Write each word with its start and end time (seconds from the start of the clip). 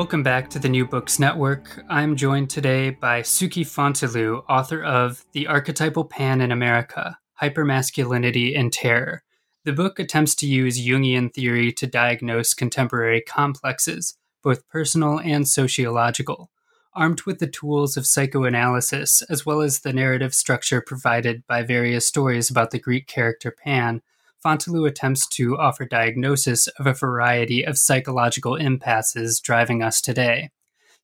Welcome 0.00 0.22
back 0.22 0.48
to 0.50 0.58
the 0.58 0.70
New 0.70 0.86
Books 0.86 1.18
Network. 1.18 1.84
I'm 1.90 2.16
joined 2.16 2.48
today 2.48 2.88
by 2.88 3.20
Sukey 3.20 3.66
Fontelieu, 3.66 4.42
author 4.48 4.82
of 4.82 5.26
The 5.32 5.46
Archetypal 5.46 6.06
Pan 6.06 6.40
in 6.40 6.50
America 6.50 7.18
Hypermasculinity 7.42 8.58
and 8.58 8.72
Terror. 8.72 9.24
The 9.66 9.74
book 9.74 9.98
attempts 9.98 10.34
to 10.36 10.46
use 10.46 10.80
Jungian 10.80 11.34
theory 11.34 11.70
to 11.72 11.86
diagnose 11.86 12.54
contemporary 12.54 13.20
complexes, 13.20 14.16
both 14.42 14.66
personal 14.70 15.20
and 15.20 15.46
sociological, 15.46 16.50
armed 16.94 17.24
with 17.24 17.38
the 17.38 17.46
tools 17.46 17.98
of 17.98 18.06
psychoanalysis 18.06 19.20
as 19.28 19.44
well 19.44 19.60
as 19.60 19.80
the 19.80 19.92
narrative 19.92 20.32
structure 20.32 20.80
provided 20.80 21.46
by 21.46 21.62
various 21.62 22.06
stories 22.06 22.48
about 22.48 22.70
the 22.70 22.80
Greek 22.80 23.06
character 23.06 23.50
Pan. 23.50 24.00
Fontelieu 24.44 24.86
attempts 24.86 25.28
to 25.28 25.58
offer 25.58 25.84
diagnosis 25.84 26.66
of 26.66 26.86
a 26.86 26.94
variety 26.94 27.62
of 27.62 27.76
psychological 27.76 28.56
impasses 28.56 29.40
driving 29.40 29.82
us 29.82 30.00
today. 30.00 30.50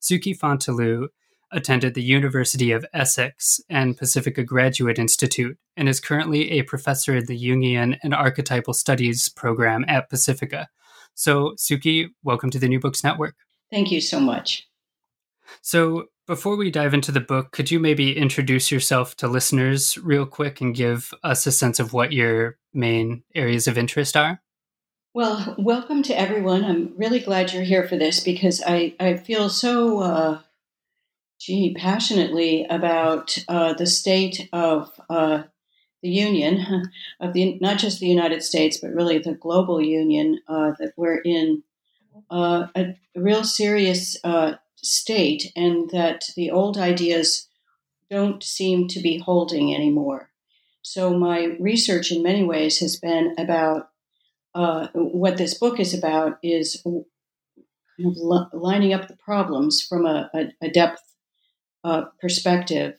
Sukey 0.00 0.36
Fontelieu 0.36 1.08
attended 1.52 1.94
the 1.94 2.02
University 2.02 2.72
of 2.72 2.86
Essex 2.92 3.60
and 3.68 3.96
Pacifica 3.96 4.42
Graduate 4.42 4.98
Institute 4.98 5.56
and 5.76 5.88
is 5.88 6.00
currently 6.00 6.52
a 6.52 6.62
professor 6.62 7.14
in 7.14 7.26
the 7.26 7.38
Jungian 7.38 7.98
and 8.02 8.14
Archetypal 8.14 8.74
Studies 8.74 9.28
program 9.28 9.84
at 9.86 10.08
Pacifica. 10.08 10.68
So, 11.14 11.54
Sukey, 11.58 12.08
welcome 12.24 12.50
to 12.50 12.58
the 12.58 12.68
New 12.68 12.80
Books 12.80 13.04
Network. 13.04 13.36
Thank 13.70 13.90
you 13.90 14.00
so 14.00 14.18
much. 14.18 14.66
So, 15.62 16.06
before 16.26 16.56
we 16.56 16.70
dive 16.70 16.92
into 16.92 17.12
the 17.12 17.20
book, 17.20 17.52
could 17.52 17.70
you 17.70 17.78
maybe 17.78 18.16
introduce 18.16 18.70
yourself 18.70 19.16
to 19.16 19.28
listeners 19.28 19.96
real 19.98 20.26
quick 20.26 20.60
and 20.60 20.74
give 20.74 21.14
us 21.22 21.46
a 21.46 21.52
sense 21.52 21.78
of 21.78 21.92
what 21.92 22.12
your 22.12 22.58
main 22.74 23.22
areas 23.34 23.68
of 23.68 23.78
interest 23.78 24.16
are? 24.16 24.42
Well, 25.14 25.54
welcome 25.56 26.02
to 26.04 26.18
everyone. 26.18 26.64
I'm 26.64 26.92
really 26.96 27.20
glad 27.20 27.52
you're 27.52 27.62
here 27.62 27.88
for 27.88 27.96
this 27.96 28.20
because 28.20 28.62
I, 28.66 28.94
I 29.00 29.16
feel 29.16 29.48
so, 29.48 30.00
uh, 30.00 30.40
gee, 31.40 31.74
passionately 31.74 32.66
about 32.68 33.38
uh, 33.48 33.72
the 33.74 33.86
state 33.86 34.48
of 34.52 34.90
uh, 35.08 35.44
the 36.02 36.10
union, 36.10 36.90
of 37.20 37.32
the 37.32 37.56
not 37.60 37.78
just 37.78 38.00
the 38.00 38.08
United 38.08 38.42
States, 38.42 38.78
but 38.78 38.92
really 38.92 39.18
the 39.18 39.32
global 39.34 39.80
union 39.80 40.40
uh, 40.48 40.72
that 40.78 40.92
we're 40.96 41.20
in. 41.24 41.62
Uh, 42.30 42.66
a, 42.74 42.96
real 43.14 43.44
serious 43.44 44.16
uh, 44.24 44.54
state 44.86 45.52
and 45.56 45.90
that 45.90 46.24
the 46.36 46.50
old 46.50 46.78
ideas 46.78 47.48
don't 48.10 48.42
seem 48.42 48.88
to 48.88 49.00
be 49.00 49.18
holding 49.18 49.74
anymore. 49.74 50.30
So, 50.82 51.18
my 51.18 51.56
research 51.58 52.12
in 52.12 52.22
many 52.22 52.44
ways 52.44 52.78
has 52.78 52.96
been 52.96 53.34
about 53.38 53.90
uh, 54.54 54.88
what 54.94 55.36
this 55.36 55.54
book 55.54 55.80
is 55.80 55.92
about 55.92 56.38
is 56.42 56.82
lining 57.98 58.92
up 58.94 59.08
the 59.08 59.16
problems 59.16 59.82
from 59.82 60.06
a, 60.06 60.30
a, 60.34 60.66
a 60.66 60.70
depth 60.70 61.02
uh, 61.84 62.04
perspective. 62.20 62.98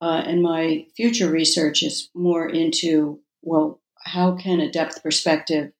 Uh, 0.00 0.22
and 0.26 0.42
my 0.42 0.86
future 0.96 1.30
research 1.30 1.82
is 1.82 2.10
more 2.14 2.48
into 2.48 3.20
well, 3.42 3.80
how 4.04 4.36
can 4.36 4.60
a 4.60 4.70
depth 4.70 5.02
perspective 5.02 5.72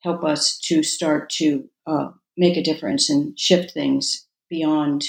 help 0.00 0.24
us 0.24 0.58
to 0.58 0.82
start 0.82 1.30
to 1.30 1.68
uh, 1.86 2.10
make 2.36 2.56
a 2.56 2.62
difference 2.62 3.08
and 3.08 3.38
shift 3.38 3.72
things 3.72 4.26
beyond 4.52 5.04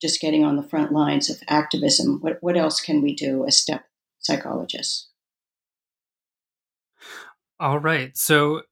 just 0.00 0.20
getting 0.20 0.44
on 0.44 0.56
the 0.56 0.62
front 0.62 0.92
lines 0.92 1.28
of 1.28 1.36
activism? 1.46 2.18
What, 2.22 2.38
what 2.40 2.56
else 2.56 2.80
can 2.80 3.02
we 3.02 3.14
do 3.14 3.46
as 3.46 3.62
depth 3.62 3.84
psychologists? 4.18 5.10
All 7.60 7.78
right. 7.78 8.16
So, 8.16 8.62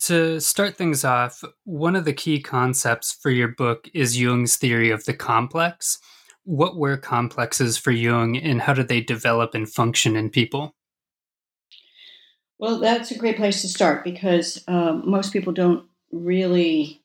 to 0.00 0.40
start 0.40 0.76
things 0.76 1.04
off, 1.04 1.42
one 1.64 1.94
of 1.96 2.04
the 2.04 2.12
key 2.12 2.40
concepts 2.40 3.12
for 3.12 3.30
your 3.30 3.48
book 3.48 3.88
is 3.94 4.20
Jung's 4.20 4.56
theory 4.56 4.90
of 4.90 5.04
the 5.04 5.14
complex. 5.14 5.98
What 6.42 6.76
were 6.76 6.96
complexes 6.96 7.78
for 7.78 7.92
Jung 7.92 8.36
and 8.36 8.60
how 8.60 8.74
did 8.74 8.88
they 8.88 9.00
develop 9.00 9.54
and 9.54 9.70
function 9.70 10.16
in 10.16 10.30
people? 10.30 10.74
Well, 12.58 12.80
that's 12.80 13.10
a 13.12 13.18
great 13.18 13.36
place 13.36 13.62
to 13.62 13.68
start 13.68 14.04
because 14.04 14.62
um, 14.68 15.08
most 15.08 15.32
people 15.32 15.52
don't 15.52 15.86
really 16.10 17.03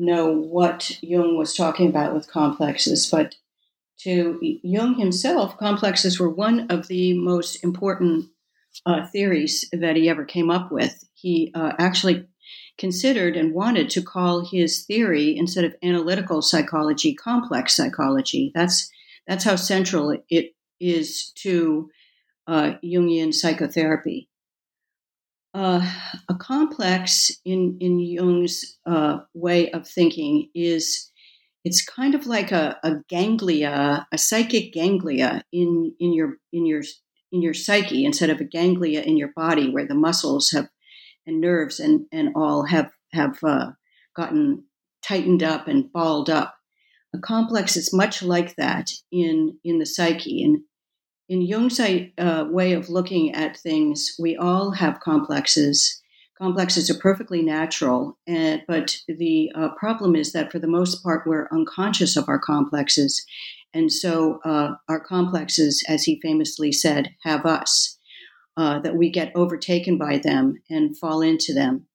know 0.00 0.32
what 0.32 0.90
Jung 1.02 1.36
was 1.36 1.54
talking 1.54 1.88
about 1.88 2.14
with 2.14 2.30
complexes, 2.30 3.08
but 3.10 3.36
to 4.00 4.38
Jung 4.62 4.94
himself, 4.94 5.58
complexes 5.58 6.18
were 6.18 6.30
one 6.30 6.66
of 6.70 6.88
the 6.88 7.12
most 7.18 7.62
important 7.62 8.30
uh, 8.86 9.06
theories 9.06 9.68
that 9.72 9.96
he 9.96 10.08
ever 10.08 10.24
came 10.24 10.50
up 10.50 10.72
with. 10.72 11.04
He 11.12 11.52
uh, 11.54 11.72
actually 11.78 12.26
considered 12.78 13.36
and 13.36 13.52
wanted 13.52 13.90
to 13.90 14.02
call 14.02 14.46
his 14.46 14.84
theory 14.86 15.36
instead 15.36 15.64
of 15.64 15.74
analytical 15.82 16.40
psychology 16.40 17.14
complex 17.14 17.76
psychology. 17.76 18.50
That's 18.54 18.90
that's 19.26 19.44
how 19.44 19.56
central 19.56 20.16
it 20.30 20.54
is 20.80 21.30
to 21.42 21.90
uh, 22.46 22.72
Jungian 22.82 23.34
psychotherapy. 23.34 24.29
Uh, 25.52 25.80
a 26.28 26.34
complex 26.34 27.32
in 27.44 27.76
in 27.80 27.98
Jung's 27.98 28.78
uh, 28.86 29.18
way 29.34 29.70
of 29.72 29.88
thinking 29.88 30.48
is 30.54 31.10
it's 31.64 31.84
kind 31.84 32.14
of 32.14 32.26
like 32.26 32.52
a, 32.52 32.78
a, 32.82 32.96
ganglia, 33.08 34.06
a 34.12 34.18
psychic 34.18 34.72
ganglia 34.72 35.42
in 35.52 35.94
in 35.98 36.12
your 36.12 36.38
in 36.52 36.66
your 36.66 36.82
in 37.32 37.42
your 37.42 37.54
psyche 37.54 38.04
instead 38.04 38.30
of 38.30 38.40
a 38.40 38.44
ganglia 38.44 39.02
in 39.02 39.16
your 39.16 39.32
body 39.34 39.70
where 39.70 39.86
the 39.86 39.94
muscles 39.94 40.50
have 40.50 40.68
and 41.26 41.40
nerves 41.40 41.80
and 41.80 42.06
and 42.12 42.30
all 42.34 42.64
have 42.66 42.90
have 43.12 43.38
uh, 43.42 43.72
gotten 44.14 44.64
tightened 45.02 45.42
up 45.42 45.68
and 45.68 45.92
balled 45.92 46.30
up. 46.30 46.56
A 47.14 47.18
complex 47.18 47.76
is 47.76 47.92
much 47.92 48.22
like 48.22 48.54
that 48.56 48.92
in 49.10 49.58
in 49.64 49.78
the 49.78 49.86
psyche 49.86 50.44
and 50.44 50.62
in 51.30 51.42
Jung's 51.42 51.78
uh, 51.78 52.46
way 52.50 52.72
of 52.72 52.90
looking 52.90 53.32
at 53.32 53.56
things, 53.56 54.16
we 54.18 54.36
all 54.36 54.72
have 54.72 54.98
complexes. 54.98 56.02
Complexes 56.36 56.90
are 56.90 56.98
perfectly 56.98 57.40
natural, 57.40 58.18
and, 58.26 58.62
but 58.66 58.96
the 59.06 59.52
uh, 59.54 59.68
problem 59.78 60.16
is 60.16 60.32
that 60.32 60.50
for 60.50 60.58
the 60.58 60.66
most 60.66 61.04
part, 61.04 61.26
we're 61.26 61.48
unconscious 61.52 62.16
of 62.16 62.28
our 62.28 62.40
complexes. 62.40 63.24
And 63.72 63.92
so 63.92 64.40
uh, 64.44 64.72
our 64.88 64.98
complexes, 64.98 65.84
as 65.86 66.02
he 66.02 66.20
famously 66.20 66.72
said, 66.72 67.10
have 67.22 67.46
us, 67.46 67.96
uh, 68.56 68.80
that 68.80 68.96
we 68.96 69.08
get 69.08 69.30
overtaken 69.36 69.98
by 69.98 70.18
them 70.18 70.56
and 70.68 70.98
fall 70.98 71.22
into 71.22 71.54
them. 71.54 71.86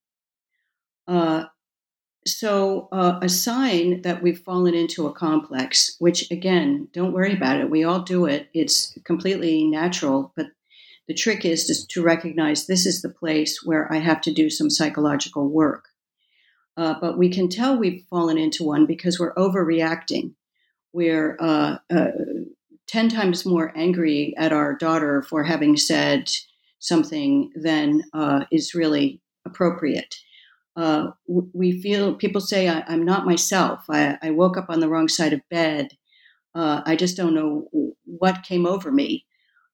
So 2.27 2.87
uh, 2.91 3.19
a 3.21 3.29
sign 3.29 4.01
that 4.01 4.23
we've 4.23 4.39
fallen 4.39 4.73
into 4.73 5.05
a 5.05 5.13
complex 5.13 5.95
which 5.99 6.31
again 6.31 6.87
don't 6.91 7.13
worry 7.13 7.33
about 7.33 7.59
it. 7.59 7.69
We 7.69 7.83
all 7.83 8.01
do 8.01 8.25
it. 8.25 8.49
It's 8.53 8.97
completely 9.03 9.63
natural. 9.65 10.33
But 10.35 10.47
the 11.07 11.13
trick 11.13 11.45
is 11.45 11.67
just 11.67 11.89
to 11.91 12.01
recognize 12.01 12.65
this 12.65 12.87
is 12.87 13.03
the 13.03 13.09
place 13.09 13.63
where 13.63 13.91
i 13.93 13.97
have 13.97 14.21
to 14.21 14.33
do 14.33 14.49
some 14.49 14.71
psychological 14.71 15.47
work. 15.47 15.89
Uh, 16.77 16.95
but 16.99 17.17
we 17.17 17.29
can 17.29 17.47
tell 17.47 17.77
we've 17.77 18.03
fallen 18.09 18.37
into 18.37 18.63
one 18.63 18.87
because 18.87 19.19
we're 19.19 19.35
overreacting. 19.35 20.33
We're 20.93 21.37
uh, 21.39 21.77
uh 21.93 22.11
10 22.87 23.09
times 23.09 23.45
more 23.45 23.71
angry 23.75 24.33
at 24.37 24.53
our 24.53 24.75
daughter 24.75 25.23
for 25.23 25.43
having 25.43 25.75
said 25.75 26.29
something 26.79 27.51
than 27.55 28.03
uh, 28.13 28.45
is 28.51 28.75
really 28.75 29.21
appropriate 29.45 30.15
uh, 30.75 31.11
we 31.27 31.81
feel 31.81 32.15
people 32.15 32.41
say 32.41 32.67
I, 32.67 32.83
am 32.93 33.05
not 33.05 33.25
myself. 33.25 33.85
I, 33.89 34.17
I, 34.21 34.31
woke 34.31 34.57
up 34.57 34.69
on 34.69 34.81
the 34.81 34.89
wrong 34.89 35.07
side 35.07 35.31
of 35.31 35.47
bed. 35.49 35.89
Uh, 36.53 36.81
I 36.85 36.95
just 36.95 37.15
don't 37.15 37.33
know 37.33 37.67
what 38.03 38.43
came 38.43 38.65
over 38.65 38.91
me. 38.91 39.25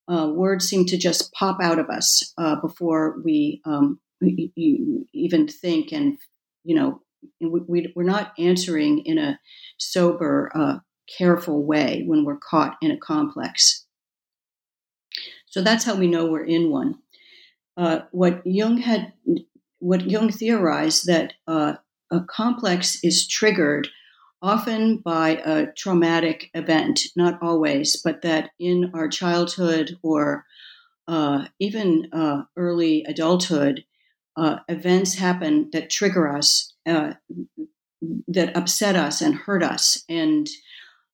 Uh, 0.08 0.28
words 0.28 0.68
seem 0.68 0.86
to 0.86 0.98
just 0.98 1.34
pop 1.34 1.58
out 1.62 1.80
of 1.80 1.90
us 1.90 2.34
uh, 2.38 2.56
before 2.62 3.20
we, 3.24 3.62
um, 3.66 4.00
even 4.22 5.48
think, 5.48 5.92
and 5.92 6.18
you 6.64 6.76
know, 6.76 7.02
we, 7.40 7.92
are 7.98 8.04
not 8.04 8.34
answering 8.38 9.00
in 9.00 9.18
a 9.18 9.40
sober, 9.78 10.52
uh, 10.54 10.78
careful 11.18 11.64
way 11.64 12.04
when 12.06 12.24
we're 12.24 12.38
caught 12.38 12.78
in 12.82 12.92
a 12.92 12.98
complex. 12.98 13.86
So 15.48 15.62
that's 15.62 15.84
how 15.84 15.96
we 15.96 16.08
know 16.08 16.28
we're 16.28 16.46
in 16.46 16.70
one. 16.70 17.00
Uh, 17.76 18.02
what 18.12 18.42
Jung 18.46 18.78
had 18.78 19.14
what 19.82 20.10
Jung 20.10 20.32
theorized 20.32 21.08
that 21.08 21.34
uh, 21.48 21.74
a 22.12 22.22
complex 22.22 23.04
is 23.04 23.28
triggered 23.28 23.90
often 24.42 24.98
by 24.98 25.42
a 25.46 25.68
traumatic 25.74 26.50
event, 26.54 27.00
not 27.16 27.38
always, 27.42 28.02
but 28.02 28.22
that 28.22 28.52
in 28.60 28.92
our 28.94 29.08
childhood 29.08 29.98
or 30.02 30.46
uh, 31.08 31.46
even 31.60 32.08
uh, 32.14 32.44
early 32.56 33.04
adulthood, 33.08 33.84
uh, 34.38 34.58
events 34.70 35.16
happen 35.16 35.70
that 35.74 35.90
trigger 35.90 36.36
us, 36.36 36.74
uh, 36.88 37.14
that 38.28 38.56
upset 38.56 38.96
us 38.96 39.22
and 39.22 39.36
hurt 39.36 39.64
us, 39.64 40.04
and 40.08 40.48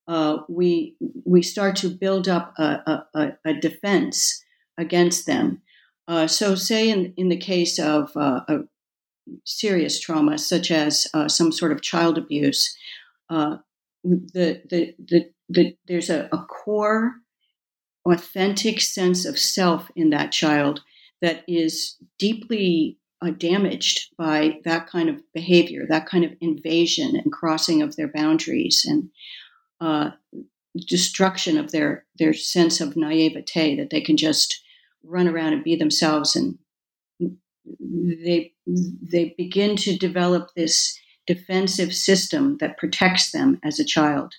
uh, 0.08 0.38
we 0.48 0.96
we 1.26 1.42
start 1.42 1.76
to 1.78 1.90
build 1.90 2.30
up 2.30 2.54
a, 2.58 3.04
a, 3.14 3.32
a 3.46 3.54
defense 3.54 4.44
against 4.78 5.26
them. 5.26 5.62
Uh, 6.08 6.28
so, 6.28 6.56
say 6.56 6.90
in, 6.90 7.14
in 7.18 7.30
the 7.30 7.38
case 7.38 7.80
of 7.80 8.16
uh, 8.16 8.42
a 8.48 8.60
serious 9.46 10.00
trauma, 10.00 10.38
such 10.38 10.72
as 10.72 11.08
uh, 11.14 11.28
some 11.28 11.52
sort 11.52 11.72
of 11.72 11.82
child 11.82 12.18
abuse, 12.18 12.78
uh, 13.30 13.58
the, 14.04 14.62
the, 14.70 14.96
the, 15.00 15.30
the, 15.50 15.76
there's 15.88 16.10
a, 16.10 16.30
a 16.32 16.46
core, 16.46 17.16
authentic 18.06 18.80
sense 18.80 19.26
of 19.26 19.38
self 19.38 19.92
in 19.96 20.12
that 20.12 20.32
child 20.32 20.82
that 21.22 21.44
is 21.48 21.98
deeply 22.18 22.98
uh, 23.22 23.32
damaged 23.32 24.14
by 24.18 24.60
that 24.64 24.88
kind 24.88 25.10
of 25.10 25.22
behavior, 25.34 25.86
that 25.90 26.06
kind 26.06 26.24
of 26.24 26.32
invasion 26.40 27.16
and 27.16 27.32
crossing 27.32 27.82
of 27.82 27.96
their 27.96 28.08
boundaries 28.08 28.86
and 28.88 29.10
uh, 29.82 30.12
destruction 30.88 31.58
of 31.58 31.72
their 31.72 32.06
their 32.20 32.34
sense 32.34 32.80
of 32.80 32.96
naivete 32.96 33.76
that 33.76 33.90
they 33.90 34.02
can 34.02 34.16
just 34.16 34.62
run 35.08 35.28
around 35.28 35.54
and 35.54 35.64
be 35.64 35.76
themselves. 35.76 36.36
And 36.36 36.58
they 37.80 38.54
they 38.66 39.36
begin 39.38 39.76
to 39.78 39.98
develop 39.98 40.50
this 40.56 40.98
defensive 41.26 41.94
system 41.94 42.58
that 42.60 42.78
protects 42.78 43.32
them 43.32 43.60
as 43.64 43.80
a 43.80 43.86
child. 43.86 44.34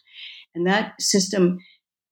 And 0.54 0.66
that 0.66 1.00
system 1.00 1.58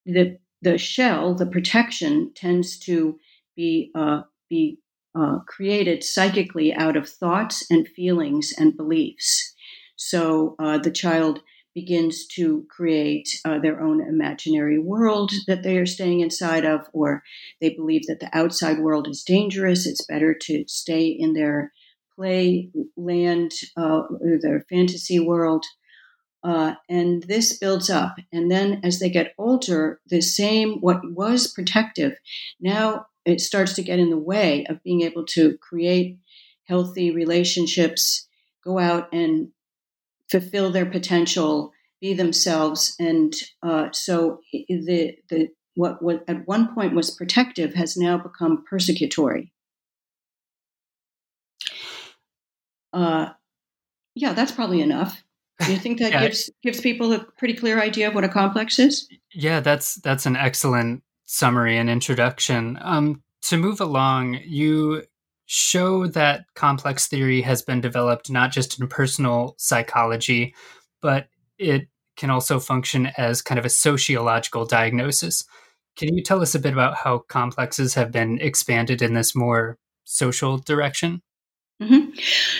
the 0.04 0.38
the 0.62 0.78
shell 0.78 1.34
the 1.34 1.46
protection 1.46 2.32
tends 2.34 2.78
to 2.80 3.18
be 3.56 3.90
uh, 3.94 4.22
be 4.48 4.78
uh, 5.18 5.38
created 5.46 6.04
psychically 6.04 6.74
out 6.74 6.96
of 6.96 7.08
thoughts 7.08 7.64
and 7.70 7.88
feelings 7.88 8.52
and 8.58 8.76
beliefs. 8.76 9.54
So 9.96 10.54
uh, 10.58 10.78
the 10.78 10.90
child 10.90 11.40
begins 11.76 12.26
to 12.26 12.66
create 12.70 13.28
uh, 13.44 13.58
their 13.58 13.82
own 13.82 14.00
imaginary 14.00 14.78
world 14.78 15.30
that 15.46 15.62
they 15.62 15.76
are 15.76 15.84
staying 15.84 16.20
inside 16.20 16.64
of, 16.64 16.80
or 16.94 17.22
they 17.60 17.68
believe 17.68 18.06
that 18.06 18.18
the 18.18 18.30
outside 18.32 18.78
world 18.78 19.06
is 19.06 19.22
dangerous. 19.22 19.86
It's 19.86 20.06
better 20.06 20.34
to 20.44 20.64
stay 20.66 21.08
in 21.08 21.34
their 21.34 21.70
play 22.14 22.70
land, 22.96 23.52
uh, 23.76 24.04
their 24.40 24.64
fantasy 24.70 25.20
world. 25.20 25.66
Uh, 26.42 26.76
and 26.88 27.24
this 27.24 27.58
builds 27.58 27.90
up. 27.90 28.16
And 28.32 28.50
then 28.50 28.80
as 28.82 28.98
they 28.98 29.10
get 29.10 29.34
older, 29.36 30.00
the 30.06 30.22
same, 30.22 30.78
what 30.80 31.00
was 31.04 31.52
protective, 31.52 32.14
now 32.58 33.04
it 33.26 33.42
starts 33.42 33.74
to 33.74 33.82
get 33.82 33.98
in 33.98 34.08
the 34.08 34.16
way 34.16 34.64
of 34.70 34.82
being 34.82 35.02
able 35.02 35.26
to 35.26 35.58
create 35.58 36.20
healthy 36.64 37.10
relationships, 37.10 38.26
go 38.64 38.78
out 38.78 39.12
and 39.12 39.48
fulfill 40.30 40.70
their 40.70 40.86
potential, 40.86 41.72
be 42.00 42.14
themselves, 42.14 42.94
and 42.98 43.34
uh, 43.62 43.88
so 43.92 44.40
the 44.52 45.16
the 45.28 45.48
what 45.74 46.02
what 46.02 46.24
at 46.28 46.46
one 46.46 46.74
point 46.74 46.94
was 46.94 47.10
protective 47.10 47.74
has 47.74 47.96
now 47.96 48.18
become 48.18 48.64
persecutory. 48.70 49.50
Uh, 52.92 53.30
yeah, 54.14 54.32
that's 54.32 54.52
probably 54.52 54.80
enough. 54.80 55.22
Do 55.60 55.72
you 55.72 55.78
think 55.78 55.98
that 55.98 56.12
yeah. 56.12 56.22
gives 56.22 56.50
gives 56.62 56.80
people 56.80 57.12
a 57.12 57.24
pretty 57.38 57.54
clear 57.54 57.80
idea 57.80 58.08
of 58.08 58.14
what 58.14 58.24
a 58.24 58.28
complex 58.28 58.78
is? 58.78 59.08
Yeah, 59.32 59.60
that's 59.60 59.96
that's 59.96 60.26
an 60.26 60.36
excellent 60.36 61.02
summary 61.26 61.76
and 61.76 61.90
introduction. 61.90 62.78
Um, 62.80 63.22
to 63.42 63.56
move 63.56 63.80
along, 63.80 64.40
you 64.44 65.04
show 65.46 66.06
that 66.08 66.44
complex 66.54 67.06
theory 67.06 67.40
has 67.40 67.62
been 67.62 67.80
developed 67.80 68.30
not 68.30 68.50
just 68.50 68.80
in 68.80 68.88
personal 68.88 69.54
psychology, 69.58 70.54
but 71.00 71.28
it 71.58 71.88
can 72.16 72.30
also 72.30 72.58
function 72.58 73.06
as 73.16 73.42
kind 73.42 73.58
of 73.58 73.64
a 73.64 73.70
sociological 73.70 74.64
diagnosis. 74.64 75.44
Can 75.96 76.14
you 76.14 76.22
tell 76.22 76.42
us 76.42 76.54
a 76.54 76.58
bit 76.58 76.72
about 76.72 76.96
how 76.96 77.18
complexes 77.18 77.94
have 77.94 78.10
been 78.10 78.38
expanded 78.40 79.00
in 79.02 79.14
this 79.14 79.34
more 79.34 79.78
social 80.04 80.58
direction? 80.58 81.22
Mm-hmm. 81.80 82.10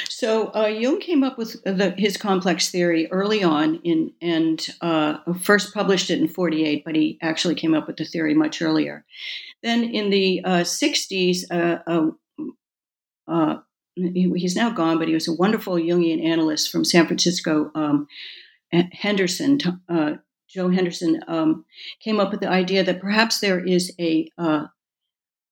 So 0.09 0.55
uh, 0.55 0.67
Jung 0.67 1.01
came 1.01 1.25
up 1.25 1.39
with 1.39 1.63
the, 1.65 1.95
his 1.97 2.19
complex 2.19 2.71
theory 2.71 3.11
early 3.11 3.43
on, 3.43 3.77
in 3.77 4.13
and 4.21 4.67
uh, 4.83 5.19
first 5.41 5.73
published 5.73 6.11
it 6.11 6.21
in 6.21 6.29
'48, 6.29 6.85
but 6.85 6.95
he 6.95 7.19
actually 7.23 7.55
came 7.55 7.75
up 7.75 7.87
with 7.87 7.97
the 7.97 8.05
theory 8.05 8.35
much 8.35 8.61
earlier. 8.61 9.07
Then 9.63 9.85
in 9.85 10.11
the 10.11 10.43
uh, 10.45 10.61
'60s, 10.61 11.45
uh, 13.29 13.57
he, 13.95 14.31
he's 14.37 14.57
now 14.57 14.71
gone, 14.71 14.99
but 14.99 15.09
he 15.09 15.15
was 15.15 15.29
a 15.29 15.35
wonderful 15.35 15.75
Jungian 15.75 16.25
analyst 16.25 16.71
from 16.71 16.85
San 16.85 17.07
Francisco. 17.07 17.71
Um, 17.75 18.07
Henderson, 18.71 19.59
uh, 19.89 20.15
Joe 20.49 20.69
Henderson, 20.69 21.21
um, 21.29 21.65
came 22.01 22.21
up 22.21 22.31
with 22.31 22.41
the 22.41 22.49
idea 22.49 22.85
that 22.85 23.01
perhaps 23.01 23.41
there 23.41 23.65
is 23.65 23.93
a, 23.99 24.31
uh, 24.37 24.67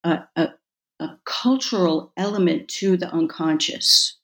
a, 0.03 0.19
a, 0.37 0.49
a 1.01 1.19
cultural 1.25 2.13
element 2.17 2.69
to 2.69 2.97
the 2.97 3.09
unconscious. 3.09 4.19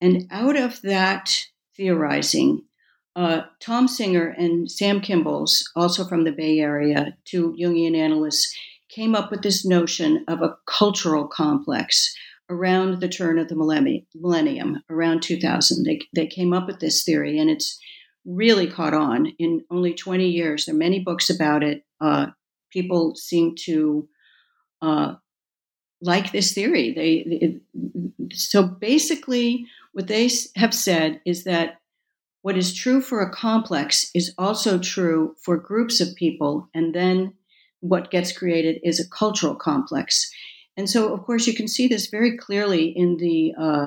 And 0.00 0.26
out 0.30 0.56
of 0.56 0.82
that 0.82 1.46
theorizing, 1.76 2.62
uh, 3.14 3.42
Tom 3.60 3.88
Singer 3.88 4.34
and 4.36 4.70
Sam 4.70 5.00
Kimbles, 5.00 5.70
also 5.74 6.04
from 6.04 6.24
the 6.24 6.32
Bay 6.32 6.58
Area, 6.58 7.16
two 7.24 7.56
Jungian 7.58 7.96
analysts, 7.96 8.54
came 8.88 9.14
up 9.14 9.30
with 9.30 9.42
this 9.42 9.64
notion 9.64 10.24
of 10.28 10.42
a 10.42 10.56
cultural 10.66 11.26
complex 11.26 12.14
around 12.48 13.00
the 13.00 13.08
turn 13.08 13.38
of 13.38 13.48
the 13.48 14.06
millennium, 14.14 14.82
around 14.88 15.22
2000. 15.22 15.84
They, 15.84 16.00
they 16.14 16.26
came 16.26 16.52
up 16.52 16.66
with 16.66 16.80
this 16.80 17.02
theory, 17.04 17.38
and 17.38 17.50
it's 17.50 17.78
really 18.24 18.66
caught 18.66 18.94
on 18.94 19.26
in 19.38 19.64
only 19.70 19.94
20 19.94 20.28
years. 20.28 20.66
There 20.66 20.74
are 20.74 20.78
many 20.78 21.00
books 21.00 21.30
about 21.30 21.62
it. 21.62 21.84
Uh, 22.00 22.26
people 22.72 23.14
seem 23.16 23.54
to 23.64 24.08
uh, 24.82 25.14
like 26.00 26.32
this 26.32 26.52
theory. 26.52 26.92
They, 26.92 27.24
it, 27.26 27.62
so 28.32 28.62
basically, 28.62 29.66
what 29.92 30.08
they 30.08 30.30
have 30.56 30.74
said 30.74 31.20
is 31.24 31.44
that 31.44 31.80
what 32.42 32.56
is 32.56 32.74
true 32.74 33.00
for 33.00 33.22
a 33.22 33.32
complex 33.32 34.10
is 34.14 34.34
also 34.38 34.78
true 34.78 35.34
for 35.42 35.56
groups 35.56 36.00
of 36.00 36.14
people, 36.14 36.68
and 36.74 36.94
then 36.94 37.34
what 37.80 38.10
gets 38.10 38.36
created 38.36 38.80
is 38.82 38.98
a 38.98 39.08
cultural 39.08 39.54
complex. 39.54 40.30
And 40.76 40.88
so, 40.88 41.12
of 41.12 41.22
course, 41.24 41.46
you 41.46 41.54
can 41.54 41.68
see 41.68 41.88
this 41.88 42.08
very 42.08 42.36
clearly 42.36 42.86
in 42.88 43.16
the 43.16 43.54
uh, 43.58 43.86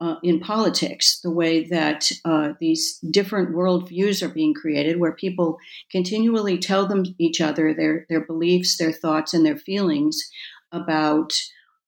uh, 0.00 0.16
in 0.22 0.40
politics, 0.40 1.20
the 1.22 1.30
way 1.30 1.64
that 1.64 2.10
uh, 2.24 2.52
these 2.60 2.98
different 3.10 3.54
worldviews 3.54 4.22
are 4.22 4.28
being 4.28 4.52
created, 4.52 4.98
where 4.98 5.12
people 5.12 5.56
continually 5.90 6.58
tell 6.58 6.86
them 6.86 7.04
each 7.18 7.40
other 7.40 7.72
their 7.72 8.04
their 8.08 8.24
beliefs, 8.24 8.76
their 8.76 8.92
thoughts, 8.92 9.32
and 9.34 9.46
their 9.46 9.56
feelings 9.56 10.20
about 10.72 11.32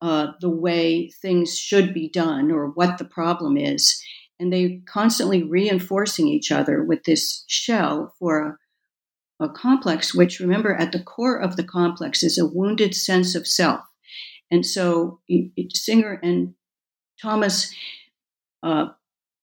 uh, 0.00 0.28
the 0.40 0.50
way 0.50 1.10
things 1.20 1.58
should 1.58 1.92
be 1.92 2.08
done 2.08 2.52
or 2.52 2.68
what 2.68 2.98
the 2.98 3.04
problem 3.04 3.56
is, 3.56 4.00
and 4.38 4.52
they 4.52 4.80
constantly 4.86 5.42
reinforcing 5.42 6.28
each 6.28 6.52
other 6.52 6.84
with 6.84 7.04
this 7.04 7.44
shell 7.48 8.14
for 8.18 8.58
a, 9.40 9.48
complex. 9.48 10.14
Which 10.14 10.40
remember, 10.40 10.74
at 10.74 10.92
the 10.92 11.02
core 11.02 11.36
of 11.36 11.56
the 11.56 11.64
complex 11.64 12.22
is 12.22 12.38
a 12.38 12.46
wounded 12.46 12.94
sense 12.94 13.34
of 13.34 13.46
self 13.46 13.80
and 14.50 14.64
so 14.64 15.20
Singer 15.74 16.20
and 16.22 16.54
Thomas, 17.20 17.72
uh, 18.62 18.86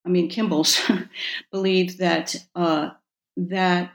I 0.06 0.10
mean 0.10 0.30
Kimbles, 0.30 0.80
believe 1.52 1.98
that 1.98 2.36
uh, 2.56 2.90
that 3.38 3.92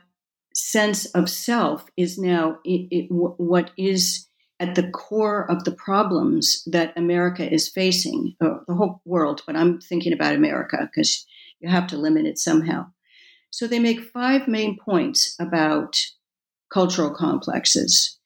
sense 0.53 1.05
of 1.05 1.29
self 1.29 1.85
is 1.95 2.17
now 2.17 2.59
it, 2.65 2.87
it, 2.91 3.07
what 3.09 3.71
is 3.77 4.27
at 4.59 4.75
the 4.75 4.89
core 4.89 5.49
of 5.49 5.63
the 5.63 5.71
problems 5.71 6.63
that 6.65 6.97
America 6.97 7.49
is 7.49 7.69
facing, 7.69 8.35
uh, 8.41 8.57
the 8.67 8.75
whole 8.75 9.01
world. 9.05 9.41
But 9.47 9.55
I'm 9.55 9.79
thinking 9.79 10.11
about 10.11 10.35
America 10.35 10.77
because 10.81 11.25
you 11.61 11.69
have 11.69 11.87
to 11.87 11.97
limit 11.97 12.25
it 12.25 12.37
somehow. 12.37 12.87
So 13.51 13.67
they 13.67 13.79
make 13.79 14.01
five 14.01 14.47
main 14.47 14.77
points 14.77 15.35
about 15.39 15.99
cultural 16.71 17.09
complexes 17.11 18.19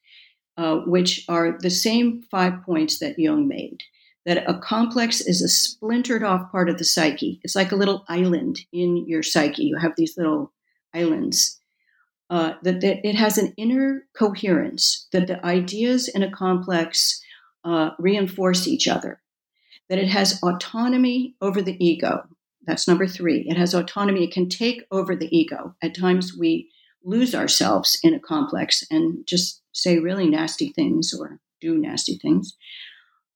uh, 0.58 0.78
which 0.86 1.26
are 1.28 1.58
the 1.60 1.70
same 1.70 2.22
five 2.30 2.62
points 2.64 3.00
that 3.00 3.18
Jung 3.18 3.48
made. 3.48 3.82
That 4.26 4.50
a 4.50 4.58
complex 4.60 5.20
is 5.20 5.42
a 5.42 5.50
splintered 5.50 6.24
off 6.24 6.52
part 6.52 6.70
of 6.70 6.78
the 6.78 6.86
psyche. 6.86 7.42
It's 7.44 7.56
like 7.56 7.72
a 7.72 7.76
little 7.76 8.06
island 8.08 8.62
in 8.72 9.06
your 9.06 9.22
psyche. 9.22 9.64
You 9.64 9.78
have 9.78 9.94
these 9.98 10.18
little 10.18 10.54
islands. 10.94 11.60
Uh, 12.30 12.54
that, 12.64 12.80
that, 12.82 13.06
it 13.06 13.16
has 13.16 13.38
an 13.38 13.54
inner 13.58 14.06
coherence, 14.18 15.08
that 15.12 15.28
the 15.28 15.46
ideas 15.46 16.08
in 16.08 16.24
a 16.24 16.32
complex 16.32 17.22
uh, 17.66 17.92
reinforce 18.00 18.66
each 18.66 18.88
other, 18.88 19.22
that 19.90 20.00
it 20.00 20.08
has 20.08 20.42
autonomy 20.42 21.36
over 21.42 21.62
the 21.62 21.84
ego. 21.86 22.24
That's 22.66 22.88
number 22.88 23.08
three. 23.08 23.46
It 23.48 23.58
has 23.58 23.74
autonomy. 23.74 24.24
It 24.24 24.34
can 24.34 24.50
take 24.50 24.84
over 24.92 25.16
the 25.16 25.36
ego. 25.36 25.76
At 25.82 25.96
times 25.96 26.38
we 26.38 26.70
lose 27.04 27.36
ourselves 27.36 28.00
in 28.04 28.14
a 28.14 28.20
complex 28.20 28.84
and 28.90 29.26
just 29.28 29.62
say 29.74 30.00
really 30.00 30.30
nasty 30.30 30.70
things 30.70 31.14
or 31.14 31.40
do 31.60 31.78
nasty 31.78 32.18
things. 32.18 32.56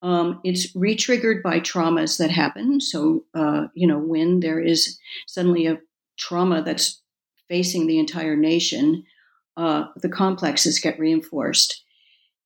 Um, 0.02 0.40
it's 0.44 0.72
retriggered 0.74 1.42
by 1.42 1.60
traumas 1.60 2.18
that 2.20 2.32
happen. 2.32 2.80
So, 2.80 3.26
uh, 3.34 3.68
you 3.74 3.88
know, 3.88 3.98
when 3.98 4.40
there 4.40 4.60
is 4.60 4.98
suddenly 5.26 5.66
a 5.66 5.80
trauma 6.18 6.62
that's 6.62 7.02
facing 7.50 7.88
the 7.88 8.00
entire 8.00 8.36
nation, 8.36 9.04
uh, 9.58 9.86
the 9.98 10.10
complexes 10.10 10.80
get 10.80 11.00
reinforced. 11.00 11.84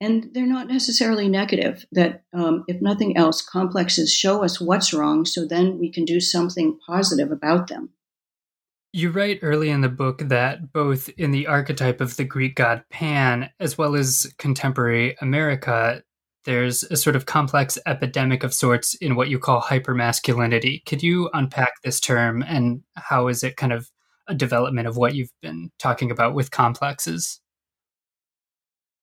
And 0.01 0.31
they're 0.33 0.47
not 0.47 0.67
necessarily 0.67 1.29
negative, 1.29 1.85
that 1.91 2.23
um, 2.33 2.63
if 2.67 2.81
nothing 2.81 3.15
else, 3.15 3.41
complexes 3.41 4.11
show 4.11 4.43
us 4.43 4.59
what's 4.59 4.93
wrong 4.93 5.25
so 5.25 5.45
then 5.45 5.77
we 5.77 5.91
can 5.91 6.05
do 6.05 6.19
something 6.19 6.79
positive 6.87 7.31
about 7.31 7.67
them. 7.67 7.91
You 8.93 9.11
write 9.11 9.39
early 9.43 9.69
in 9.69 9.81
the 9.81 9.89
book 9.89 10.23
that 10.25 10.73
both 10.73 11.07
in 11.17 11.29
the 11.29 11.45
archetype 11.45 12.01
of 12.01 12.17
the 12.17 12.25
Greek 12.25 12.55
god 12.55 12.83
Pan, 12.89 13.51
as 13.59 13.77
well 13.77 13.95
as 13.95 14.33
contemporary 14.39 15.15
America, 15.21 16.03
there's 16.45 16.83
a 16.83 16.97
sort 16.97 17.15
of 17.15 17.27
complex 17.27 17.77
epidemic 17.85 18.43
of 18.43 18.53
sorts 18.53 18.95
in 18.95 19.15
what 19.15 19.29
you 19.29 19.37
call 19.37 19.61
hypermasculinity. 19.61 20.83
Could 20.85 21.03
you 21.03 21.29
unpack 21.33 21.73
this 21.83 21.99
term 21.99 22.41
and 22.41 22.81
how 22.95 23.27
is 23.27 23.43
it 23.43 23.55
kind 23.55 23.71
of 23.71 23.87
a 24.27 24.33
development 24.33 24.87
of 24.87 24.97
what 24.97 25.13
you've 25.13 25.31
been 25.41 25.69
talking 25.77 26.09
about 26.09 26.33
with 26.33 26.51
complexes? 26.51 27.40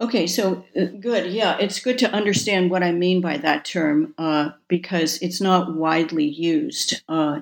Okay, 0.01 0.29
so 0.29 0.65
uh, 0.81 0.87
good. 1.01 1.33
Yeah, 1.33 1.57
it's 1.59 1.81
good 1.81 1.99
to 1.99 2.13
understand 2.13 2.71
what 2.71 2.85
I 2.85 2.93
mean 2.93 3.21
by 3.21 3.37
that 3.39 3.65
term 3.65 4.15
uh, 4.17 4.51
because 4.69 5.21
it's 5.21 5.41
not 5.41 5.75
widely 5.75 6.25
used. 6.27 7.03
Uh, 7.09 7.41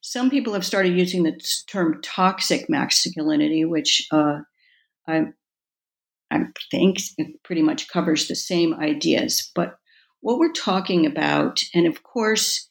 some 0.00 0.30
people 0.30 0.52
have 0.52 0.64
started 0.64 0.96
using 0.96 1.24
the 1.24 1.36
term 1.66 2.00
toxic 2.02 2.70
masculinity, 2.70 3.64
which 3.64 4.06
uh, 4.12 4.40
I, 5.08 5.26
I 6.30 6.44
think 6.70 6.98
pretty 7.42 7.62
much 7.62 7.88
covers 7.88 8.28
the 8.28 8.36
same 8.36 8.74
ideas. 8.74 9.50
But 9.56 9.76
what 10.20 10.38
we're 10.38 10.52
talking 10.52 11.04
about, 11.04 11.62
and 11.74 11.84
of 11.86 12.04
course, 12.04 12.70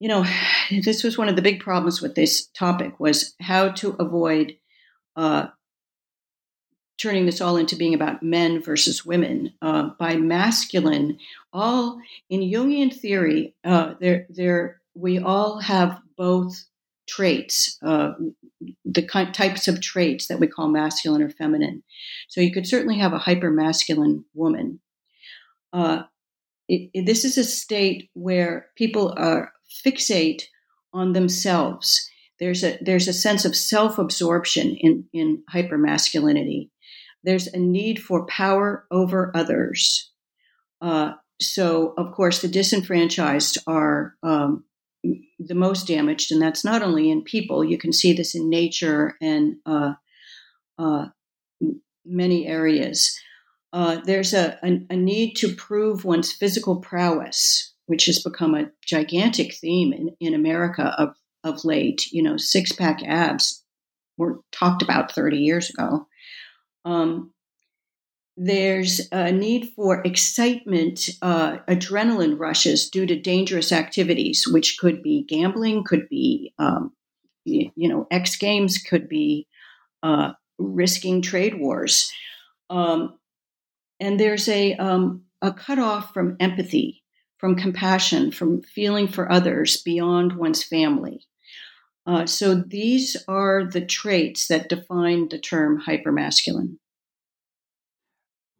you 0.00 0.08
know, 0.08 0.24
this 0.84 1.04
was 1.04 1.18
one 1.18 1.28
of 1.28 1.36
the 1.36 1.42
big 1.42 1.60
problems 1.60 2.00
with 2.00 2.14
this 2.14 2.46
topic 2.56 2.98
was 2.98 3.34
how 3.42 3.68
to 3.72 3.94
avoid 4.00 4.56
uh, 5.16 5.48
turning 6.98 7.26
this 7.26 7.40
all 7.40 7.56
into 7.56 7.76
being 7.76 7.94
about 7.94 8.22
men 8.22 8.62
versus 8.62 9.04
women. 9.04 9.52
Uh, 9.60 9.90
by 9.98 10.16
masculine, 10.16 11.18
all 11.52 11.98
in 12.30 12.40
Jungian 12.40 12.94
theory, 12.94 13.54
uh, 13.64 13.94
there, 14.00 14.80
we 14.94 15.18
all 15.18 15.60
have 15.60 16.00
both 16.16 16.64
traits, 17.06 17.78
uh, 17.84 18.12
the 18.84 19.02
types 19.02 19.68
of 19.68 19.80
traits 19.80 20.26
that 20.26 20.40
we 20.40 20.46
call 20.46 20.68
masculine 20.68 21.22
or 21.22 21.30
feminine. 21.30 21.82
So 22.28 22.40
you 22.40 22.52
could 22.52 22.66
certainly 22.66 22.98
have 22.98 23.12
a 23.12 23.18
hyper 23.18 23.50
masculine 23.50 24.24
woman. 24.34 24.80
Uh, 25.72 26.04
it, 26.68 26.90
it, 26.94 27.06
this 27.06 27.24
is 27.24 27.38
a 27.38 27.44
state 27.44 28.10
where 28.14 28.66
people 28.76 29.14
are 29.16 29.52
fixate 29.84 30.44
on 30.92 31.12
themselves. 31.12 32.08
There's 32.38 32.64
a 32.64 32.78
there's 32.82 33.08
a 33.08 33.12
sense 33.12 33.44
of 33.44 33.56
self 33.56 33.98
absorption 33.98 34.76
in 34.76 35.04
in 35.12 35.42
hyper 35.48 35.78
masculinity. 35.78 36.70
There's 37.26 37.48
a 37.48 37.58
need 37.58 38.00
for 38.00 38.24
power 38.26 38.86
over 38.90 39.32
others. 39.34 40.12
Uh, 40.80 41.14
so, 41.40 41.92
of 41.98 42.12
course, 42.12 42.40
the 42.40 42.48
disenfranchised 42.48 43.58
are 43.66 44.14
um, 44.22 44.64
the 45.38 45.54
most 45.54 45.86
damaged, 45.88 46.30
and 46.32 46.40
that's 46.40 46.64
not 46.64 46.82
only 46.82 47.10
in 47.10 47.22
people. 47.22 47.64
You 47.64 47.78
can 47.78 47.92
see 47.92 48.12
this 48.12 48.34
in 48.34 48.48
nature 48.48 49.16
and 49.20 49.56
uh, 49.66 49.94
uh, 50.78 51.06
many 52.04 52.46
areas. 52.46 53.18
Uh, 53.72 54.00
there's 54.04 54.32
a, 54.32 54.58
a, 54.62 54.80
a, 54.90 54.96
need 54.96 55.34
to 55.34 55.54
prove 55.54 56.04
one's 56.04 56.32
physical 56.32 56.76
prowess, 56.76 57.74
which 57.86 58.06
has 58.06 58.22
become 58.22 58.54
a 58.54 58.70
gigantic 58.86 59.54
theme 59.56 59.92
in, 59.92 60.16
in 60.20 60.32
America 60.32 60.94
of, 60.96 61.16
of 61.44 61.64
late. 61.64 62.06
You 62.12 62.22
know, 62.22 62.36
six 62.36 62.72
pack 62.72 63.02
abs 63.04 63.64
weren't 64.16 64.40
talked 64.52 64.82
about 64.82 65.12
30 65.12 65.38
years 65.38 65.68
ago. 65.68 66.06
Um, 66.86 67.32
there's 68.36 69.08
a 69.12 69.32
need 69.32 69.72
for 69.74 70.02
excitement, 70.02 71.08
uh, 71.20 71.58
adrenaline 71.68 72.38
rushes 72.38 72.90
due 72.90 73.06
to 73.06 73.18
dangerous 73.18 73.72
activities, 73.72 74.46
which 74.46 74.78
could 74.78 75.02
be 75.02 75.24
gambling, 75.24 75.84
could 75.84 76.08
be, 76.08 76.52
um, 76.58 76.92
you, 77.44 77.70
know, 77.76 78.06
X 78.10 78.36
Games, 78.36 78.78
could 78.78 79.08
be 79.08 79.46
uh, 80.02 80.32
risking 80.58 81.22
trade 81.22 81.58
wars. 81.58 82.12
Um, 82.68 83.18
and 83.98 84.20
there's 84.20 84.48
a, 84.48 84.74
um, 84.74 85.22
a 85.40 85.52
cutoff 85.52 86.12
from 86.12 86.36
empathy, 86.38 87.02
from 87.38 87.56
compassion, 87.56 88.30
from 88.30 88.62
feeling 88.62 89.08
for 89.08 89.32
others 89.32 89.82
beyond 89.82 90.34
one's 90.34 90.62
family. 90.62 91.26
Uh, 92.06 92.24
so 92.24 92.54
these 92.54 93.16
are 93.26 93.64
the 93.64 93.84
traits 93.84 94.46
that 94.46 94.68
define 94.68 95.28
the 95.28 95.38
term 95.38 95.82
hypermasculine. 95.86 96.76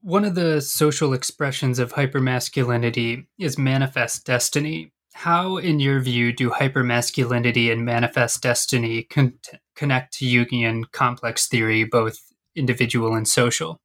One 0.00 0.24
of 0.24 0.34
the 0.34 0.60
social 0.60 1.12
expressions 1.12 1.78
of 1.78 1.92
hypermasculinity 1.92 3.26
is 3.38 3.58
manifest 3.58 4.26
destiny. 4.26 4.92
How, 5.14 5.56
in 5.56 5.80
your 5.80 6.00
view, 6.00 6.32
do 6.32 6.50
hypermasculinity 6.50 7.72
and 7.72 7.84
manifest 7.84 8.42
destiny 8.42 9.04
con- 9.04 9.38
connect 9.74 10.14
to 10.18 10.24
Jungian 10.24 10.90
complex 10.92 11.46
theory, 11.46 11.84
both 11.84 12.18
individual 12.54 13.14
and 13.14 13.26
social? 13.26 13.80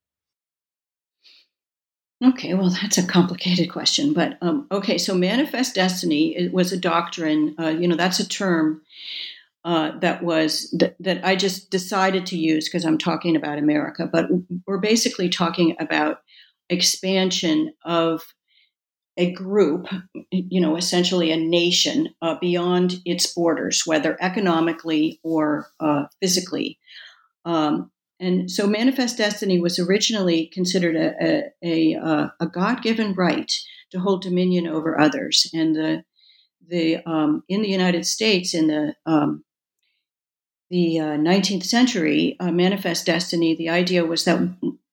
Okay, 2.24 2.54
well, 2.54 2.70
that's 2.70 3.00
a 3.00 3.08
complicated 3.08 3.72
question, 3.72 4.14
but 4.14 4.38
um, 4.42 4.68
okay. 4.72 5.00
So, 5.00 5.16
manifest 5.16 5.74
destiny 5.74 6.50
was 6.50 6.72
a 6.72 6.78
doctrine. 6.78 7.56
Uh, 7.58 7.70
you 7.70 7.88
know, 7.88 7.96
that's 7.96 8.20
a 8.20 8.28
term 8.28 8.82
uh, 9.64 9.92
that 10.00 10.24
was 10.24 10.74
th- 10.80 10.96
that 11.00 11.24
I 11.24 11.36
just 11.36 11.70
decided 11.70 12.26
to 12.28 12.38
use 12.38 12.68
because 12.68 12.84
I'm 12.84 12.98
talking 12.98 13.36
about 13.36 13.60
America, 13.60 14.10
but 14.12 14.28
we're 14.66 14.80
basically 14.80 15.30
talking 15.30 15.76
about 15.80 16.18
expansion 16.70 17.74
of 17.86 18.24
a 19.18 19.32
group, 19.32 19.88
you 20.32 20.62
know, 20.62 20.78
essentially 20.78 21.32
a 21.32 21.38
nation 21.38 22.10
uh, 22.22 22.36
beyond 22.40 23.02
its 23.06 23.32
borders, 23.34 23.84
whether 23.86 24.18
economically 24.22 25.20
or 25.24 25.68
uh, 25.80 26.06
physically. 26.22 26.80
Um, 27.46 27.92
and 28.20 28.50
so, 28.50 28.68
manifest 28.68 29.18
destiny 29.18 29.60
was 29.60 29.80
originally 29.80 30.48
considered 30.54 30.96
a, 30.96 31.52
a, 31.64 31.94
a, 31.94 32.34
a 32.40 32.48
God 32.48 32.82
given 32.82 33.14
right 33.14 33.52
to 33.92 34.00
hold 34.00 34.22
dominion 34.22 34.68
over 34.68 35.00
others. 35.00 35.50
And 35.54 35.76
the 35.76 36.04
the 36.68 36.98
um, 37.06 37.44
in 37.50 37.62
the 37.62 37.70
United 37.70 38.06
States 38.06 38.54
in 38.54 38.68
the 38.68 38.96
um, 39.06 39.44
the 40.72 41.00
uh, 41.00 41.18
19th 41.18 41.66
century, 41.66 42.38
uh, 42.40 42.50
Manifest 42.50 43.06
Destiny, 43.06 43.56
the 43.56 43.70
idea 43.70 44.06
was 44.06 44.24
that 44.24 44.40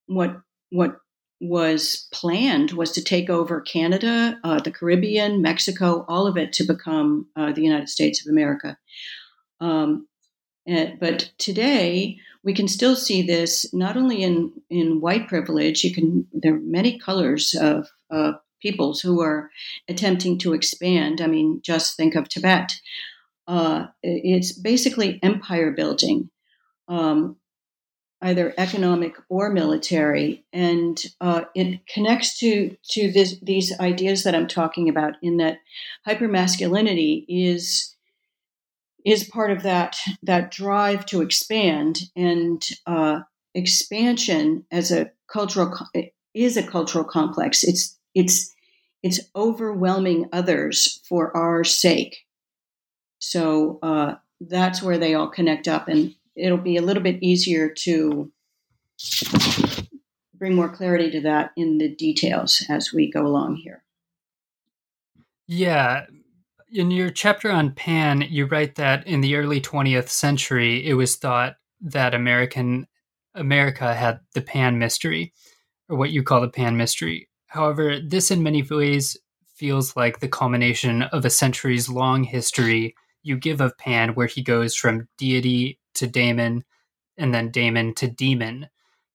what 0.06 0.40
what 0.70 0.96
was 1.40 2.08
planned 2.12 2.72
was 2.72 2.90
to 2.90 3.02
take 3.02 3.30
over 3.30 3.60
Canada, 3.60 4.38
uh, 4.42 4.58
the 4.58 4.72
Caribbean, 4.72 5.40
Mexico, 5.40 6.04
all 6.08 6.26
of 6.26 6.36
it 6.36 6.52
to 6.54 6.64
become 6.64 7.28
uh, 7.36 7.52
the 7.52 7.62
United 7.62 7.88
States 7.88 8.26
of 8.26 8.30
America. 8.30 8.76
Um, 9.60 10.08
and, 10.66 10.98
but 10.98 11.30
today 11.38 12.18
we 12.42 12.52
can 12.52 12.66
still 12.66 12.96
see 12.96 13.22
this 13.22 13.72
not 13.72 13.96
only 13.96 14.24
in 14.24 14.52
in 14.68 15.00
white 15.00 15.28
privilege. 15.28 15.84
You 15.84 15.94
can 15.94 16.26
there 16.32 16.54
are 16.54 16.60
many 16.60 16.98
colors 16.98 17.54
of 17.54 17.88
peoples 18.60 19.00
who 19.00 19.20
are 19.20 19.50
attempting 19.88 20.38
to 20.38 20.54
expand. 20.54 21.20
I 21.20 21.28
mean, 21.28 21.60
just 21.62 21.96
think 21.96 22.16
of 22.16 22.28
Tibet. 22.28 22.72
Uh, 23.48 23.86
it's 24.02 24.52
basically 24.52 25.18
empire 25.22 25.72
building, 25.72 26.28
um, 26.86 27.36
either 28.20 28.52
economic 28.58 29.14
or 29.30 29.48
military, 29.48 30.44
and 30.52 31.02
uh, 31.22 31.44
it 31.54 31.80
connects 31.86 32.38
to 32.40 32.76
to 32.90 33.10
this, 33.10 33.40
these 33.40 33.72
ideas 33.80 34.22
that 34.24 34.34
I'm 34.34 34.48
talking 34.48 34.90
about. 34.90 35.14
In 35.22 35.38
that 35.38 35.60
hypermasculinity 36.06 37.24
is 37.26 37.96
is 39.06 39.24
part 39.24 39.50
of 39.50 39.62
that 39.62 39.96
that 40.22 40.50
drive 40.50 41.06
to 41.06 41.22
expand 41.22 42.00
and 42.14 42.62
uh, 42.86 43.20
expansion 43.54 44.66
as 44.70 44.92
a 44.92 45.10
cultural 45.32 45.74
is 46.34 46.58
a 46.58 46.62
cultural 46.62 47.04
complex. 47.04 47.64
It's 47.64 47.98
it's 48.14 48.54
it's 49.02 49.20
overwhelming 49.34 50.28
others 50.34 51.00
for 51.08 51.34
our 51.34 51.64
sake 51.64 52.26
so 53.18 53.78
uh, 53.82 54.14
that's 54.40 54.82
where 54.82 54.98
they 54.98 55.14
all 55.14 55.28
connect 55.28 55.68
up, 55.68 55.88
and 55.88 56.14
it'll 56.36 56.58
be 56.58 56.76
a 56.76 56.82
little 56.82 57.02
bit 57.02 57.22
easier 57.22 57.68
to 57.68 58.30
bring 60.34 60.54
more 60.54 60.68
clarity 60.68 61.10
to 61.10 61.20
that 61.20 61.50
in 61.56 61.78
the 61.78 61.88
details 61.88 62.64
as 62.68 62.92
we 62.92 63.10
go 63.10 63.26
along 63.26 63.56
here. 63.56 63.82
Yeah. 65.46 66.06
In 66.70 66.90
your 66.90 67.10
chapter 67.10 67.50
on 67.50 67.72
Pan, 67.72 68.22
you 68.28 68.46
write 68.46 68.74
that 68.74 69.06
in 69.06 69.20
the 69.20 69.36
early 69.36 69.60
20th 69.60 70.08
century, 70.08 70.86
it 70.86 70.94
was 70.94 71.16
thought 71.16 71.56
that 71.80 72.14
American 72.14 72.86
America 73.34 73.94
had 73.94 74.20
the 74.34 74.40
Pan 74.40 74.78
mystery, 74.78 75.32
or 75.88 75.96
what 75.96 76.10
you 76.10 76.22
call 76.22 76.40
the 76.40 76.48
Pan 76.48 76.76
mystery. 76.76 77.28
However, 77.46 77.98
this 78.00 78.30
in 78.30 78.42
many 78.42 78.62
ways 78.62 79.16
feels 79.54 79.96
like 79.96 80.20
the 80.20 80.28
culmination 80.28 81.02
of 81.02 81.24
a 81.24 81.30
centuries 81.30 81.88
long 81.88 82.24
history 82.24 82.94
you 83.22 83.36
give 83.36 83.60
of 83.60 83.76
Pan, 83.78 84.14
where 84.14 84.26
he 84.26 84.42
goes 84.42 84.74
from 84.74 85.08
deity 85.18 85.78
to 85.94 86.06
daemon 86.06 86.64
and 87.16 87.34
then 87.34 87.50
daemon 87.50 87.94
to 87.94 88.08
demon. 88.08 88.68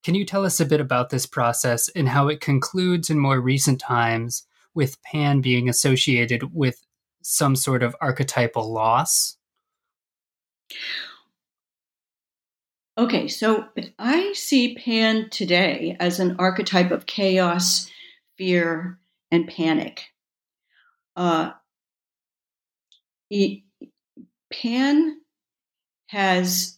Can 0.04 0.16
you 0.16 0.26
tell 0.26 0.46
us 0.46 0.60
a 0.60 0.66
bit 0.66 0.82
about 0.82 1.10
this 1.10 1.26
process 1.26 1.88
and 1.90 2.10
how 2.10 2.28
it 2.28 2.42
concludes 2.42 3.10
in 3.10 3.18
more 3.18 3.40
recent 3.40 3.80
times 3.80 4.44
with 4.74 5.02
Pan 5.04 5.40
being 5.40 5.70
associated 5.70 6.54
with 6.54 6.86
some 7.22 7.56
sort 7.56 7.84
of 7.84 7.96
archetypal 8.02 8.72
loss? 8.72 9.38
Okay, 12.98 13.28
so 13.28 13.66
I 13.98 14.34
see 14.34 14.76
Pan 14.76 15.30
today 15.30 15.96
as 16.00 16.20
an 16.20 16.36
archetype 16.38 16.92
of 16.92 17.06
chaos, 17.06 17.90
fear, 18.38 19.00
and 19.32 19.48
panic. 19.48 20.04
Uh, 21.16 21.52
Pan 24.62 25.18
has, 26.08 26.78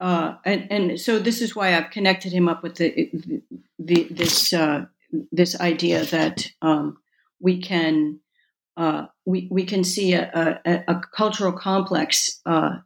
uh, 0.00 0.34
and, 0.44 0.70
and 0.70 1.00
so 1.00 1.18
this 1.18 1.40
is 1.40 1.56
why 1.56 1.76
I've 1.76 1.90
connected 1.90 2.32
him 2.32 2.48
up 2.48 2.62
with 2.62 2.76
the, 2.76 3.10
the 3.78 4.06
this 4.10 4.52
uh, 4.52 4.86
this 5.32 5.58
idea 5.60 6.04
that 6.06 6.46
um, 6.62 6.98
we 7.40 7.60
can 7.60 8.20
uh, 8.76 9.06
we 9.24 9.48
we 9.50 9.64
can 9.64 9.84
see 9.84 10.12
a, 10.14 10.60
a, 10.64 10.84
a 10.88 11.00
cultural 11.14 11.52
complex 11.52 12.40
uh, 12.46 12.78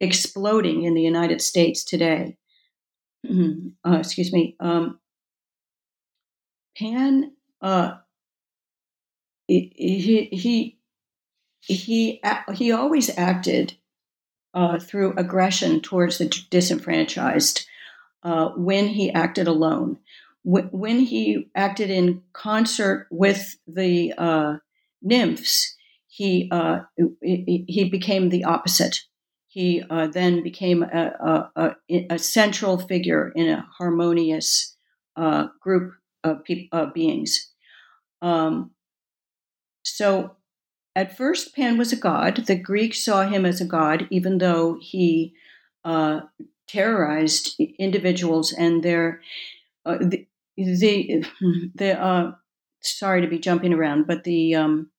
exploding 0.00 0.82
in 0.84 0.94
the 0.94 1.02
United 1.02 1.40
States 1.42 1.84
today. 1.84 2.36
Uh, 3.84 3.98
excuse 3.98 4.32
me. 4.32 4.56
Um, 4.60 5.00
Pan, 6.78 7.32
uh, 7.60 7.94
he 9.48 10.28
he 10.30 10.75
he 11.66 12.22
he 12.54 12.72
always 12.72 13.10
acted 13.18 13.74
uh, 14.54 14.78
through 14.78 15.14
aggression 15.16 15.80
towards 15.80 16.18
the 16.18 16.26
disenfranchised 16.50 17.66
uh, 18.22 18.48
when 18.50 18.88
he 18.88 19.10
acted 19.10 19.46
alone. 19.48 19.98
when 20.42 21.00
he 21.00 21.50
acted 21.54 21.90
in 21.90 22.22
concert 22.32 23.08
with 23.10 23.56
the 23.66 24.14
uh, 24.16 24.56
nymphs, 25.02 25.76
he 26.06 26.48
uh, 26.52 26.80
he 27.20 27.88
became 27.90 28.28
the 28.28 28.44
opposite 28.44 29.00
he 29.56 29.82
uh, 29.88 30.06
then 30.08 30.42
became 30.42 30.82
a, 30.82 31.48
a, 31.56 31.76
a, 31.90 32.06
a, 32.10 32.18
central 32.18 32.76
figure 32.76 33.32
in 33.34 33.48
a 33.48 33.66
harmonious 33.78 34.76
uh, 35.16 35.46
group 35.62 35.94
of 36.22 36.44
pe- 36.44 36.68
beings. 36.92 37.54
Um, 38.20 38.72
so, 39.82 40.35
at 40.96 41.14
first, 41.14 41.54
Pan 41.54 41.76
was 41.76 41.92
a 41.92 41.96
god. 41.96 42.46
The 42.46 42.56
Greeks 42.56 43.04
saw 43.04 43.28
him 43.28 43.44
as 43.44 43.60
a 43.60 43.66
god, 43.66 44.08
even 44.10 44.38
though 44.38 44.78
he 44.80 45.34
uh, 45.84 46.20
terrorized 46.66 47.60
individuals 47.78 48.52
and 48.52 48.82
their 48.82 49.20
uh, 49.84 49.98
the 50.00 50.26
the, 50.56 51.24
the 51.74 52.02
uh, 52.02 52.32
sorry 52.80 53.20
to 53.20 53.28
be 53.28 53.38
jumping 53.38 53.74
around, 53.74 54.06
but 54.06 54.24
the 54.24 54.54
um, 54.54 54.90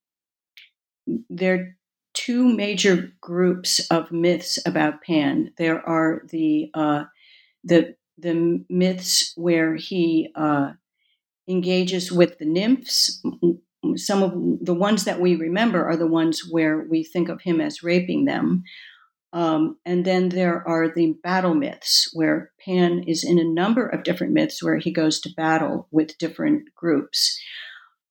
their 1.32 1.76
two 2.14 2.48
major 2.48 3.12
groups 3.20 3.80
of 3.90 4.12
myths 4.12 4.60
about 4.68 5.02
Pan. 5.02 5.52
There 5.58 5.82
are 5.88 6.22
the 6.30 6.70
uh, 6.76 7.06
the 7.64 7.96
the 8.20 8.64
myths 8.70 9.34
where 9.36 9.76
he 9.76 10.30
uh, 10.36 10.74
engages 11.48 12.12
with 12.12 12.38
the 12.38 12.46
nymphs. 12.46 13.20
Some 13.96 14.24
of 14.24 14.34
the 14.66 14.74
ones 14.74 15.06
that 15.06 15.22
we 15.22 15.36
remember 15.36 15.86
are 15.86 15.96
the 15.96 16.08
ones 16.08 16.44
where 16.50 16.86
we 16.90 17.04
think 17.04 17.30
of 17.30 17.42
him 17.42 17.62
as 17.62 17.84
raping 17.84 18.26
them. 18.26 18.64
Um, 19.34 19.78
and 19.86 20.04
then 20.04 20.30
there 20.30 20.68
are 20.68 20.90
the 20.90 21.14
battle 21.22 21.54
myths, 21.54 22.10
where 22.14 22.52
Pan 22.64 23.04
is 23.04 23.24
in 23.24 23.38
a 23.38 23.44
number 23.44 23.88
of 23.88 24.04
different 24.04 24.34
myths 24.34 24.64
where 24.64 24.78
he 24.78 24.92
goes 24.92 25.20
to 25.22 25.34
battle 25.36 25.88
with 25.92 26.18
different 26.18 26.74
groups. 26.76 27.40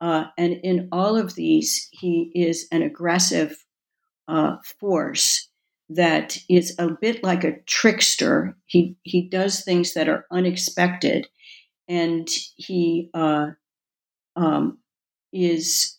Uh, 0.00 0.24
and 0.36 0.60
in 0.62 0.88
all 0.92 1.16
of 1.16 1.34
these, 1.34 1.88
he 1.90 2.30
is 2.34 2.68
an 2.70 2.82
aggressive 2.82 3.64
uh, 4.28 4.56
force 4.78 5.48
that 5.88 6.38
is 6.48 6.74
a 6.78 6.90
bit 7.00 7.22
like 7.22 7.44
a 7.44 7.60
trickster. 7.62 8.56
He 8.66 8.96
he 9.02 9.28
does 9.28 9.62
things 9.62 9.94
that 9.94 10.08
are 10.08 10.26
unexpected, 10.30 11.28
and 11.88 12.28
he 12.56 13.10
uh, 13.14 13.50
um, 14.34 14.78
is 15.36 15.98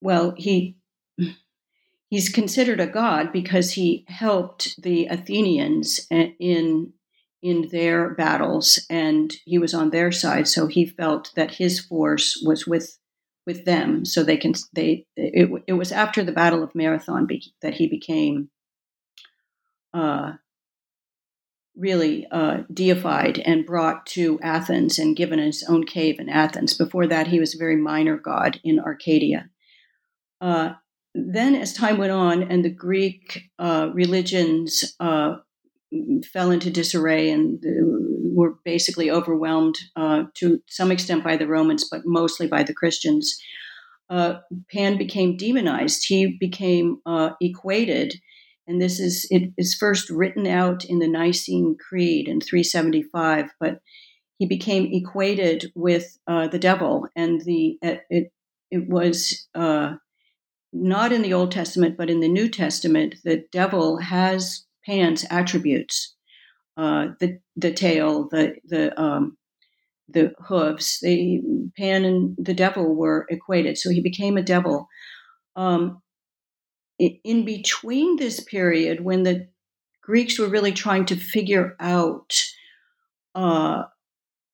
well. 0.00 0.34
He 0.36 0.76
he's 2.08 2.28
considered 2.28 2.80
a 2.80 2.86
god 2.86 3.32
because 3.32 3.72
he 3.72 4.04
helped 4.08 4.80
the 4.82 5.06
Athenians 5.06 6.06
in 6.10 6.92
in 7.42 7.68
their 7.70 8.10
battles, 8.10 8.84
and 8.90 9.32
he 9.46 9.58
was 9.58 9.72
on 9.72 9.90
their 9.90 10.12
side. 10.12 10.46
So 10.46 10.66
he 10.66 10.84
felt 10.84 11.32
that 11.36 11.54
his 11.54 11.80
force 11.80 12.42
was 12.44 12.66
with 12.66 12.98
with 13.46 13.64
them 13.64 14.04
so 14.04 14.22
they 14.22 14.36
can 14.36 14.54
they 14.74 15.06
it, 15.16 15.50
it 15.66 15.72
was 15.72 15.92
after 15.92 16.22
the 16.22 16.32
battle 16.32 16.62
of 16.62 16.74
marathon 16.74 17.26
be, 17.26 17.52
that 17.62 17.74
he 17.74 17.88
became 17.88 18.50
uh, 19.94 20.32
really 21.76 22.26
uh, 22.30 22.58
deified 22.72 23.38
and 23.38 23.66
brought 23.66 24.04
to 24.04 24.38
athens 24.42 24.98
and 24.98 25.16
given 25.16 25.38
his 25.38 25.64
own 25.68 25.84
cave 25.84 26.18
in 26.18 26.28
athens 26.28 26.74
before 26.74 27.06
that 27.06 27.28
he 27.28 27.40
was 27.40 27.54
a 27.54 27.58
very 27.58 27.76
minor 27.76 28.16
god 28.16 28.60
in 28.64 28.78
arcadia 28.78 29.48
uh, 30.40 30.72
then 31.14 31.54
as 31.54 31.72
time 31.72 31.98
went 31.98 32.12
on 32.12 32.42
and 32.42 32.64
the 32.64 32.74
greek 32.74 33.50
uh, 33.58 33.88
religions 33.92 34.96
uh, 35.00 35.36
fell 36.32 36.50
into 36.50 36.70
disarray 36.70 37.30
and 37.30 37.62
were 38.34 38.56
basically 38.64 39.10
overwhelmed 39.10 39.76
uh, 39.96 40.24
to 40.34 40.60
some 40.68 40.90
extent 40.90 41.24
by 41.24 41.36
the 41.36 41.46
Romans, 41.46 41.88
but 41.90 42.02
mostly 42.04 42.46
by 42.46 42.62
the 42.62 42.74
Christians. 42.74 43.38
Uh, 44.08 44.40
Pan 44.72 44.96
became 44.96 45.36
demonized. 45.36 46.04
He 46.06 46.36
became 46.38 47.00
uh, 47.06 47.30
equated, 47.40 48.14
and 48.66 48.80
this 48.80 49.00
is 49.00 49.26
it 49.30 49.52
is 49.56 49.74
first 49.74 50.10
written 50.10 50.46
out 50.46 50.84
in 50.84 50.98
the 50.98 51.08
Nicene 51.08 51.76
Creed 51.76 52.28
in 52.28 52.40
375. 52.40 53.50
But 53.58 53.80
he 54.38 54.46
became 54.46 54.88
equated 54.92 55.72
with 55.74 56.18
uh, 56.26 56.48
the 56.48 56.58
devil, 56.58 57.08
and 57.16 57.40
the 57.42 57.78
it 57.82 58.32
it 58.70 58.88
was 58.88 59.48
uh, 59.54 59.94
not 60.72 61.12
in 61.12 61.22
the 61.22 61.34
Old 61.34 61.50
Testament, 61.50 61.96
but 61.96 62.10
in 62.10 62.20
the 62.20 62.28
New 62.28 62.48
Testament. 62.48 63.16
The 63.24 63.44
devil 63.52 63.98
has 63.98 64.64
Pan's 64.86 65.24
attributes, 65.30 66.14
uh, 66.76 67.08
the 67.18 67.38
the 67.56 67.72
tail, 67.72 68.28
the 68.30 68.54
the 68.64 68.98
um, 69.00 69.36
the 70.08 70.32
hooves. 70.46 70.98
The 71.02 71.40
Pan 71.76 72.04
and 72.04 72.36
the 72.38 72.54
devil 72.54 72.94
were 72.94 73.26
equated, 73.30 73.78
so 73.78 73.90
he 73.90 74.00
became 74.00 74.36
a 74.36 74.42
devil. 74.42 74.88
Um, 75.56 76.00
in 77.00 77.44
between 77.44 78.16
this 78.16 78.40
period, 78.40 79.04
when 79.04 79.22
the 79.22 79.48
Greeks 80.02 80.38
were 80.38 80.48
really 80.48 80.72
trying 80.72 81.06
to 81.06 81.16
figure 81.16 81.76
out 81.80 82.34
uh, 83.34 83.84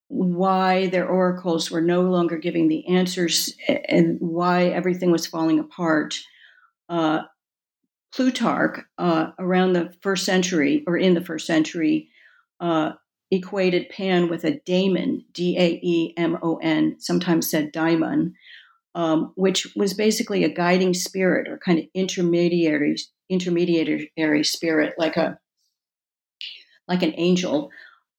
why 0.09 0.87
their 0.89 1.09
oracles 1.09 1.71
were 1.71 1.81
no 1.81 2.03
longer 2.03 2.39
giving 2.39 2.69
the 2.69 2.87
answers 2.87 3.55
and 3.89 4.19
why 4.21 4.67
everything 4.67 5.11
was 5.11 5.27
falling 5.27 5.59
apart. 5.59 6.21
Uh, 6.89 7.23
Plutarch, 8.15 8.81
uh, 8.97 9.33
around 9.39 9.73
the 9.73 9.93
first 10.01 10.25
century 10.25 10.85
or 10.87 10.97
in 10.97 11.15
the 11.15 11.25
first 11.25 11.47
century, 11.47 12.09
uh, 12.61 12.93
equated 13.31 13.89
Pan 13.89 14.29
with 14.31 14.45
a 14.45 14.61
daemon, 14.65 15.25
D 15.33 15.57
A 15.59 15.81
E 15.83 16.15
M 16.17 16.39
O 16.43 16.57
N, 16.63 16.97
sometimes 16.99 17.51
said 17.51 17.73
daimon, 17.73 18.35
um, 18.97 19.33
which 19.37 19.69
was 19.77 19.93
basically 19.93 20.43
a 20.43 20.53
guiding 20.53 20.95
spirit 20.95 21.49
or 21.49 21.59
kind 21.59 21.79
of 21.79 21.85
intermediary 21.95 22.97
intermediary 23.29 24.45
spirit, 24.45 24.95
like 24.99 25.17
a 25.17 25.39
like 26.89 27.03
an 27.03 27.13
angel 27.17 27.71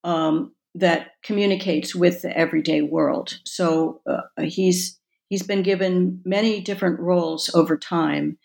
um, 0.04 0.54
that 0.76 1.08
communicates 1.24 1.94
with 1.94 2.22
the 2.22 2.34
everyday 2.36 2.80
world. 2.80 3.40
So 3.44 4.00
uh, 4.06 4.42
he's 4.42 4.98
he's 5.28 5.42
been 5.42 5.62
given 5.62 6.22
many 6.24 6.60
different 6.60 7.00
roles 7.00 7.52
over 7.54 7.76
time 7.76 8.38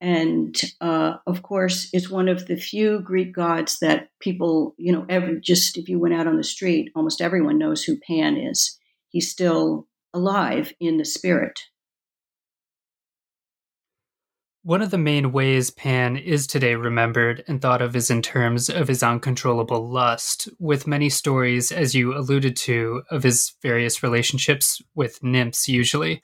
and 0.00 0.60
uh, 0.80 1.14
of 1.26 1.42
course 1.42 1.88
it's 1.92 2.10
one 2.10 2.28
of 2.28 2.46
the 2.46 2.56
few 2.56 3.00
greek 3.00 3.32
gods 3.32 3.78
that 3.78 4.08
people 4.20 4.74
you 4.76 4.92
know 4.92 5.06
every 5.08 5.40
just 5.40 5.78
if 5.78 5.88
you 5.88 5.98
went 5.98 6.14
out 6.14 6.26
on 6.26 6.36
the 6.36 6.44
street 6.44 6.90
almost 6.96 7.20
everyone 7.20 7.58
knows 7.58 7.84
who 7.84 7.96
pan 8.00 8.36
is 8.36 8.78
he's 9.10 9.30
still 9.30 9.86
alive 10.14 10.72
in 10.80 10.96
the 10.96 11.04
spirit 11.04 11.60
one 14.64 14.80
of 14.80 14.90
the 14.90 14.96
main 14.96 15.30
ways 15.30 15.70
Pan 15.70 16.16
is 16.16 16.46
today 16.46 16.74
remembered 16.74 17.44
and 17.46 17.60
thought 17.60 17.82
of 17.82 17.94
is 17.94 18.10
in 18.10 18.22
terms 18.22 18.70
of 18.70 18.88
his 18.88 19.02
uncontrollable 19.02 19.90
lust, 19.90 20.48
with 20.58 20.86
many 20.86 21.10
stories, 21.10 21.70
as 21.70 21.94
you 21.94 22.16
alluded 22.16 22.56
to, 22.56 23.02
of 23.10 23.24
his 23.24 23.52
various 23.60 24.02
relationships 24.02 24.80
with 24.94 25.22
nymphs, 25.22 25.68
usually. 25.68 26.22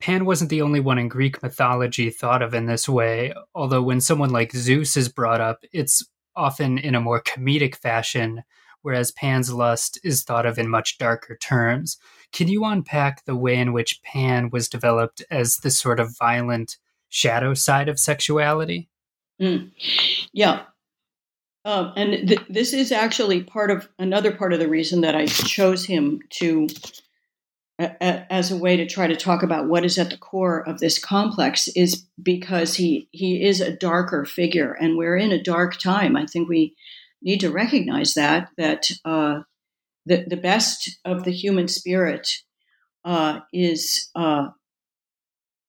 Pan 0.00 0.24
wasn't 0.24 0.48
the 0.48 0.62
only 0.62 0.80
one 0.80 0.98
in 0.98 1.08
Greek 1.08 1.42
mythology 1.42 2.08
thought 2.08 2.40
of 2.40 2.54
in 2.54 2.64
this 2.64 2.88
way, 2.88 3.34
although 3.54 3.82
when 3.82 4.00
someone 4.00 4.30
like 4.30 4.52
Zeus 4.52 4.96
is 4.96 5.10
brought 5.10 5.42
up, 5.42 5.58
it's 5.70 6.02
often 6.34 6.78
in 6.78 6.94
a 6.94 7.00
more 7.00 7.22
comedic 7.22 7.76
fashion, 7.76 8.42
whereas 8.80 9.12
Pan's 9.12 9.52
lust 9.52 10.00
is 10.02 10.22
thought 10.22 10.46
of 10.46 10.58
in 10.58 10.70
much 10.70 10.96
darker 10.96 11.36
terms. 11.36 11.98
Can 12.32 12.48
you 12.48 12.64
unpack 12.64 13.24
the 13.24 13.36
way 13.36 13.56
in 13.56 13.72
which 13.72 14.02
Pan 14.02 14.50
was 14.50 14.68
developed 14.68 15.22
as 15.30 15.58
the 15.58 15.70
sort 15.70 16.00
of 16.00 16.16
violent 16.18 16.76
shadow 17.08 17.54
side 17.54 17.88
of 17.88 17.98
sexuality? 17.98 18.88
Mm. 19.40 19.72
Yeah. 20.32 20.62
Um, 21.64 21.92
and 21.96 22.28
th- 22.28 22.46
this 22.48 22.72
is 22.72 22.92
actually 22.92 23.42
part 23.42 23.70
of 23.70 23.88
another 23.98 24.32
part 24.32 24.52
of 24.52 24.60
the 24.60 24.68
reason 24.68 25.00
that 25.00 25.16
I 25.16 25.26
chose 25.26 25.84
him 25.84 26.20
to 26.30 26.68
as 27.78 28.50
a 28.50 28.56
way 28.56 28.76
to 28.76 28.86
try 28.86 29.06
to 29.06 29.16
talk 29.16 29.42
about 29.42 29.68
what 29.68 29.84
is 29.84 29.98
at 29.98 30.08
the 30.08 30.16
core 30.16 30.66
of 30.66 30.78
this 30.78 30.98
complex 30.98 31.68
is 31.68 32.06
because 32.22 32.74
he 32.74 33.06
he 33.10 33.44
is 33.44 33.60
a 33.60 33.76
darker 33.76 34.24
figure 34.24 34.72
and 34.72 34.96
we're 34.96 35.16
in 35.16 35.30
a 35.30 35.42
dark 35.42 35.78
time 35.78 36.16
i 36.16 36.24
think 36.24 36.48
we 36.48 36.74
need 37.20 37.38
to 37.38 37.50
recognize 37.50 38.14
that 38.14 38.48
that 38.56 38.88
uh, 39.04 39.40
the, 40.06 40.24
the 40.26 40.36
best 40.36 40.98
of 41.04 41.24
the 41.24 41.32
human 41.32 41.68
spirit 41.68 42.28
uh, 43.04 43.40
is 43.52 44.10
uh, 44.14 44.48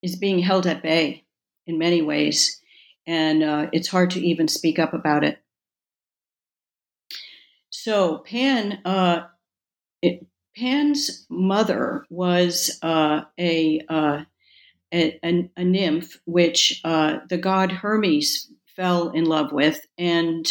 is 0.01 0.15
being 0.15 0.39
held 0.39 0.65
at 0.65 0.83
bay 0.83 1.25
in 1.65 1.77
many 1.77 2.01
ways 2.01 2.61
and 3.07 3.41
uh, 3.41 3.67
it's 3.71 3.87
hard 3.87 4.11
to 4.11 4.19
even 4.19 4.47
speak 4.47 4.77
up 4.77 4.93
about 4.93 5.23
it. 5.23 5.39
So 7.69 8.19
pan 8.19 8.79
uh, 8.85 9.27
it, 10.01 10.25
Pan's 10.55 11.25
mother 11.29 12.05
was 12.09 12.79
uh, 12.81 13.21
a, 13.39 13.81
uh, 13.87 14.23
a, 14.91 15.19
a, 15.23 15.49
a, 15.55 15.63
nymph, 15.63 16.19
which 16.25 16.81
the 16.83 17.39
god 17.39 17.71
Hermes 17.71 18.51
fell 18.65 19.09
in 19.09 19.25
love 19.25 19.51
with 19.51 19.85
and 19.97 20.45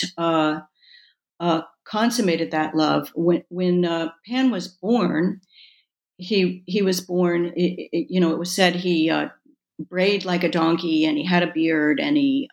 uh, 1.40 1.42
uh, 1.42 1.62
consummated 1.84 2.50
that 2.50 2.74
love. 2.74 3.10
When, 3.14 3.44
when 3.48 3.84
uh, 3.84 4.10
Pan 4.26 4.50
was 4.50 4.68
born, 4.68 5.40
he 6.18 6.64
he 6.66 6.82
was 6.82 7.00
born. 7.00 7.52
It, 7.56 7.88
it, 7.92 8.06
you 8.10 8.20
know, 8.20 8.32
it 8.32 8.38
was 8.38 8.54
said 8.54 8.74
he 8.74 9.12
brayed 9.78 10.24
like 10.24 10.42
a 10.42 10.50
donkey 10.50 11.04
and 11.04 11.18
he 11.18 11.24
had 11.24 11.42
a 11.42 11.52
beard 11.52 12.00
and 12.00 12.16
he 12.16 12.48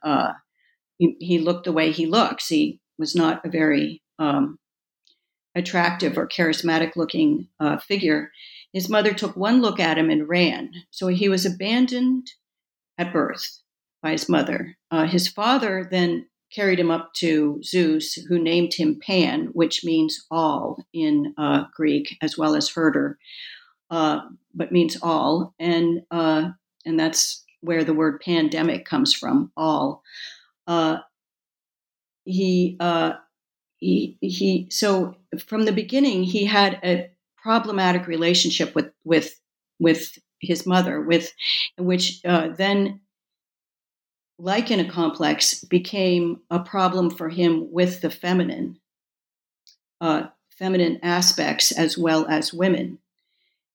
he, 0.99 1.15
he, 1.19 1.39
looked 1.39 1.63
the 1.63 1.71
way 1.71 1.91
he 1.91 2.05
looks. 2.05 2.47
He 2.47 2.79
was 2.99 3.15
not 3.15 3.45
a 3.45 3.49
very 3.49 4.03
um, 4.19 4.59
attractive 5.55 6.17
or 6.17 6.27
charismatic 6.27 6.95
looking 6.95 7.47
uh, 7.59 7.77
figure, 7.77 8.31
his 8.71 8.89
mother 8.89 9.13
took 9.13 9.35
one 9.35 9.61
look 9.61 9.79
at 9.79 9.97
him 9.97 10.09
and 10.09 10.27
ran. 10.27 10.71
So 10.89 11.07
he 11.07 11.29
was 11.29 11.45
abandoned 11.45 12.27
at 12.97 13.13
birth 13.13 13.59
by 14.01 14.11
his 14.11 14.27
mother. 14.27 14.77
Uh, 14.91 15.05
his 15.05 15.27
father 15.27 15.87
then 15.89 16.27
carried 16.53 16.79
him 16.79 16.91
up 16.91 17.13
to 17.15 17.59
Zeus, 17.63 18.13
who 18.13 18.39
named 18.39 18.73
him 18.73 18.99
Pan, 18.99 19.49
which 19.53 19.83
means 19.83 20.25
all 20.29 20.85
in 20.93 21.33
uh, 21.37 21.65
Greek, 21.75 22.17
as 22.21 22.37
well 22.37 22.55
as 22.55 22.69
herder, 22.69 23.17
uh, 23.89 24.21
but 24.53 24.71
means 24.71 24.97
all, 25.01 25.53
and 25.59 26.01
uh, 26.11 26.49
and 26.85 26.99
that's 26.99 27.43
where 27.61 27.83
the 27.83 27.93
word 27.93 28.21
pandemic 28.21 28.85
comes 28.85 29.13
from. 29.13 29.51
All. 29.55 30.03
Uh, 30.67 30.97
he 32.25 32.77
he, 33.83 34.17
he 34.21 34.67
so 34.69 35.15
from 35.45 35.65
the 35.65 35.73
beginning 35.73 36.23
he 36.23 36.45
had 36.45 36.79
a 36.83 37.09
problematic 37.41 38.07
relationship 38.07 38.73
with 38.75 38.91
with 39.03 39.39
with 39.79 40.17
his 40.39 40.65
mother 40.65 41.01
with 41.01 41.33
which 41.77 42.21
uh, 42.25 42.49
then 42.49 43.01
like 44.43 44.69
in 44.69 44.79
a 44.79 44.89
complex 44.89 45.63
became 45.63 46.39
a 46.49 46.59
problem 46.59 47.09
for 47.09 47.29
him 47.29 47.71
with 47.71 48.01
the 48.01 48.09
feminine 48.09 48.77
uh, 50.01 50.23
feminine 50.49 50.99
aspects 51.01 51.71
as 51.71 51.97
well 51.97 52.25
as 52.27 52.53
women 52.53 52.99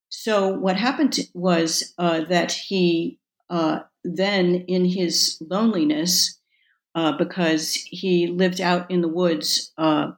so 0.08 0.48
what 0.48 0.76
happened 0.76 1.18
was 1.34 1.94
uh, 1.98 2.20
that 2.24 2.52
he 2.52 3.18
uh, 3.50 3.80
then 4.04 4.64
in 4.68 4.84
his 4.84 5.38
loneliness 5.40 6.38
uh, 6.94 7.16
because 7.16 7.74
he 7.74 8.26
lived 8.26 8.60
out 8.60 8.90
in 8.90 9.02
the 9.02 9.08
woods, 9.08 9.72
uh, 9.78 10.10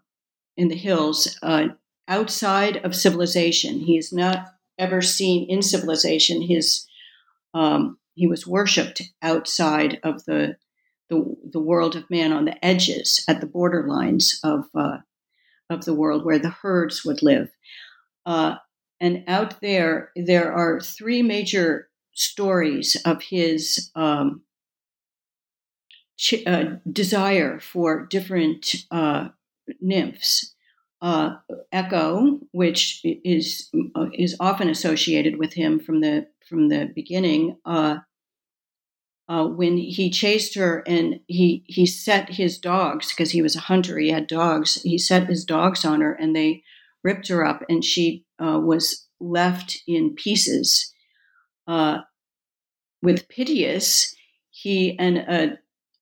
in 0.57 0.69
the 0.69 0.77
hills, 0.77 1.39
uh, 1.43 1.69
outside 2.09 2.79
of 2.79 2.95
civilization. 2.95 3.81
He 3.81 3.99
is 3.99 4.13
not 4.13 4.47
ever 4.79 5.03
seen 5.03 5.49
in 5.51 5.63
civilization. 5.63 6.43
His 6.43 6.87
um, 7.53 7.99
he 8.21 8.27
was 8.27 8.47
worshipped 8.47 9.01
outside 9.23 9.99
of 10.03 10.27
the, 10.27 10.55
the, 11.09 11.25
the 11.53 11.59
world 11.59 11.97
of 11.97 12.11
man 12.11 12.35
on 12.35 12.45
the 12.45 12.63
edges, 12.63 13.25
at 13.27 13.41
the 13.41 13.47
borderlines 13.47 14.35
of 14.45 14.67
uh, 14.75 14.99
of 15.71 15.87
the 15.87 15.95
world 15.95 16.23
where 16.23 16.39
the 16.39 16.51
herds 16.51 17.03
would 17.03 17.23
live. 17.23 17.49
Uh, 18.27 18.57
and 19.01 19.25
out 19.27 19.63
there, 19.63 20.11
there 20.15 20.53
are 20.53 20.81
three 20.81 21.23
major 21.23 21.89
stories 22.13 22.95
of 23.07 23.23
his 23.23 23.91
um, 23.95 24.43
ch- 26.19 26.47
uh, 26.47 26.65
desire 26.93 27.59
for 27.59 28.05
different 28.05 28.75
uh, 28.91 29.29
nymphs. 29.81 30.55
Uh, 31.01 31.37
Echo, 31.73 32.39
which 32.53 33.01
is 33.03 33.71
uh, 33.95 34.09
is 34.13 34.37
often 34.39 34.69
associated 34.69 35.39
with 35.39 35.55
him 35.55 35.81
from 35.81 36.03
the 36.03 36.27
from 36.47 36.69
the 36.69 36.91
beginning, 36.95 37.57
uh, 37.65 37.97
uh, 39.31 39.47
when 39.47 39.79
he 39.79 40.11
chased 40.11 40.57
her 40.57 40.83
and 40.89 41.21
he 41.29 41.63
he 41.67 41.87
set 41.87 42.31
his 42.31 42.59
dogs 42.59 43.11
because 43.11 43.31
he 43.31 43.41
was 43.41 43.55
a 43.55 43.61
hunter, 43.61 43.97
he 43.97 44.11
had 44.11 44.27
dogs. 44.27 44.83
He 44.83 44.99
set 44.99 45.29
his 45.29 45.45
dogs 45.45 45.85
on 45.85 46.01
her 46.01 46.13
and 46.13 46.35
they 46.35 46.65
ripped 47.05 47.29
her 47.29 47.47
up, 47.47 47.63
and 47.69 47.85
she 47.85 48.25
was 48.41 49.07
left 49.21 49.79
in 49.87 50.15
pieces. 50.17 50.93
with 53.03 53.29
Pitys, 53.29 54.15
he 54.51 54.99
and 54.99 55.19
a 55.19 55.59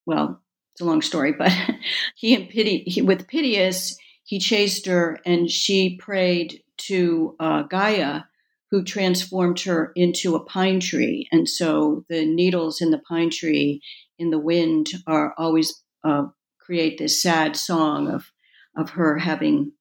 well, 0.07 0.41
it's 0.73 0.81
a 0.81 0.87
long 0.87 1.03
story, 1.03 1.33
but 1.33 1.53
he 2.14 2.35
and 2.35 2.49
pity 2.49 2.85
he, 2.87 3.03
with 3.03 3.27
Pitys, 3.27 3.97
he 4.25 4.38
chased 4.38 4.87
her, 4.87 5.19
and 5.27 5.51
she 5.51 5.97
prayed 5.97 6.62
to 6.79 7.37
uh, 7.38 7.64
Gaia, 7.64 8.23
who 8.71 8.83
transformed 8.83 9.61
her 9.61 9.93
into 9.97 10.35
a 10.35 10.45
pine 10.45 10.81
tree. 10.81 11.29
And 11.33 11.49
so 11.49 12.05
the 12.09 12.27
needles 12.27 12.81
in 12.81 12.91
the 12.91 13.03
pine 13.09 13.31
tree 13.31 13.81
in 14.19 14.31
the 14.31 14.39
wind 14.39 14.91
are 15.07 15.35
always 15.39 15.83
uh, 16.05 16.25
create 16.61 16.99
this 16.99 17.23
sad 17.23 17.57
song 17.57 18.09
of 18.09 18.31
of 18.77 18.91
her 18.91 19.19
having 19.19 19.73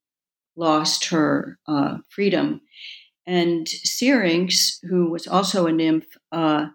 lost 0.55 1.09
her 1.09 1.59
uh, 1.67 1.97
freedom. 2.09 2.61
And 3.27 3.67
Syrinx, 3.67 4.79
who 4.89 5.11
was 5.11 5.27
also 5.27 5.67
a 5.67 5.71
nymph, 5.71 6.05
uh, 6.31 6.67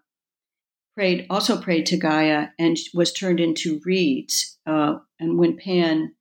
prayed 0.95 1.27
also 1.31 1.61
prayed 1.61 1.87
to 1.87 1.97
Gaia 1.97 2.49
and 2.59 2.77
was 2.95 3.13
turned 3.13 3.41
into 3.41 3.81
reeds. 3.85 4.59
Uh, 4.67 4.97
and 5.19 5.39
when 5.39 5.57
Pan 5.57 6.15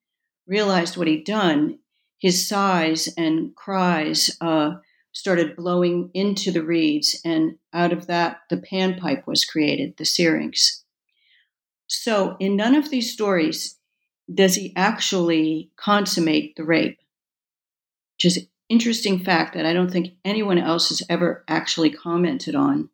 realized 0.47 0.97
what 0.97 1.07
he'd 1.07 1.25
done, 1.25 1.79
his 2.19 2.47
sighs 2.47 3.09
and 3.17 3.55
cries 3.55 4.35
uh, 4.41 4.75
started 5.13 5.55
blowing 5.55 6.09
into 6.13 6.51
the 6.51 6.63
reeds, 6.63 7.19
and 7.25 7.57
out 7.73 7.91
of 7.91 8.07
that, 8.07 8.41
the 8.49 8.57
panpipe 8.57 9.27
was 9.27 9.45
created, 9.45 9.97
the 9.97 10.05
syrinx. 10.05 10.83
So, 11.87 12.37
in 12.39 12.55
none 12.55 12.75
of 12.75 12.89
these 12.89 13.11
stories 13.11 13.77
does 14.33 14.55
he 14.55 14.73
actually 14.75 15.71
consummate 15.75 16.55
the 16.55 16.63
rape, 16.63 16.97
which 18.15 18.25
is 18.25 18.37
an 18.37 18.47
interesting 18.69 19.19
fact 19.19 19.53
that 19.55 19.65
I 19.65 19.73
don't 19.73 19.91
think 19.91 20.13
anyone 20.23 20.57
else 20.57 20.89
has 20.89 21.03
ever 21.09 21.43
actually 21.47 21.89
commented 21.89 22.55
on. 22.55 22.89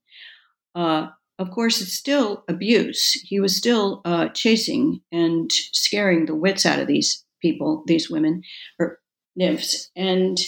Uh, 0.74 1.10
of 1.40 1.52
course, 1.52 1.82
it's 1.82 1.94
still 1.94 2.44
abuse. 2.48 3.12
He 3.12 3.40
was 3.40 3.56
still 3.56 4.02
uh, 4.04 4.30
chasing 4.30 5.02
and 5.12 5.52
scaring 5.52 6.26
the 6.26 6.36
wits 6.36 6.66
out 6.66 6.80
of 6.80 6.88
these 6.88 7.24
people, 7.42 7.84
these 7.86 8.10
women 8.10 8.42
or 8.80 9.00
nymphs, 9.36 9.92
and 9.96 10.40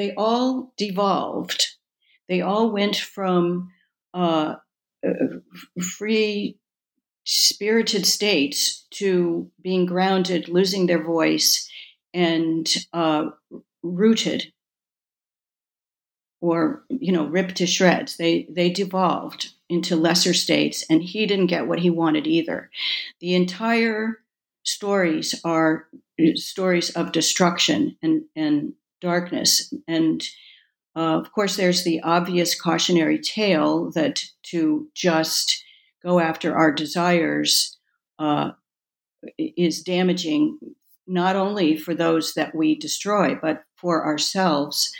they 0.00 0.14
all 0.14 0.72
devolved. 0.78 1.66
They 2.26 2.40
all 2.40 2.72
went 2.72 2.96
from 2.96 3.70
uh, 4.14 4.54
uh 5.06 5.82
free, 5.82 6.56
spirited 7.24 8.06
states 8.06 8.86
to 8.92 9.50
being 9.60 9.84
grounded, 9.84 10.48
losing 10.48 10.86
their 10.86 11.04
voice, 11.04 11.68
and 12.14 12.66
uh, 12.94 13.26
rooted 13.82 14.50
or 16.40 16.82
you 16.88 17.12
know 17.12 17.26
ripped 17.26 17.56
to 17.56 17.66
shreds. 17.66 18.16
They 18.16 18.46
they 18.48 18.70
devolved 18.70 19.52
into 19.68 19.96
lesser 19.96 20.32
states, 20.32 20.82
and 20.88 21.02
he 21.02 21.26
didn't 21.26 21.48
get 21.54 21.66
what 21.66 21.80
he 21.80 21.90
wanted 21.90 22.26
either. 22.26 22.70
The 23.20 23.34
entire 23.34 24.20
stories 24.62 25.38
are 25.44 25.88
stories 26.36 26.88
of 26.96 27.12
destruction 27.12 27.98
and, 28.02 28.22
and 28.34 28.72
darkness. 29.00 29.72
And 29.88 30.22
uh, 30.96 31.18
of 31.18 31.32
course, 31.32 31.56
there's 31.56 31.84
the 31.84 32.00
obvious 32.02 32.60
cautionary 32.60 33.18
tale 33.18 33.90
that 33.92 34.24
to 34.44 34.88
just 34.94 35.64
go 36.02 36.18
after 36.18 36.56
our 36.56 36.72
desires 36.72 37.78
uh, 38.18 38.50
is 39.38 39.82
damaging 39.82 40.58
not 41.06 41.36
only 41.36 41.76
for 41.76 41.94
those 41.94 42.34
that 42.34 42.54
we 42.54 42.74
destroy, 42.74 43.34
but 43.34 43.64
for 43.76 44.04
ourselves. 44.04 44.90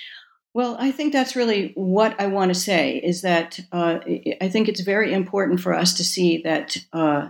Well, 0.52 0.76
I 0.80 0.90
think 0.90 1.12
that's 1.12 1.36
really 1.36 1.72
what 1.76 2.20
I 2.20 2.26
want 2.26 2.52
to 2.52 2.58
say 2.58 2.96
is 2.96 3.22
that 3.22 3.60
uh, 3.70 4.00
I 4.40 4.48
think 4.48 4.68
it's 4.68 4.80
very 4.80 5.12
important 5.12 5.60
for 5.60 5.72
us 5.72 5.94
to 5.94 6.04
see 6.04 6.42
that 6.42 6.76
uh, 6.92 7.28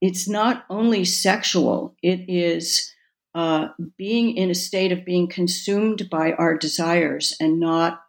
it's 0.00 0.28
not 0.28 0.64
only 0.68 1.04
sexual, 1.04 1.94
it 2.02 2.28
is 2.28 2.92
uh, 3.38 3.68
being 3.96 4.36
in 4.36 4.50
a 4.50 4.54
state 4.54 4.90
of 4.90 5.04
being 5.04 5.28
consumed 5.28 6.10
by 6.10 6.32
our 6.32 6.58
desires 6.58 7.36
and 7.38 7.60
not 7.60 8.00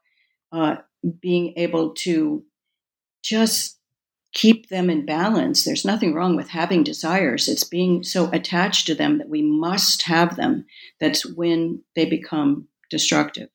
uh, 0.51 0.77
being 1.21 1.53
able 1.55 1.91
to 1.91 2.43
just 3.21 3.77
keep 4.33 4.69
them 4.69 4.89
in 4.89 5.05
balance. 5.05 5.63
There's 5.63 5.85
nothing 5.85 6.15
wrong 6.15 6.35
with 6.35 6.49
having 6.49 6.83
desires. 6.83 7.47
It's 7.47 7.63
being 7.63 8.01
so 8.01 8.31
attached 8.31 8.87
to 8.87 8.95
them 8.95 9.19
that 9.19 9.29
we 9.29 9.43
must 9.43 10.01
have 10.03 10.35
them. 10.35 10.65
That's 10.99 11.23
when 11.23 11.83
they 11.95 12.05
become 12.05 12.67
destructive. 12.89 13.49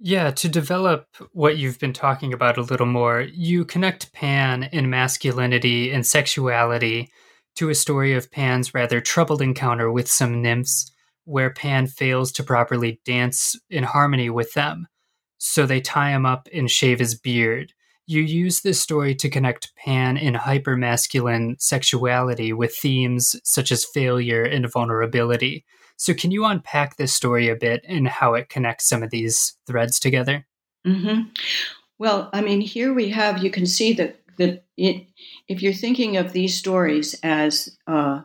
Yeah, 0.00 0.32
to 0.32 0.48
develop 0.48 1.06
what 1.30 1.58
you've 1.58 1.78
been 1.78 1.92
talking 1.92 2.32
about 2.32 2.58
a 2.58 2.62
little 2.62 2.86
more, 2.86 3.20
you 3.20 3.64
connect 3.64 4.12
Pan 4.12 4.64
and 4.64 4.90
masculinity 4.90 5.92
and 5.92 6.04
sexuality 6.04 7.08
to 7.56 7.68
a 7.68 7.74
story 7.74 8.14
of 8.14 8.30
Pan's 8.30 8.74
rather 8.74 9.00
troubled 9.00 9.42
encounter 9.42 9.90
with 9.90 10.10
some 10.10 10.42
nymphs, 10.42 10.90
where 11.24 11.50
Pan 11.50 11.86
fails 11.86 12.32
to 12.32 12.42
properly 12.42 13.00
dance 13.04 13.58
in 13.70 13.84
harmony 13.84 14.30
with 14.30 14.52
them. 14.54 14.88
So 15.38 15.66
they 15.66 15.80
tie 15.80 16.10
him 16.10 16.24
up 16.24 16.48
and 16.52 16.70
shave 16.70 16.98
his 16.98 17.14
beard. 17.14 17.72
You 18.06 18.22
use 18.22 18.60
this 18.60 18.80
story 18.80 19.14
to 19.16 19.30
connect 19.30 19.74
Pan 19.76 20.16
in 20.16 20.34
hypermasculine 20.34 21.60
sexuality 21.60 22.52
with 22.52 22.74
themes 22.76 23.36
such 23.44 23.70
as 23.70 23.84
failure 23.84 24.42
and 24.42 24.70
vulnerability. 24.70 25.64
So, 25.96 26.14
can 26.14 26.32
you 26.32 26.44
unpack 26.44 26.96
this 26.96 27.14
story 27.14 27.48
a 27.48 27.54
bit 27.54 27.84
and 27.86 28.08
how 28.08 28.34
it 28.34 28.48
connects 28.48 28.88
some 28.88 29.02
of 29.02 29.10
these 29.10 29.56
threads 29.66 30.00
together? 30.00 30.46
Mm-hmm. 30.86 31.28
Well, 31.98 32.28
I 32.32 32.40
mean, 32.40 32.60
here 32.60 32.92
we 32.92 33.10
have, 33.10 33.44
you 33.44 33.50
can 33.50 33.66
see 33.66 33.92
that, 33.92 34.16
that 34.42 34.64
it, 34.76 35.06
if 35.48 35.62
you're 35.62 35.72
thinking 35.72 36.16
of 36.16 36.32
these 36.32 36.58
stories 36.58 37.14
as 37.22 37.76
uh, 37.86 38.22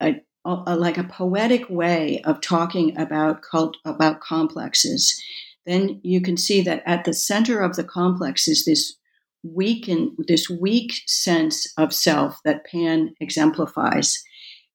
a, 0.00 0.14
a, 0.44 0.76
like 0.76 0.98
a 0.98 1.04
poetic 1.04 1.68
way 1.68 2.22
of 2.24 2.40
talking 2.40 2.96
about 2.96 3.42
cult, 3.42 3.76
about 3.84 4.20
complexes, 4.20 5.20
then 5.66 6.00
you 6.04 6.20
can 6.20 6.36
see 6.36 6.62
that 6.62 6.82
at 6.86 7.04
the 7.04 7.12
center 7.12 7.60
of 7.60 7.74
the 7.74 7.84
complex 7.84 8.46
is 8.46 8.64
this 8.64 8.94
weak 9.42 9.88
and 9.88 10.12
this 10.28 10.48
weak 10.48 10.92
sense 11.06 11.72
of 11.76 11.92
self 11.92 12.40
that 12.44 12.64
Pan 12.66 13.14
exemplifies. 13.20 14.22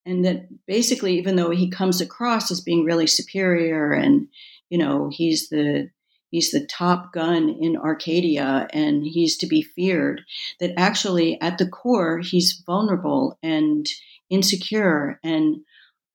And 0.05 0.25
that 0.25 0.47
basically 0.65 1.17
even 1.17 1.35
though 1.35 1.51
he 1.51 1.69
comes 1.69 2.01
across 2.01 2.51
as 2.51 2.59
being 2.59 2.83
really 2.83 3.07
superior 3.07 3.93
and 3.93 4.27
you 4.69 4.77
know 4.77 5.09
he's 5.11 5.49
the 5.49 5.89
he's 6.31 6.51
the 6.51 6.65
top 6.65 7.13
gun 7.13 7.49
in 7.49 7.77
arcadia 7.77 8.67
and 8.73 9.05
he's 9.05 9.37
to 9.37 9.47
be 9.47 9.61
feared. 9.61 10.21
That 10.59 10.73
actually 10.77 11.39
at 11.41 11.57
the 11.57 11.67
core 11.67 12.19
he's 12.19 12.63
vulnerable 12.65 13.37
and 13.43 13.85
insecure 14.29 15.19
and 15.23 15.57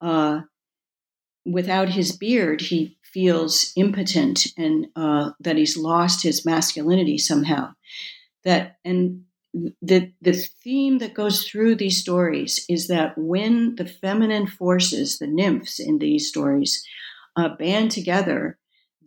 uh, 0.01 0.41
without 1.45 1.89
his 1.89 2.11
beard 2.11 2.61
he 2.61 2.97
feels 3.03 3.71
impotent 3.75 4.47
and 4.57 4.87
uh, 4.95 5.31
that 5.39 5.55
he's 5.55 5.77
lost 5.77 6.23
his 6.23 6.45
masculinity 6.45 7.17
somehow. 7.17 7.73
That 8.43 8.77
and 8.83 9.23
the 9.81 10.11
the 10.21 10.33
theme 10.33 10.99
that 10.99 11.13
goes 11.13 11.47
through 11.47 11.75
these 11.75 11.99
stories 11.99 12.65
is 12.69 12.87
that 12.87 13.17
when 13.17 13.75
the 13.75 13.85
feminine 13.85 14.47
forces, 14.47 15.17
the 15.17 15.27
nymphs 15.27 15.79
in 15.79 15.99
these 15.99 16.27
stories, 16.27 16.85
uh, 17.35 17.49
band 17.55 17.91
together, 17.91 18.57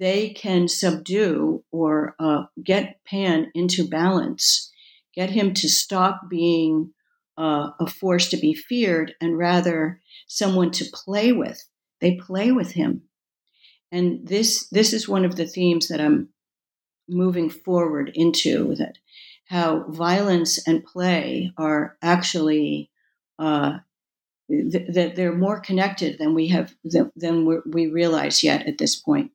they 0.00 0.30
can 0.30 0.66
subdue 0.66 1.62
or 1.70 2.16
uh, 2.18 2.44
get 2.64 3.04
Pan 3.04 3.52
into 3.54 3.86
balance, 3.86 4.72
get 5.14 5.30
him 5.30 5.52
to 5.54 5.68
stop 5.68 6.22
being 6.30 6.92
uh, 7.36 7.70
a 7.78 7.86
force 7.86 8.30
to 8.30 8.38
be 8.38 8.54
feared 8.54 9.14
and 9.20 9.38
rather 9.38 10.00
someone 10.26 10.70
to 10.70 10.86
play 10.92 11.32
with. 11.32 11.62
They 12.00 12.16
play 12.16 12.50
with 12.50 12.72
him, 12.72 13.02
and 13.92 14.26
this 14.26 14.66
this 14.70 14.94
is 14.94 15.06
one 15.08 15.26
of 15.26 15.36
the 15.36 15.46
themes 15.46 15.88
that 15.88 16.00
I'm 16.00 16.30
moving 17.06 17.50
forward 17.50 18.10
into 18.14 18.74
that 18.76 18.96
how 19.46 19.84
violence 19.88 20.66
and 20.66 20.84
play 20.84 21.52
are 21.58 21.96
actually 22.00 22.90
uh, 23.38 23.78
th- 24.48 24.94
that 24.94 25.16
they're 25.16 25.36
more 25.36 25.60
connected 25.60 26.18
than 26.18 26.34
we 26.34 26.48
have 26.48 26.74
than, 26.84 27.12
than 27.16 27.62
we 27.66 27.88
realize 27.88 28.42
yet 28.42 28.66
at 28.66 28.78
this 28.78 28.96
point. 28.96 29.32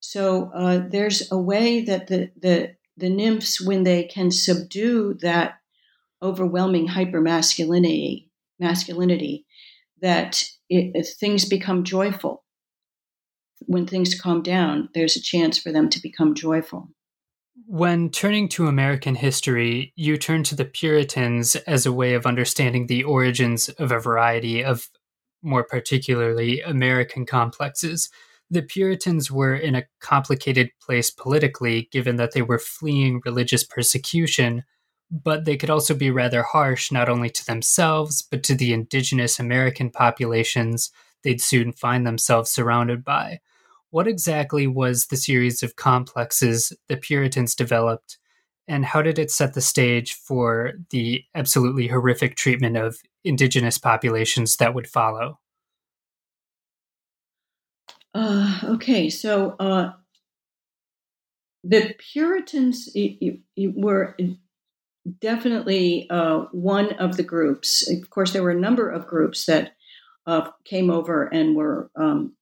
So 0.00 0.50
uh, 0.54 0.88
there's 0.88 1.30
a 1.30 1.38
way 1.38 1.82
that 1.82 2.08
the, 2.08 2.30
the 2.40 2.74
the 2.96 3.10
nymphs, 3.10 3.60
when 3.60 3.84
they 3.84 4.04
can 4.04 4.30
subdue 4.30 5.14
that 5.22 5.58
overwhelming 6.22 6.88
hypermasculinity, 6.88 8.28
masculinity, 8.58 9.46
that 10.02 10.44
it, 10.68 11.06
things 11.18 11.46
become 11.46 11.84
joyful. 11.84 12.44
When 13.66 13.86
things 13.86 14.20
calm 14.20 14.42
down, 14.42 14.90
there's 14.94 15.16
a 15.16 15.22
chance 15.22 15.58
for 15.58 15.72
them 15.72 15.88
to 15.90 16.02
become 16.02 16.34
joyful. 16.34 16.88
When 17.66 18.10
turning 18.10 18.48
to 18.50 18.66
American 18.66 19.14
history, 19.14 19.92
you 19.96 20.16
turn 20.16 20.42
to 20.44 20.54
the 20.54 20.64
Puritans 20.64 21.56
as 21.56 21.86
a 21.86 21.92
way 21.92 22.14
of 22.14 22.26
understanding 22.26 22.86
the 22.86 23.04
origins 23.04 23.68
of 23.70 23.92
a 23.92 23.98
variety 23.98 24.62
of, 24.62 24.88
more 25.42 25.64
particularly, 25.64 26.60
American 26.60 27.24
complexes. 27.24 28.10
The 28.50 28.62
Puritans 28.62 29.30
were 29.30 29.54
in 29.54 29.76
a 29.76 29.86
complicated 30.00 30.70
place 30.82 31.10
politically, 31.10 31.88
given 31.92 32.16
that 32.16 32.32
they 32.32 32.42
were 32.42 32.58
fleeing 32.58 33.22
religious 33.24 33.62
persecution, 33.62 34.64
but 35.10 35.44
they 35.44 35.56
could 35.56 35.70
also 35.70 35.94
be 35.94 36.10
rather 36.10 36.42
harsh 36.42 36.90
not 36.90 37.08
only 37.08 37.30
to 37.30 37.46
themselves, 37.46 38.22
but 38.22 38.42
to 38.44 38.54
the 38.54 38.72
indigenous 38.72 39.38
American 39.38 39.90
populations 39.90 40.90
they'd 41.22 41.40
soon 41.40 41.72
find 41.72 42.06
themselves 42.06 42.50
surrounded 42.50 43.04
by. 43.04 43.40
What 43.90 44.08
exactly 44.08 44.66
was 44.66 45.06
the 45.06 45.16
series 45.16 45.62
of 45.62 45.76
complexes 45.76 46.72
the 46.88 46.96
Puritans 46.96 47.54
developed, 47.54 48.18
and 48.68 48.84
how 48.84 49.02
did 49.02 49.18
it 49.18 49.30
set 49.30 49.54
the 49.54 49.60
stage 49.60 50.14
for 50.14 50.72
the 50.90 51.24
absolutely 51.34 51.88
horrific 51.88 52.36
treatment 52.36 52.76
of 52.76 52.98
indigenous 53.24 53.78
populations 53.78 54.56
that 54.56 54.74
would 54.74 54.88
follow? 54.88 55.40
Uh, 58.14 58.60
okay, 58.64 59.08
so 59.08 59.54
uh, 59.60 59.92
the 61.62 61.94
Puritans 62.12 62.88
were 63.56 64.16
definitely 65.20 66.08
uh, 66.10 66.40
one 66.52 66.92
of 66.94 67.16
the 67.16 67.22
groups. 67.22 67.88
Of 67.88 68.10
course, 68.10 68.32
there 68.32 68.42
were 68.42 68.50
a 68.50 68.60
number 68.60 68.90
of 68.90 69.06
groups 69.06 69.46
that 69.46 69.72
uh, 70.26 70.50
came 70.64 70.90
over 70.90 71.24
and 71.24 71.56
were 71.56 71.90
um, 71.96 72.34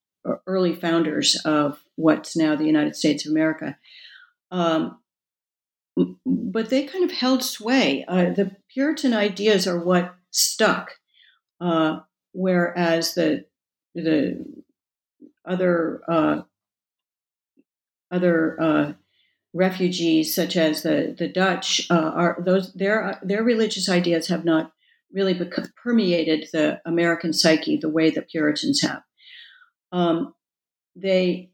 early 0.47 0.75
founders 0.75 1.37
of 1.45 1.81
what's 1.97 2.37
now 2.37 2.57
the 2.57 2.65
United 2.65 2.97
States 2.97 3.27
of 3.27 3.33
America. 3.33 3.77
Um, 4.51 4.99
but 6.25 6.71
they 6.71 6.85
kind 6.85 7.05
of 7.05 7.11
held 7.11 7.43
sway. 7.43 8.05
Uh, 8.07 8.31
the 8.31 8.57
Puritan 8.73 9.13
ideas 9.15 9.67
are 9.67 9.79
what 9.79 10.15
stuck, 10.31 10.93
uh, 11.61 12.01
whereas 12.33 13.15
the 13.15 13.45
the 13.95 14.45
other 15.49 16.03
uh, 16.09 16.43
other 18.11 18.61
uh, 18.61 18.93
refugees, 19.53 20.35
such 20.35 20.57
as 20.57 20.83
the 20.83 21.15
the 21.19 21.29
Dutch, 21.29 21.87
uh, 21.91 21.95
are 22.15 22.43
those 22.45 22.73
their 22.75 23.19
their 23.23 23.43
religious 23.43 23.89
ideas 23.89 24.29
have 24.29 24.45
not 24.45 24.73
really 25.13 25.39
permeated 25.83 26.49
the 26.53 26.81
American 26.85 27.33
psyche 27.33 27.77
the 27.77 27.89
way 27.89 28.11
the 28.11 28.23
Puritans 28.23 28.83
have. 28.83 29.03
Um, 29.91 30.35
they 30.95 31.51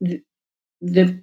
the, 0.00 0.22
the 0.80 1.22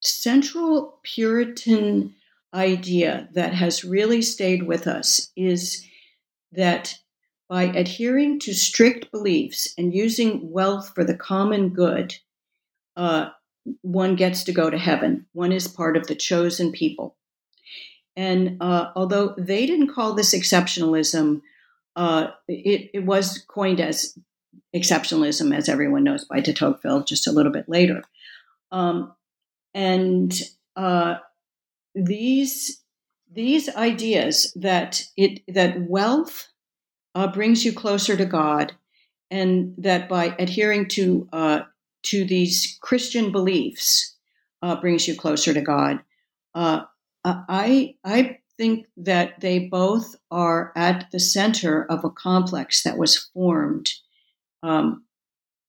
central 0.00 1.00
Puritan 1.02 2.14
idea 2.54 3.28
that 3.34 3.54
has 3.54 3.84
really 3.84 4.22
stayed 4.22 4.62
with 4.62 4.86
us 4.86 5.30
is 5.36 5.84
that 6.52 6.94
by 7.48 7.64
adhering 7.64 8.38
to 8.40 8.54
strict 8.54 9.10
beliefs 9.10 9.72
and 9.78 9.94
using 9.94 10.50
wealth 10.50 10.92
for 10.94 11.04
the 11.04 11.16
common 11.16 11.70
good, 11.70 12.16
uh, 12.96 13.30
one 13.82 14.16
gets 14.16 14.44
to 14.44 14.52
go 14.52 14.68
to 14.68 14.78
heaven. 14.78 15.26
One 15.32 15.52
is 15.52 15.66
part 15.66 15.96
of 15.96 16.06
the 16.06 16.14
chosen 16.14 16.72
people. 16.72 17.16
And 18.16 18.58
uh, 18.60 18.90
although 18.96 19.34
they 19.38 19.64
didn't 19.64 19.94
call 19.94 20.14
this 20.14 20.34
exceptionalism, 20.34 21.40
uh, 21.96 22.28
it, 22.48 22.90
it, 22.92 23.04
was 23.04 23.44
coined 23.48 23.80
as 23.80 24.18
exceptionalism, 24.74 25.56
as 25.56 25.68
everyone 25.68 26.04
knows, 26.04 26.24
by 26.24 26.40
de 26.40 26.52
Tocqueville 26.52 27.04
just 27.04 27.26
a 27.26 27.32
little 27.32 27.52
bit 27.52 27.68
later. 27.68 28.02
Um, 28.72 29.14
and 29.74 30.32
uh, 30.76 31.16
these 31.94 32.82
these 33.30 33.68
ideas 33.76 34.52
that 34.56 35.02
it 35.16 35.42
that 35.48 35.80
wealth 35.82 36.48
uh, 37.18 37.26
brings 37.26 37.64
you 37.64 37.72
closer 37.72 38.16
to 38.16 38.24
God, 38.24 38.74
and 39.28 39.74
that 39.76 40.08
by 40.08 40.36
adhering 40.38 40.86
to 40.90 41.28
uh, 41.32 41.60
to 42.04 42.24
these 42.24 42.78
Christian 42.80 43.32
beliefs 43.32 44.14
uh, 44.62 44.80
brings 44.80 45.08
you 45.08 45.16
closer 45.16 45.52
to 45.52 45.60
God. 45.60 45.98
I 46.54 47.96
I 48.04 48.38
think 48.56 48.86
that 48.96 49.40
they 49.40 49.58
both 49.58 50.14
are 50.30 50.72
at 50.76 51.10
the 51.10 51.18
center 51.18 51.84
of 51.84 52.04
a 52.04 52.10
complex 52.10 52.84
that 52.84 52.96
was 52.96 53.16
formed 53.34 53.90
um, 54.62 55.02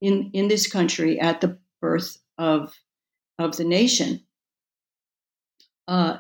in 0.02 0.30
in 0.34 0.50
this 0.50 0.72
country 0.72 1.20
at 1.20 1.42
the 1.42 1.58
birth 1.82 2.20
of 2.38 2.76
of 3.40 3.58
the 3.58 3.66
nation. 3.66 4.22
Uh, 5.88 6.18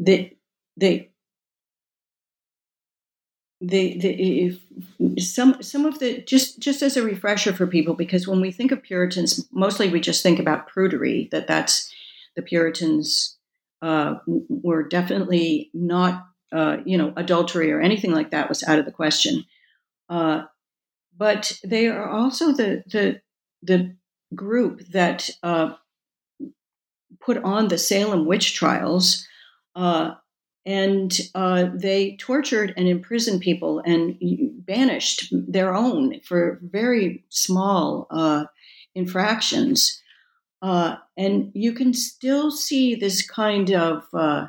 they 0.00 0.38
they 0.78 1.10
the 3.60 3.98
the 3.98 4.46
if 4.46 4.60
some 5.18 5.62
some 5.62 5.84
of 5.84 5.98
the 5.98 6.22
just 6.22 6.60
just 6.60 6.82
as 6.82 6.96
a 6.96 7.02
refresher 7.02 7.52
for 7.52 7.66
people 7.66 7.94
because 7.94 8.28
when 8.28 8.40
we 8.40 8.52
think 8.52 8.70
of 8.70 8.82
Puritans, 8.82 9.48
mostly 9.52 9.88
we 9.88 10.00
just 10.00 10.22
think 10.22 10.38
about 10.38 10.68
prudery. 10.70 11.30
That 11.30 11.48
that's 11.48 11.92
the 12.36 12.42
Puritans 12.42 13.36
uh, 13.82 14.16
were 14.26 14.86
definitely 14.86 15.70
not 15.74 16.24
uh, 16.52 16.78
you 16.84 16.96
know 16.96 17.12
adultery 17.16 17.72
or 17.72 17.80
anything 17.80 18.12
like 18.12 18.30
that 18.30 18.48
was 18.48 18.62
out 18.62 18.78
of 18.78 18.84
the 18.84 18.92
question. 18.92 19.44
Uh, 20.08 20.44
but 21.16 21.58
they 21.64 21.88
are 21.88 22.08
also 22.08 22.52
the 22.52 22.84
the 22.86 23.20
the 23.62 23.96
group 24.34 24.86
that 24.92 25.30
uh, 25.42 25.72
put 27.20 27.38
on 27.38 27.68
the 27.68 27.78
Salem 27.78 28.24
witch 28.24 28.54
trials 28.54 29.26
uh, 29.74 30.14
and 30.66 31.18
uh, 31.34 31.66
they 31.74 32.16
tortured 32.16 32.74
and 32.76 32.88
imprisoned 32.88 33.40
people 33.40 33.80
and 33.84 34.16
banished 34.66 35.32
their 35.32 35.74
own 35.74 36.20
for 36.20 36.60
very 36.62 37.24
small 37.30 38.06
uh, 38.10 38.44
infractions. 38.94 40.02
Uh, 40.60 40.96
and 41.16 41.50
you 41.54 41.72
can 41.72 41.94
still 41.94 42.50
see 42.50 42.94
this 42.94 43.26
kind 43.26 43.70
of 43.72 44.04
uh, 44.12 44.48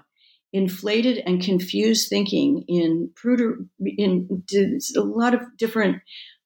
inflated 0.52 1.22
and 1.26 1.41
confused 1.41 2.10
thinking 2.10 2.63
in 2.67 3.12
in 3.86 4.41
a 4.98 5.02
lot 5.02 5.34
of 5.34 5.41
different 5.58 6.02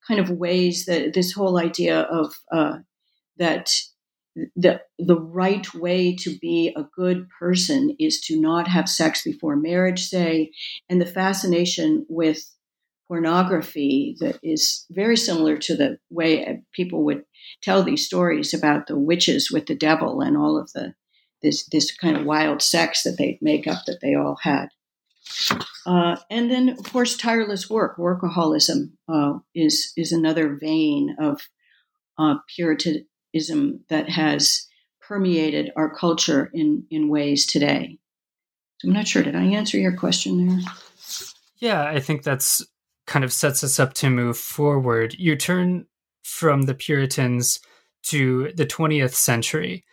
kind 0.07 0.19
of 0.19 0.29
ways 0.29 0.85
that 0.85 1.13
this 1.13 1.31
whole 1.31 1.57
idea 1.57 2.01
of 2.01 2.35
uh, 2.51 2.77
that 3.37 3.71
the 4.55 4.81
the 4.97 5.19
right 5.19 5.73
way 5.73 6.15
to 6.15 6.37
be 6.39 6.73
a 6.75 6.83
good 6.95 7.27
person 7.39 7.95
is 7.99 8.19
to 8.21 8.39
not 8.39 8.67
have 8.67 8.89
sex 8.89 9.23
before 9.23 9.55
marriage 9.55 10.07
say. 10.07 10.51
And 10.89 10.99
the 10.99 11.05
fascination 11.05 12.05
with 12.09 12.53
pornography 13.07 14.15
that 14.19 14.39
is 14.41 14.85
very 14.89 15.17
similar 15.17 15.57
to 15.57 15.75
the 15.75 15.99
way 16.09 16.63
people 16.73 17.03
would 17.03 17.23
tell 17.61 17.83
these 17.83 18.05
stories 18.05 18.53
about 18.53 18.87
the 18.87 18.97
witches 18.97 19.51
with 19.51 19.67
the 19.67 19.75
devil 19.75 20.21
and 20.21 20.37
all 20.37 20.57
of 20.57 20.71
the 20.73 20.93
this 21.41 21.67
this 21.67 21.95
kind 21.95 22.17
of 22.17 22.25
wild 22.25 22.61
sex 22.61 23.03
that 23.03 23.17
they 23.17 23.37
make 23.41 23.67
up 23.67 23.79
that 23.85 23.99
they 24.01 24.15
all 24.15 24.37
had. 24.41 24.69
Uh, 25.85 26.17
and 26.29 26.49
then 26.49 26.69
of 26.69 26.91
course 26.91 27.15
tireless 27.15 27.69
work. 27.69 27.97
Workaholism 27.97 28.93
uh, 29.07 29.39
is 29.53 29.93
is 29.95 30.11
another 30.11 30.57
vein 30.59 31.15
of 31.19 31.41
uh, 32.17 32.35
Puritan 32.55 33.05
ism 33.33 33.83
that 33.89 34.09
has 34.09 34.67
permeated 35.01 35.71
our 35.75 35.93
culture 35.93 36.49
in, 36.53 36.85
in 36.89 37.09
ways 37.09 37.45
today. 37.45 37.97
So 38.79 38.87
I'm 38.87 38.93
not 38.93 39.07
sure. 39.07 39.23
Did 39.23 39.35
I 39.35 39.43
answer 39.43 39.77
your 39.77 39.95
question 39.95 40.47
there? 40.47 40.59
Yeah, 41.57 41.83
I 41.83 41.99
think 41.99 42.23
that's 42.23 42.65
kind 43.05 43.25
of 43.25 43.33
sets 43.33 43.63
us 43.63 43.79
up 43.79 43.93
to 43.95 44.09
move 44.09 44.37
forward. 44.37 45.15
You 45.17 45.35
turn 45.35 45.85
from 46.23 46.63
the 46.63 46.73
Puritans 46.73 47.59
to 48.03 48.51
the 48.55 48.65
20th 48.65 49.13
century. 49.13 49.85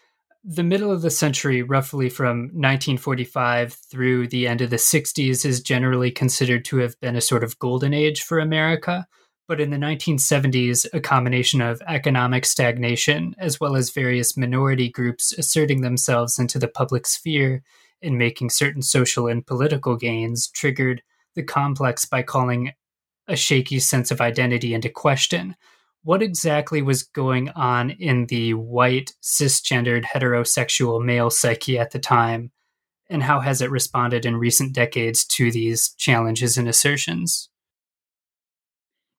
The 0.42 0.62
middle 0.62 0.90
of 0.90 1.03
the 1.03 1.11
century, 1.11 1.62
roughly 1.62 2.09
from 2.09 2.44
1945 2.53 3.74
through 3.74 4.29
the 4.29 4.46
end 4.48 4.61
of 4.62 4.70
the 4.70 4.76
60s, 4.76 5.44
is 5.44 5.61
generally 5.61 6.11
considered 6.11 6.64
to 6.66 6.79
have 6.79 6.98
been 7.00 7.16
a 7.16 7.20
sort 7.20 7.44
of 7.44 7.59
golden 7.59 7.92
age 7.92 8.22
for 8.22 8.38
America. 8.38 9.07
But 9.50 9.60
in 9.60 9.70
the 9.70 9.78
1970s, 9.78 10.86
a 10.92 11.00
combination 11.00 11.60
of 11.60 11.82
economic 11.88 12.46
stagnation 12.46 13.34
as 13.36 13.58
well 13.58 13.74
as 13.74 13.90
various 13.90 14.36
minority 14.36 14.88
groups 14.88 15.32
asserting 15.36 15.80
themselves 15.80 16.38
into 16.38 16.56
the 16.60 16.68
public 16.68 17.04
sphere 17.04 17.64
and 18.00 18.16
making 18.16 18.50
certain 18.50 18.80
social 18.80 19.26
and 19.26 19.44
political 19.44 19.96
gains 19.96 20.46
triggered 20.46 21.02
the 21.34 21.42
complex 21.42 22.04
by 22.04 22.22
calling 22.22 22.74
a 23.26 23.34
shaky 23.34 23.80
sense 23.80 24.12
of 24.12 24.20
identity 24.20 24.72
into 24.72 24.88
question. 24.88 25.56
What 26.04 26.22
exactly 26.22 26.80
was 26.80 27.02
going 27.02 27.48
on 27.48 27.90
in 27.90 28.26
the 28.26 28.54
white, 28.54 29.14
cisgendered, 29.20 30.04
heterosexual 30.04 31.04
male 31.04 31.28
psyche 31.28 31.76
at 31.76 31.90
the 31.90 31.98
time? 31.98 32.52
And 33.08 33.24
how 33.24 33.40
has 33.40 33.60
it 33.60 33.72
responded 33.72 34.24
in 34.24 34.36
recent 34.36 34.72
decades 34.72 35.24
to 35.24 35.50
these 35.50 35.92
challenges 35.98 36.56
and 36.56 36.68
assertions? 36.68 37.50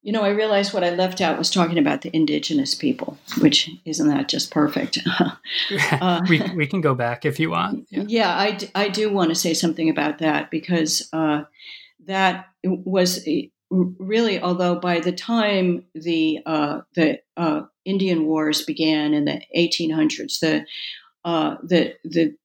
You 0.03 0.11
know, 0.11 0.23
I 0.23 0.29
realized 0.29 0.73
what 0.73 0.83
I 0.83 0.89
left 0.89 1.21
out 1.21 1.37
was 1.37 1.51
talking 1.51 1.77
about 1.77 2.01
the 2.01 2.15
indigenous 2.15 2.73
people, 2.73 3.19
which 3.39 3.69
isn't 3.85 4.07
that 4.07 4.29
just 4.29 4.49
perfect? 4.49 4.97
uh, 5.91 6.21
we, 6.27 6.41
we 6.55 6.65
can 6.65 6.81
go 6.81 6.95
back 6.95 7.23
if 7.25 7.39
you 7.39 7.51
want. 7.51 7.87
Yeah, 7.91 8.03
yeah 8.07 8.37
I, 8.37 8.51
d- 8.51 8.71
I 8.73 8.89
do 8.89 9.11
want 9.11 9.29
to 9.29 9.35
say 9.35 9.53
something 9.53 9.89
about 9.89 10.17
that 10.17 10.49
because 10.49 11.07
uh, 11.13 11.43
that 12.07 12.47
was 12.63 13.27
really, 13.71 14.41
although 14.41 14.75
by 14.75 14.99
the 14.99 15.11
time 15.11 15.85
the 15.93 16.39
uh, 16.45 16.81
the 16.95 17.19
uh, 17.37 17.61
Indian 17.85 18.25
Wars 18.25 18.63
began 18.63 19.13
in 19.13 19.25
the 19.25 19.41
1800s, 19.55 20.39
the 20.39 20.65
uh, 21.23 21.55
the 21.63 21.95
the 22.03 22.35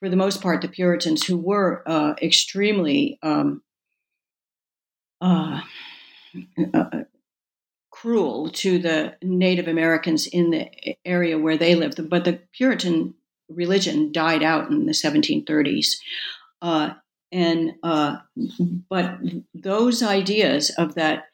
for 0.00 0.08
the 0.08 0.16
most 0.16 0.42
part, 0.42 0.62
the 0.62 0.68
Puritans 0.68 1.24
who 1.24 1.38
were 1.38 1.82
uh, 1.86 2.14
extremely 2.20 3.18
um, 3.22 3.62
uh, 6.74 7.00
cruel 7.90 8.50
to 8.50 8.78
the 8.78 9.16
Native 9.22 9.68
Americans 9.68 10.26
in 10.26 10.50
the 10.50 10.68
area 11.04 11.38
where 11.38 11.56
they 11.56 11.74
lived. 11.74 12.08
But 12.08 12.24
the 12.24 12.40
Puritan 12.52 13.14
religion 13.48 14.12
died 14.12 14.42
out 14.42 14.70
in 14.70 14.86
the 14.86 14.92
1730s. 14.92 15.96
Uh, 16.60 16.90
and 17.30 17.72
uh, 17.82 18.18
but 18.88 19.18
those 19.54 20.02
ideas 20.02 20.70
of 20.70 20.94
that 20.94 21.24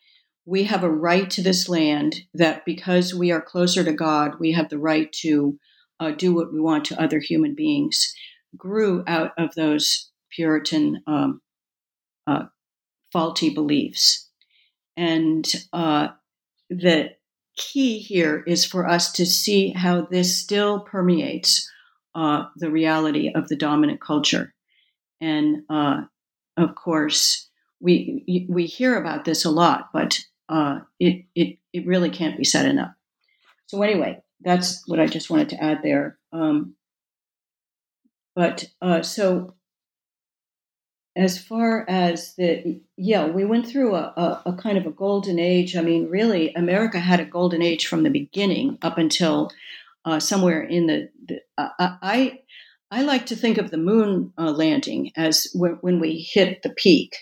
we 0.49 0.65
have 0.65 0.83
a 0.83 0.91
right 0.91 1.29
to 1.31 1.43
this 1.43 1.69
land 1.69 2.23
that 2.33 2.65
because 2.65 3.15
we 3.15 3.31
are 3.31 3.41
closer 3.43 3.85
to 3.85 3.93
God, 3.93 4.41
we 4.41 4.53
have 4.53 4.71
the 4.71 4.79
right 4.79 5.13
to 5.21 5.59
uh, 6.01 6.13
do 6.13 6.33
what 6.35 6.55
we 6.55 6.59
want 6.59 6.87
to 6.87 7.01
other 7.01 7.19
human 7.19 7.55
beings 7.55 8.15
grew 8.57 9.05
out 9.07 9.33
of 9.37 9.55
those 9.55 10.11
Puritan 10.31 11.03
um, 11.07 11.43
uh, 12.27 12.45
faulty 13.13 13.51
beliefs. 13.51 14.28
And 14.99 15.47
uh, 15.73 16.09
the 16.69 17.13
key 17.57 18.01
here 18.01 18.43
is 18.49 18.65
for 18.65 18.89
us 18.89 19.13
to 19.13 19.25
see 19.25 19.71
how 19.71 20.03
this 20.03 20.37
still 20.37 20.81
permeates 20.81 21.71
uh, 22.17 22.47
the 22.57 22.69
reality 22.69 23.31
of 23.33 23.47
the 23.47 23.55
dominant 23.55 24.01
culture. 24.01 24.53
And 25.21 25.63
uh, 25.71 26.03
of 26.57 26.75
course, 26.75 27.49
we 27.81 28.47
we 28.49 28.67
hear 28.67 28.97
about 28.97 29.25
this 29.25 29.45
a 29.45 29.51
lot, 29.51 29.91
but 29.93 30.19
uh, 30.49 30.81
it, 30.99 31.27
it 31.37 31.59
it 31.73 31.87
really 31.87 32.11
can't 32.11 32.37
be 32.37 32.45
said 32.45 32.67
enough. 32.67 32.91
So 33.67 33.81
anyway, 33.83 34.21
that's 34.41 34.83
what 34.89 34.99
I 34.99 35.07
just 35.07 35.31
wanted 35.31 35.51
to 35.51 35.63
add 35.63 35.79
there. 35.85 36.19
Um, 36.33 36.75
but 38.35 38.65
uh, 38.83 39.03
so 39.03 39.55
as 41.19 41.37
far 41.37 41.85
as 41.89 42.35
the 42.37 42.81
yeah 42.97 43.27
we 43.27 43.45
went 43.45 43.67
through 43.67 43.95
a, 43.95 44.13
a, 44.17 44.43
a, 44.47 44.53
kind 44.55 44.79
of 44.79 44.87
a 44.87 44.91
golden 44.91 45.39
age. 45.39 45.77
I 45.77 45.83
mean 45.83 46.09
really 46.09 46.55
america 46.55 46.99
had 46.99 47.21
a 47.21 47.25
golden 47.25 47.61
age 47.61 47.87
from 47.87 48.05
the 48.05 48.11
beginning 48.11 48.79
up 48.83 48.97
until 48.99 49.51
uh, 50.05 50.21
somewhere 50.21 50.63
in 50.63 50.87
the, 50.87 51.11
the 51.27 51.41
uh, 51.59 51.69
i 51.79 52.39
i 52.91 53.03
like 53.03 53.27
to 53.27 53.37
think 53.37 53.59
of 53.59 53.71
the 53.71 53.77
moon 53.77 54.33
uh, 54.39 54.51
landing 54.51 55.11
as 55.17 55.45
w- 55.53 55.79
when 55.81 56.01
we 56.01 56.21
hit 56.21 56.63
the 56.63 56.71
peak. 56.71 57.17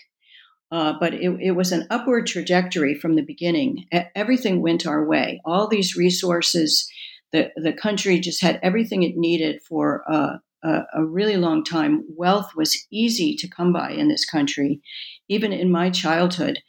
Uh, 0.69 0.93
but 0.99 1.13
it, 1.13 1.29
it, 1.39 1.51
was 1.51 1.71
an 1.71 1.87
upward 1.89 2.27
trajectory 2.27 2.93
from 2.93 3.15
the 3.15 3.21
beginning. 3.21 3.85
Everything 4.13 4.61
went 4.61 4.85
our 4.85 5.05
way. 5.05 5.39
All 5.45 5.69
these 5.69 5.95
resources 5.95 6.91
the, 7.31 7.51
the 7.55 7.73
country 7.73 8.19
just 8.19 8.41
had 8.41 8.59
everything 8.63 9.03
it 9.03 9.17
needed 9.17 9.61
for 9.61 10.03
uh, 10.09 10.37
a, 10.63 10.81
a 10.93 11.05
really 11.05 11.37
long 11.37 11.63
time, 11.63 12.03
wealth 12.09 12.55
was 12.55 12.85
easy 12.91 13.35
to 13.35 13.47
come 13.47 13.73
by 13.73 13.91
in 13.91 14.07
this 14.07 14.25
country, 14.25 14.81
even 15.27 15.53
in 15.53 15.71
my 15.71 15.89
childhood. 15.89 16.59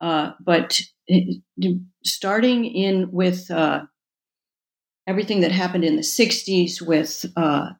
Uh, 0.00 0.32
but 0.40 0.80
starting 2.04 2.64
in 2.64 3.10
with 3.10 3.50
uh, 3.50 3.82
everything 5.06 5.40
that 5.40 5.52
happened 5.52 5.84
in 5.84 5.96
the 5.96 6.02
60s 6.02 6.82
with 6.82 7.24
uh, 7.36 7.70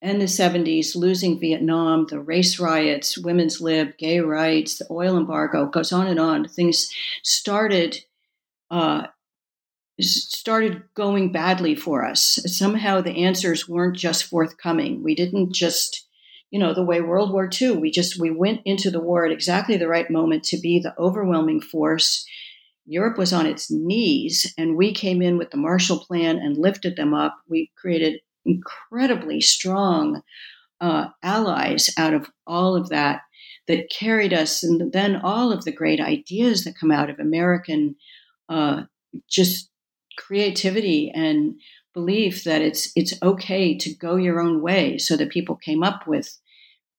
and 0.00 0.20
the 0.20 0.26
70s, 0.26 0.94
losing 0.94 1.40
Vietnam, 1.40 2.06
the 2.08 2.20
race 2.20 2.60
riots, 2.60 3.18
women's 3.18 3.60
lib, 3.60 3.96
gay 3.98 4.20
rights, 4.20 4.78
the 4.78 4.86
oil 4.90 5.16
embargo, 5.16 5.66
goes 5.66 5.92
on 5.92 6.06
and 6.06 6.20
on. 6.20 6.46
Things 6.46 6.88
started 7.24 7.98
uh, 8.70 9.08
started 10.00 10.82
going 10.94 11.32
badly 11.32 11.74
for 11.74 12.04
us. 12.04 12.38
Somehow 12.46 13.00
the 13.00 13.24
answers 13.24 13.68
weren't 13.68 13.96
just 13.96 14.24
forthcoming. 14.24 15.02
We 15.02 15.14
didn't 15.14 15.52
just 15.52 16.08
you 16.50 16.58
know, 16.58 16.72
the 16.72 16.84
way 16.84 17.00
World 17.00 17.32
War 17.32 17.48
II, 17.60 17.72
we 17.72 17.90
just 17.90 18.18
we 18.18 18.30
went 18.30 18.60
into 18.64 18.90
the 18.90 19.00
war 19.00 19.26
at 19.26 19.32
exactly 19.32 19.76
the 19.76 19.88
right 19.88 20.10
moment 20.10 20.44
to 20.44 20.58
be 20.58 20.80
the 20.80 20.94
overwhelming 20.98 21.60
force. 21.60 22.26
Europe 22.86 23.18
was 23.18 23.34
on 23.34 23.46
its 23.46 23.70
knees, 23.70 24.52
and 24.56 24.76
we 24.76 24.94
came 24.94 25.20
in 25.20 25.36
with 25.36 25.50
the 25.50 25.58
Marshall 25.58 25.98
Plan 25.98 26.38
and 26.38 26.56
lifted 26.56 26.96
them 26.96 27.12
up. 27.12 27.36
We 27.48 27.70
created 27.76 28.20
incredibly 28.46 29.42
strong 29.42 30.22
uh, 30.80 31.08
allies 31.22 31.90
out 31.98 32.14
of 32.14 32.30
all 32.46 32.76
of 32.76 32.88
that 32.88 33.20
that 33.66 33.90
carried 33.90 34.32
us, 34.32 34.62
and 34.62 34.90
then 34.92 35.16
all 35.16 35.52
of 35.52 35.64
the 35.64 35.72
great 35.72 36.00
ideas 36.00 36.64
that 36.64 36.78
come 36.80 36.90
out 36.90 37.10
of 37.10 37.18
American 37.18 37.96
uh, 38.48 38.84
just 39.28 39.70
creativity 40.18 41.10
and 41.14 41.54
belief 41.94 42.44
that 42.44 42.60
it's 42.60 42.92
it's 42.94 43.14
okay 43.22 43.76
to 43.78 43.94
go 43.94 44.16
your 44.16 44.40
own 44.40 44.60
way. 44.60 44.98
So 44.98 45.16
that 45.16 45.30
people 45.30 45.56
came 45.56 45.82
up 45.82 46.06
with 46.06 46.38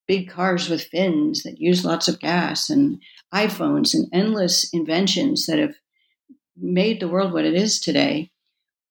big 0.07 0.29
cars 0.29 0.69
with 0.69 0.85
fins 0.85 1.43
that 1.43 1.59
use 1.59 1.85
lots 1.85 2.07
of 2.07 2.19
gas 2.19 2.69
and 2.69 2.99
iPhones 3.33 3.93
and 3.93 4.07
endless 4.11 4.73
inventions 4.73 5.45
that 5.45 5.59
have 5.59 5.75
made 6.57 6.99
the 6.99 7.07
world 7.07 7.31
what 7.31 7.45
it 7.45 7.53
is 7.53 7.79
today. 7.79 8.31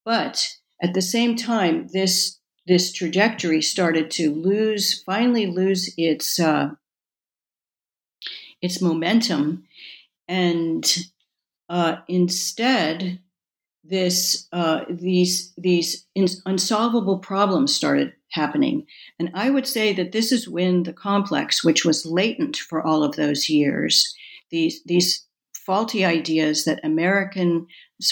But 0.05 0.47
at 0.81 0.95
the 0.95 1.03
same 1.03 1.35
time 1.35 1.89
this 1.93 2.39
this 2.67 2.93
trajectory 2.93 3.63
started 3.63 4.11
to 4.13 4.33
lose 4.33 5.03
finally 5.03 5.47
lose 5.47 5.93
its 5.97 6.39
uh, 6.39 6.71
its 8.61 8.81
momentum. 8.81 9.65
And 10.29 10.85
uh, 11.69 11.97
instead 12.07 13.21
this 13.89 14.47
uh, 14.53 14.85
these 14.89 15.53
these 15.57 16.07
unsolvable 16.47 17.19
problems 17.19 17.75
started 17.75 18.13
happening, 18.31 18.87
and 19.19 19.31
I 19.35 19.51
would 19.51 19.67
say 19.67 19.93
that 19.95 20.13
this 20.13 20.33
is 20.33 20.49
when 20.49 20.83
the 20.83 20.93
complex, 20.93 21.65
which 21.65 21.85
was 21.85 22.07
latent 22.07 22.57
for 22.57 22.87
all 22.87 23.03
of 23.03 23.17
those 23.17 23.49
years, 23.49 24.15
these 24.51 24.83
these 24.85 25.27
faulty 25.55 26.05
ideas 26.05 26.65
that 26.65 26.81
Americans 26.85 27.67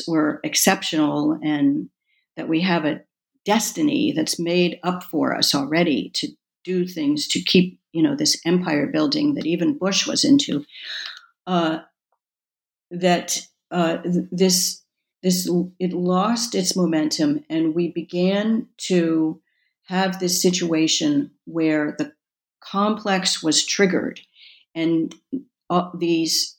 were 0.06 0.40
exceptional 0.44 1.38
and 1.42 1.88
that 2.36 2.48
we 2.48 2.60
have 2.60 2.84
a 2.84 3.00
destiny 3.44 4.12
that's 4.12 4.38
made 4.38 4.78
up 4.82 5.04
for 5.04 5.34
us 5.34 5.54
already 5.54 6.10
to 6.14 6.28
do 6.64 6.86
things 6.86 7.28
to 7.28 7.40
keep 7.40 7.78
you 7.92 8.02
know 8.02 8.16
this 8.16 8.40
empire 8.44 8.86
building 8.86 9.34
that 9.34 9.46
even 9.46 9.78
Bush 9.78 10.06
was 10.06 10.24
into. 10.24 10.64
Uh, 11.46 11.78
that 12.90 13.40
uh, 13.70 13.98
this 14.30 14.82
this 15.22 15.50
it 15.78 15.92
lost 15.92 16.54
its 16.54 16.76
momentum 16.76 17.44
and 17.48 17.74
we 17.74 17.88
began 17.88 18.68
to 18.76 19.40
have 19.84 20.18
this 20.18 20.42
situation 20.42 21.30
where 21.44 21.94
the 21.98 22.12
complex 22.60 23.42
was 23.42 23.64
triggered. 23.64 24.20
And 24.74 25.14
uh, 25.70 25.90
these 25.94 26.56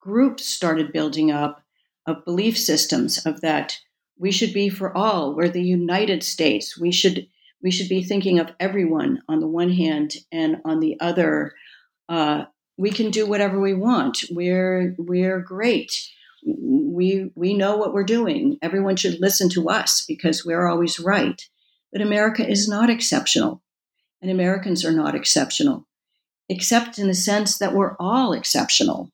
groups 0.00 0.46
started 0.46 0.92
building 0.92 1.30
up 1.30 1.62
of 2.06 2.24
belief 2.24 2.58
systems 2.58 3.24
of 3.26 3.40
that 3.40 3.78
we 4.18 4.30
should 4.30 4.52
be 4.52 4.68
for 4.68 4.96
all. 4.96 5.34
We're 5.34 5.48
the 5.48 5.62
united 5.62 6.22
states. 6.22 6.78
We 6.78 6.92
should 6.92 7.26
we 7.62 7.70
should 7.70 7.88
be 7.88 8.02
thinking 8.02 8.38
of 8.38 8.52
everyone 8.60 9.22
on 9.28 9.40
the 9.40 9.46
one 9.46 9.70
hand 9.70 10.14
and 10.32 10.60
on 10.64 10.80
the 10.80 10.98
other. 11.00 11.52
Uh, 12.08 12.44
we 12.78 12.90
can 12.90 13.10
do 13.10 13.26
whatever 13.26 13.60
we 13.60 13.74
want. 13.74 14.24
We're 14.30 14.94
we're 14.98 15.40
great 15.40 15.92
we 17.00 17.30
we 17.34 17.54
know 17.54 17.78
what 17.78 17.94
we're 17.94 18.04
doing. 18.04 18.58
Everyone 18.60 18.94
should 18.94 19.20
listen 19.20 19.48
to 19.50 19.70
us 19.70 20.04
because 20.06 20.44
we're 20.44 20.68
always 20.68 21.00
right. 21.00 21.40
But 21.90 22.02
America 22.02 22.46
is 22.46 22.68
not 22.68 22.90
exceptional, 22.90 23.62
and 24.20 24.30
Americans 24.30 24.84
are 24.84 24.92
not 24.92 25.14
exceptional, 25.14 25.86
except 26.50 26.98
in 26.98 27.08
the 27.08 27.14
sense 27.14 27.56
that 27.56 27.72
we're 27.72 27.96
all 27.98 28.34
exceptional. 28.34 29.10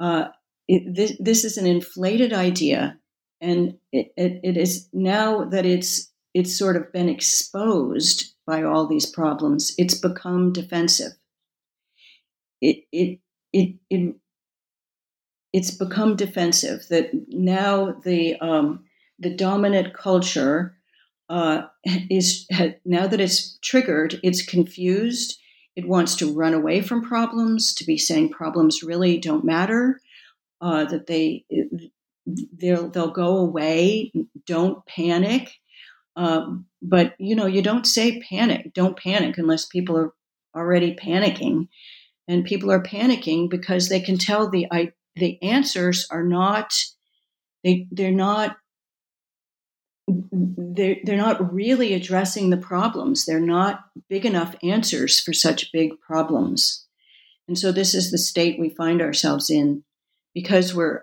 Uh, 0.00 0.24
it, 0.66 0.96
this, 0.96 1.16
this, 1.20 1.44
is 1.44 1.56
an 1.56 1.66
inflated 1.66 2.32
idea, 2.32 2.98
and 3.40 3.78
it, 3.92 4.12
it, 4.16 4.40
it 4.42 4.56
is 4.56 4.88
now 4.92 5.44
that 5.44 5.64
it's 5.64 6.12
it's 6.34 6.58
sort 6.58 6.76
of 6.76 6.92
been 6.92 7.08
exposed 7.08 8.34
by 8.48 8.64
all 8.64 8.88
these 8.88 9.06
problems. 9.06 9.74
It's 9.78 9.94
become 9.94 10.52
defensive. 10.52 11.12
It 12.60 12.78
it 12.90 13.20
it 13.52 13.76
it 13.90 14.16
it's 15.56 15.70
become 15.70 16.16
defensive. 16.16 16.86
That 16.90 17.08
now 17.28 17.92
the 18.04 18.38
um, 18.42 18.84
the 19.18 19.34
dominant 19.34 19.94
culture 19.94 20.76
uh, 21.30 21.62
is 22.10 22.46
now 22.84 23.06
that 23.06 23.20
it's 23.20 23.58
triggered, 23.62 24.20
it's 24.22 24.44
confused. 24.44 25.38
It 25.74 25.88
wants 25.88 26.14
to 26.16 26.32
run 26.32 26.52
away 26.52 26.82
from 26.82 27.02
problems, 27.02 27.74
to 27.74 27.84
be 27.84 27.96
saying 27.96 28.30
problems 28.30 28.82
really 28.82 29.16
don't 29.16 29.44
matter. 29.46 29.98
Uh, 30.60 30.84
that 30.84 31.06
they 31.06 31.46
they'll 32.26 32.90
they'll 32.90 33.10
go 33.10 33.38
away. 33.38 34.12
Don't 34.44 34.84
panic. 34.84 35.54
Um, 36.16 36.66
but 36.82 37.14
you 37.18 37.34
know, 37.34 37.46
you 37.46 37.62
don't 37.62 37.86
say 37.86 38.20
panic. 38.20 38.74
Don't 38.74 38.98
panic 38.98 39.38
unless 39.38 39.64
people 39.64 39.96
are 39.96 40.12
already 40.54 40.94
panicking, 40.94 41.68
and 42.28 42.44
people 42.44 42.70
are 42.70 42.82
panicking 42.82 43.48
because 43.48 43.88
they 43.88 44.00
can 44.00 44.18
tell 44.18 44.50
the 44.50 44.66
the 45.16 45.42
answers 45.42 46.06
are 46.10 46.22
not 46.22 46.72
they 47.64 47.88
they're 47.90 48.10
not 48.10 48.56
they're, 50.08 50.96
they're 51.02 51.16
not 51.16 51.52
really 51.52 51.94
addressing 51.94 52.50
the 52.50 52.56
problems. 52.56 53.24
They're 53.24 53.40
not 53.40 53.86
big 54.08 54.24
enough 54.24 54.54
answers 54.62 55.18
for 55.18 55.32
such 55.32 55.72
big 55.72 56.00
problems. 56.00 56.86
And 57.48 57.58
so 57.58 57.72
this 57.72 57.94
is 57.94 58.10
the 58.10 58.18
state 58.18 58.58
we 58.58 58.68
find 58.68 59.02
ourselves 59.02 59.50
in 59.50 59.82
because 60.34 60.74
we're 60.74 61.02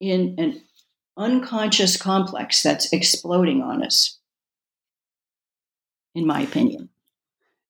in 0.00 0.36
an 0.38 0.60
unconscious 1.16 1.96
complex 1.96 2.62
that's 2.62 2.92
exploding 2.92 3.62
on 3.62 3.82
us, 3.82 4.18
in 6.14 6.26
my 6.26 6.42
opinion. 6.42 6.90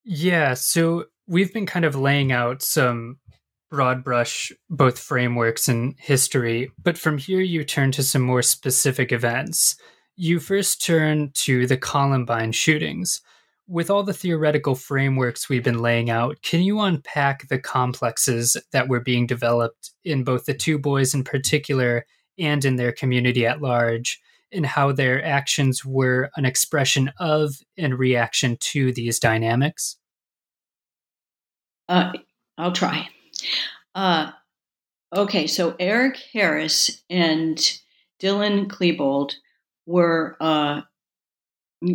Yeah. 0.04 0.54
So 0.54 1.06
we've 1.26 1.52
been 1.52 1.66
kind 1.66 1.84
of 1.84 1.94
laying 1.94 2.32
out 2.32 2.62
some 2.62 3.18
broad 3.70 4.02
brush 4.02 4.52
both 4.70 4.98
frameworks 4.98 5.68
and 5.68 5.94
history, 5.98 6.70
but 6.82 6.96
from 6.96 7.18
here 7.18 7.40
you 7.40 7.64
turn 7.64 7.92
to 7.92 8.02
some 8.02 8.22
more 8.22 8.42
specific 8.42 9.12
events. 9.12 9.76
You 10.16 10.40
first 10.40 10.84
turn 10.84 11.30
to 11.34 11.66
the 11.66 11.76
Columbine 11.76 12.52
shootings. 12.52 13.20
With 13.66 13.90
all 13.90 14.02
the 14.02 14.14
theoretical 14.14 14.74
frameworks 14.74 15.48
we've 15.48 15.62
been 15.62 15.82
laying 15.82 16.08
out, 16.08 16.40
can 16.42 16.62
you 16.62 16.80
unpack 16.80 17.48
the 17.48 17.58
complexes 17.58 18.56
that 18.72 18.88
were 18.88 19.00
being 19.00 19.26
developed 19.26 19.90
in 20.04 20.24
both 20.24 20.46
the 20.46 20.54
two 20.54 20.78
boys 20.78 21.12
in 21.12 21.22
particular 21.22 22.06
and 22.38 22.64
in 22.64 22.76
their 22.76 22.92
community 22.92 23.44
at 23.46 23.60
large, 23.60 24.20
and 24.50 24.64
how 24.64 24.92
their 24.92 25.22
actions 25.22 25.84
were 25.84 26.30
an 26.36 26.46
expression 26.46 27.12
of 27.18 27.56
and 27.76 27.98
reaction 27.98 28.56
to 28.60 28.92
these 28.92 29.18
dynamics? 29.18 29.96
Uh, 31.88 32.12
I'll 32.56 32.72
try. 32.72 33.08
Uh, 33.94 34.32
okay, 35.14 35.46
so 35.46 35.76
Eric 35.78 36.18
Harris 36.32 37.02
and 37.10 37.58
Dylan 38.20 38.68
Klebold 38.68 39.34
were 39.86 40.36
uh, 40.40 40.82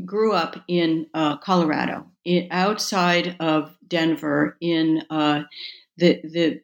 grew 0.06 0.34
up 0.34 0.58
in 0.68 1.08
uh, 1.14 1.38
Colorado, 1.38 2.06
outside 2.52 3.36
of 3.40 3.76
Denver, 3.88 4.58
in 4.62 5.04
uh, 5.10 5.44
the 5.98 6.22
the 6.24 6.62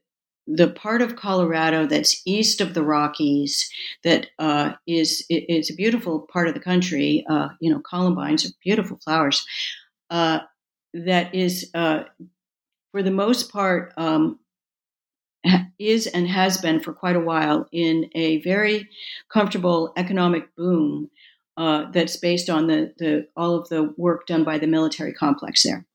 the 0.48 0.70
part 0.70 1.02
of 1.02 1.16
Colorado 1.16 1.86
that's 1.86 2.22
east 2.26 2.60
of 2.62 2.74
the 2.74 2.84
Rockies. 2.84 3.70
That 4.04 4.28
uh, 4.40 4.74
is 4.88 5.26
a 5.30 5.76
beautiful 5.76 6.28
part 6.32 6.48
of 6.48 6.54
the 6.54 6.60
country. 6.60 7.26
Uh, 7.30 7.50
you 7.60 7.72
know, 7.72 7.82
columbines 7.82 8.46
are 8.46 8.54
beautiful 8.64 9.00
flowers. 9.04 9.46
Uh, 10.10 10.40
that 10.94 11.36
is, 11.36 11.70
for 11.74 13.04
the 13.04 13.12
most 13.12 13.52
part, 13.52 13.94
um, 13.98 14.39
is 15.80 16.08
and 16.08 16.28
has 16.28 16.58
been 16.58 16.80
for 16.80 16.94
quite 16.94 17.16
a 17.16 17.22
while 17.22 17.68
in 17.72 18.10
a 18.16 18.42
very 18.42 18.90
comfortable 19.32 19.94
economic 19.96 20.56
boom 20.56 21.10
uh, 21.58 21.90
that's 21.92 22.18
based 22.18 22.50
on 22.50 22.68
the, 22.68 22.94
the 22.98 23.28
all 23.36 23.56
of 23.56 23.68
the 23.70 23.94
work 23.98 24.26
done 24.28 24.44
by 24.44 24.58
the 24.58 24.68
military 24.68 25.14
complex 25.14 25.64
there. 25.64 25.86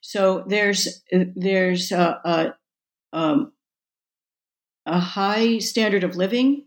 So 0.00 0.44
there's 0.46 1.02
there's 1.10 1.92
a, 1.92 2.20
a, 2.24 2.54
um, 3.16 3.52
a 4.86 4.98
high 4.98 5.58
standard 5.58 6.04
of 6.04 6.16
living, 6.16 6.64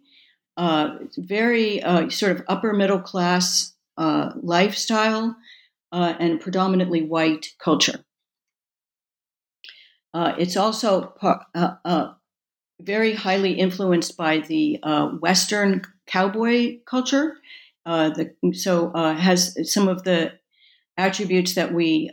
uh, 0.57 0.97
very 1.17 1.81
uh, 1.81 2.09
sort 2.09 2.33
of 2.33 2.43
upper 2.47 2.73
middle 2.73 2.99
class 2.99 3.73
uh, 3.97 4.31
lifestyle, 4.41 5.35
uh, 5.91 6.15
and 6.19 6.41
predominantly 6.41 7.01
white 7.03 7.47
culture. 7.63 8.03
Uh, 10.13 10.33
it's 10.37 10.57
also 10.57 11.13
uh, 11.21 11.75
uh, 11.85 12.13
very 12.81 13.13
highly 13.13 13.53
influenced 13.53 14.17
by 14.17 14.39
the 14.39 14.79
uh, 14.83 15.07
Western 15.07 15.81
cowboy 16.05 16.79
culture. 16.85 17.37
Uh, 17.85 18.09
the, 18.09 18.53
so 18.53 18.91
uh, 18.93 19.13
has 19.13 19.57
some 19.71 19.87
of 19.87 20.03
the 20.03 20.33
attributes 20.97 21.55
that 21.55 21.73
we 21.73 22.11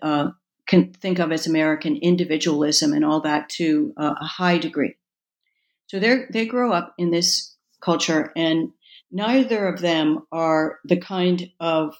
can 0.66 0.92
think 0.92 1.18
of 1.18 1.32
as 1.32 1.46
American 1.46 1.96
individualism 1.96 2.92
and 2.92 3.04
all 3.04 3.20
that 3.20 3.48
to 3.48 3.92
a 3.96 4.24
high 4.24 4.58
degree. 4.58 4.94
So 5.86 5.98
they 5.98 6.24
they 6.30 6.46
grow 6.46 6.72
up 6.72 6.94
in 6.98 7.10
this 7.10 7.56
culture, 7.80 8.32
and 8.36 8.70
neither 9.10 9.66
of 9.66 9.80
them 9.80 10.26
are 10.30 10.78
the 10.84 10.98
kind 10.98 11.50
of 11.60 11.96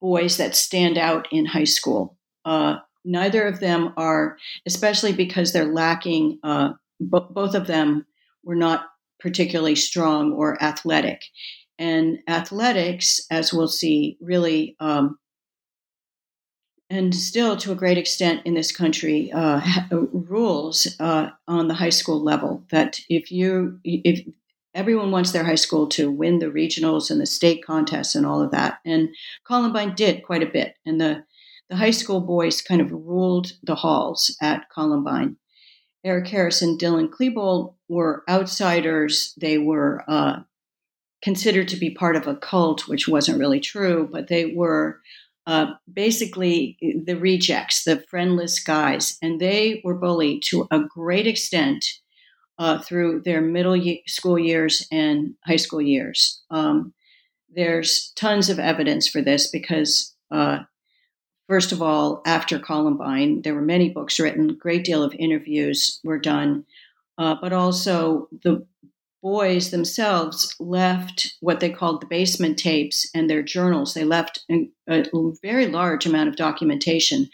boys 0.00 0.38
that 0.38 0.56
stand 0.56 0.98
out 0.98 1.28
in 1.30 1.44
high 1.44 1.64
school. 1.64 2.16
Uh, 2.44 2.76
neither 3.04 3.46
of 3.46 3.60
them 3.60 3.92
are, 3.96 4.38
especially 4.66 5.12
because 5.12 5.52
they're 5.52 5.72
lacking. 5.72 6.38
Uh, 6.42 6.72
b- 7.00 7.26
both 7.30 7.54
of 7.54 7.66
them 7.66 8.06
were 8.42 8.54
not 8.54 8.86
particularly 9.20 9.74
strong 9.74 10.32
or 10.32 10.62
athletic, 10.62 11.22
and 11.78 12.18
athletics, 12.28 13.20
as 13.30 13.52
we'll 13.52 13.68
see, 13.68 14.16
really. 14.20 14.76
Um, 14.80 15.18
and 16.90 17.14
still, 17.14 17.56
to 17.56 17.72
a 17.72 17.76
great 17.76 17.98
extent 17.98 18.42
in 18.44 18.54
this 18.54 18.70
country, 18.70 19.32
uh, 19.32 19.60
rules 20.12 20.96
uh, 21.00 21.30
on 21.48 21.68
the 21.68 21.74
high 21.74 21.90
school 21.90 22.22
level 22.22 22.62
that 22.70 23.00
if 23.08 23.32
you 23.32 23.80
if 23.84 24.26
everyone 24.74 25.10
wants 25.10 25.32
their 25.32 25.44
high 25.44 25.54
school 25.54 25.86
to 25.86 26.10
win 26.10 26.40
the 26.40 26.46
regionals 26.46 27.10
and 27.10 27.20
the 27.20 27.26
state 27.26 27.64
contests 27.64 28.14
and 28.14 28.26
all 28.26 28.42
of 28.42 28.50
that. 28.50 28.80
And 28.84 29.14
Columbine 29.44 29.94
did 29.94 30.24
quite 30.24 30.42
a 30.42 30.50
bit. 30.50 30.76
And 30.84 31.00
the, 31.00 31.24
the 31.70 31.76
high 31.76 31.90
school 31.90 32.20
boys 32.20 32.60
kind 32.60 32.80
of 32.80 32.92
ruled 32.92 33.52
the 33.62 33.74
halls 33.74 34.36
at 34.42 34.68
Columbine. 34.70 35.36
Eric 36.04 36.28
Harris 36.28 36.60
and 36.60 36.78
Dylan 36.78 37.08
Klebold 37.08 37.74
were 37.88 38.24
outsiders. 38.28 39.34
They 39.40 39.56
were 39.56 40.04
uh, 40.06 40.40
considered 41.22 41.68
to 41.68 41.76
be 41.76 41.94
part 41.94 42.16
of 42.16 42.26
a 42.26 42.36
cult, 42.36 42.86
which 42.86 43.08
wasn't 43.08 43.38
really 43.38 43.60
true, 43.60 44.08
but 44.12 44.28
they 44.28 44.52
were 44.54 45.00
uh, 45.46 45.72
basically 45.90 46.76
the 46.80 47.14
rejects, 47.14 47.84
the 47.84 48.04
friendless 48.10 48.62
guys. 48.62 49.16
And 49.22 49.40
they 49.40 49.80
were 49.82 49.94
bullied 49.94 50.42
to 50.48 50.66
a 50.70 50.80
great 50.80 51.26
extent 51.26 51.84
uh, 52.58 52.78
through 52.78 53.22
their 53.24 53.40
middle 53.40 53.80
school 54.06 54.38
years 54.38 54.86
and 54.92 55.34
high 55.44 55.56
school 55.56 55.82
years. 55.82 56.42
Um, 56.50 56.92
there's 57.50 58.12
tons 58.16 58.50
of 58.50 58.58
evidence 58.58 59.08
for 59.08 59.22
this 59.22 59.50
because, 59.50 60.14
uh, 60.30 60.60
first 61.48 61.72
of 61.72 61.82
all, 61.82 62.22
after 62.26 62.58
Columbine, 62.58 63.42
there 63.42 63.54
were 63.54 63.62
many 63.62 63.90
books 63.90 64.18
written, 64.18 64.50
a 64.50 64.54
great 64.54 64.84
deal 64.84 65.02
of 65.02 65.14
interviews 65.18 66.00
were 66.04 66.18
done, 66.18 66.64
uh, 67.18 67.36
but 67.40 67.52
also 67.52 68.28
the 68.42 68.66
boys 69.22 69.70
themselves 69.70 70.54
left 70.60 71.34
what 71.40 71.60
they 71.60 71.70
called 71.70 72.02
the 72.02 72.06
basement 72.06 72.58
tapes 72.58 73.08
and 73.14 73.28
their 73.28 73.42
journals. 73.42 73.94
They 73.94 74.04
left 74.04 74.44
a, 74.50 74.68
very 75.42 75.66
large 75.66 76.04
amount 76.04 76.28
of 76.28 76.36
documentation 76.36 77.30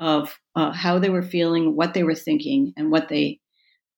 of 0.00 0.36
uh, 0.56 0.72
how 0.72 0.98
they 0.98 1.10
were 1.10 1.22
feeling, 1.22 1.76
what 1.76 1.94
they 1.94 2.02
were 2.02 2.14
thinking, 2.16 2.72
and 2.76 2.90
what 2.90 3.08
they 3.08 3.38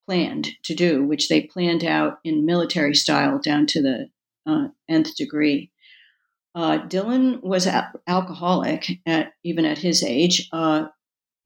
planned 0.07 0.51
to 0.65 0.75
do, 0.75 1.03
which 1.03 1.29
they 1.29 1.41
planned 1.43 1.85
out 1.85 2.19
in 2.25 2.45
military 2.45 2.95
style 2.95 3.39
down 3.39 3.67
to 3.67 3.81
the 3.81 4.11
uh, 4.47 4.69
nth 4.89 5.17
degree. 5.17 5.71
Uh, 6.55 6.79
Dylan 6.89 7.43
was 7.43 7.67
a- 7.67 7.93
alcoholic 8.07 8.87
at 9.07 9.33
even 9.45 9.65
at 9.65 9.79
his 9.79 10.03
age. 10.03 10.49
Uh, 10.53 10.87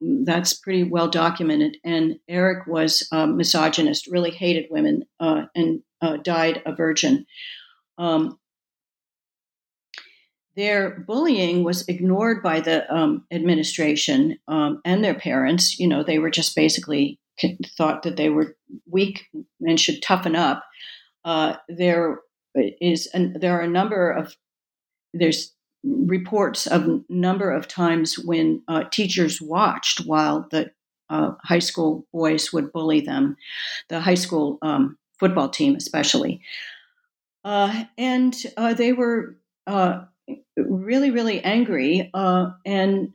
that's 0.01 0.53
pretty 0.53 0.83
well 0.83 1.07
documented. 1.07 1.77
And 1.83 2.19
Eric 2.27 2.67
was 2.67 3.07
a 3.11 3.27
misogynist, 3.27 4.07
really 4.07 4.31
hated 4.31 4.65
women, 4.69 5.03
uh, 5.19 5.43
and 5.55 5.81
uh, 6.01 6.17
died 6.17 6.61
a 6.65 6.75
virgin. 6.75 7.25
Um, 7.97 8.39
their 10.55 10.99
bullying 11.01 11.63
was 11.63 11.87
ignored 11.87 12.41
by 12.41 12.61
the 12.61 12.91
um, 12.93 13.25
administration 13.31 14.37
um, 14.47 14.81
and 14.85 15.03
their 15.03 15.15
parents. 15.15 15.79
You 15.79 15.87
know, 15.87 16.03
they 16.03 16.19
were 16.19 16.29
just 16.29 16.55
basically 16.55 17.19
thought 17.77 18.03
that 18.03 18.15
they 18.15 18.29
were 18.29 18.55
weak 18.89 19.25
and 19.61 19.79
should 19.79 20.01
toughen 20.01 20.35
up. 20.35 20.63
Uh, 21.25 21.57
there 21.67 22.19
is 22.55 23.07
an, 23.07 23.37
there 23.39 23.57
are 23.57 23.63
a 23.63 23.67
number 23.67 24.09
of 24.11 24.35
there's 25.15 25.53
reports 25.83 26.67
of 26.67 27.03
number 27.09 27.51
of 27.51 27.67
times 27.67 28.17
when 28.17 28.61
uh, 28.67 28.83
teachers 28.91 29.41
watched 29.41 30.05
while 30.05 30.47
the 30.51 30.71
uh, 31.09 31.31
high 31.43 31.59
school 31.59 32.05
boys 32.11 32.51
would 32.51 32.71
bully 32.71 33.01
them, 33.01 33.37
the 33.89 33.99
high 33.99 34.15
school 34.15 34.57
um, 34.61 34.97
football 35.19 35.49
team 35.49 35.75
especially, 35.75 36.41
uh, 37.43 37.83
and 37.97 38.35
uh, 38.57 38.73
they 38.73 38.91
were 38.91 39.37
uh, 39.67 40.01
really 40.57 41.11
really 41.11 41.43
angry 41.43 42.09
uh, 42.13 42.49
and 42.65 43.13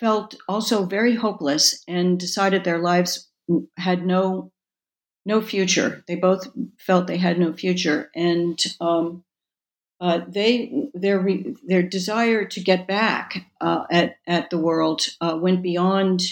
felt 0.00 0.34
also 0.48 0.84
very 0.86 1.14
hopeless 1.14 1.84
and 1.86 2.18
decided 2.18 2.64
their 2.64 2.78
lives 2.78 3.28
had 3.76 4.04
no 4.04 4.50
no 5.24 5.40
future. 5.40 6.02
They 6.08 6.16
both 6.16 6.48
felt 6.78 7.06
they 7.06 7.18
had 7.18 7.38
no 7.38 7.52
future, 7.52 8.10
and 8.16 8.60
um, 8.80 9.22
uh, 10.02 10.20
they 10.26 10.88
their 10.94 11.24
their 11.64 11.82
desire 11.82 12.44
to 12.44 12.60
get 12.60 12.88
back 12.88 13.46
uh, 13.60 13.84
at 13.90 14.16
at 14.26 14.50
the 14.50 14.58
world 14.58 15.02
uh, 15.20 15.38
went 15.40 15.62
beyond 15.62 16.22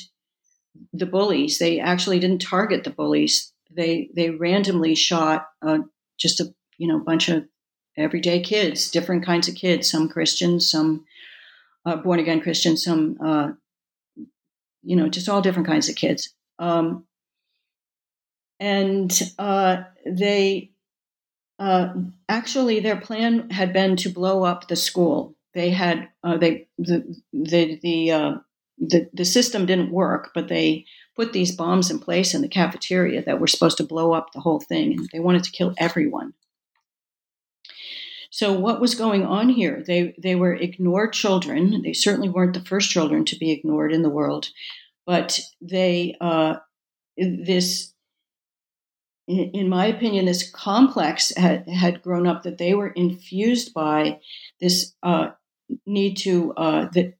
the 0.92 1.06
bullies. 1.06 1.58
They 1.58 1.78
actually 1.78 2.18
didn't 2.18 2.42
target 2.42 2.82
the 2.82 2.90
bullies. 2.90 3.52
They 3.70 4.10
they 4.14 4.30
randomly 4.30 4.96
shot 4.96 5.46
uh, 5.62 5.78
just 6.18 6.40
a 6.40 6.52
you 6.78 6.88
know 6.88 6.98
bunch 6.98 7.28
of 7.28 7.44
everyday 7.96 8.40
kids, 8.40 8.90
different 8.90 9.24
kinds 9.24 9.46
of 9.46 9.54
kids, 9.54 9.88
some 9.88 10.08
Christians, 10.08 10.68
some 10.68 11.04
uh, 11.86 11.96
born 11.96 12.18
again 12.18 12.40
Christians, 12.40 12.84
some, 12.84 13.16
uh, 13.24 13.48
you 14.82 14.96
know, 14.96 15.08
just 15.08 15.28
all 15.28 15.42
different 15.42 15.68
kinds 15.68 15.88
of 15.88 15.96
kids. 15.96 16.34
Um, 16.58 17.04
and 18.58 19.10
they 20.06 20.69
uh, 21.60 21.92
actually, 22.28 22.80
their 22.80 22.96
plan 22.96 23.50
had 23.50 23.72
been 23.72 23.94
to 23.96 24.08
blow 24.08 24.44
up 24.44 24.66
the 24.66 24.76
school. 24.76 25.36
They 25.52 25.70
had 25.70 26.08
uh, 26.24 26.38
they 26.38 26.68
the 26.78 27.16
the 27.34 27.78
the, 27.82 28.10
uh, 28.10 28.34
the 28.78 29.10
the 29.12 29.26
system 29.26 29.66
didn't 29.66 29.92
work, 29.92 30.30
but 30.34 30.48
they 30.48 30.86
put 31.16 31.34
these 31.34 31.54
bombs 31.54 31.90
in 31.90 31.98
place 31.98 32.32
in 32.32 32.40
the 32.40 32.48
cafeteria 32.48 33.22
that 33.24 33.40
were 33.40 33.46
supposed 33.46 33.76
to 33.76 33.84
blow 33.84 34.14
up 34.14 34.32
the 34.32 34.40
whole 34.40 34.60
thing, 34.60 34.94
and 34.94 35.08
they 35.12 35.20
wanted 35.20 35.44
to 35.44 35.50
kill 35.50 35.74
everyone. 35.76 36.32
So 38.30 38.52
what 38.52 38.80
was 38.80 38.94
going 38.94 39.26
on 39.26 39.50
here? 39.50 39.84
They 39.86 40.14
they 40.16 40.36
were 40.36 40.54
ignored 40.54 41.12
children. 41.12 41.82
They 41.82 41.92
certainly 41.92 42.30
weren't 42.30 42.54
the 42.54 42.64
first 42.64 42.88
children 42.88 43.26
to 43.26 43.36
be 43.36 43.50
ignored 43.50 43.92
in 43.92 44.02
the 44.02 44.08
world, 44.08 44.48
but 45.04 45.40
they 45.60 46.16
uh, 46.22 46.56
this. 47.18 47.92
In 49.30 49.68
my 49.68 49.86
opinion, 49.86 50.24
this 50.24 50.50
complex 50.50 51.32
had, 51.36 51.68
had 51.68 52.02
grown 52.02 52.26
up 52.26 52.42
that 52.42 52.58
they 52.58 52.74
were 52.74 52.88
infused 52.88 53.72
by 53.72 54.20
this 54.60 54.92
uh, 55.02 55.30
need 55.86 56.16
to 56.18 56.52
uh, 56.54 56.88
that 56.92 57.14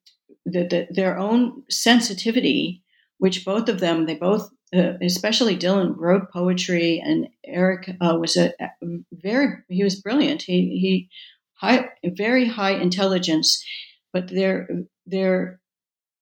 the, 0.45 0.67
the, 0.67 0.87
their 0.91 1.19
own 1.19 1.63
sensitivity, 1.71 2.83
which 3.19 3.45
both 3.45 3.69
of 3.69 3.81
them 3.81 4.07
they 4.07 4.15
both 4.15 4.51
uh, 4.75 4.95
especially 5.03 5.57
Dylan 5.57 5.95
wrote 5.97 6.31
poetry, 6.31 7.03
and 7.05 7.29
Eric 7.45 7.91
uh, 8.01 8.17
was 8.19 8.37
a, 8.37 8.53
a, 8.61 8.69
very 9.13 9.59
he 9.69 9.83
was 9.83 10.01
brilliant. 10.01 10.43
He 10.43 10.79
he 10.79 11.09
high 11.55 11.89
very 12.05 12.47
high 12.47 12.73
intelligence, 12.73 13.65
but 14.13 14.29
their 14.29 14.69
their 15.07 15.61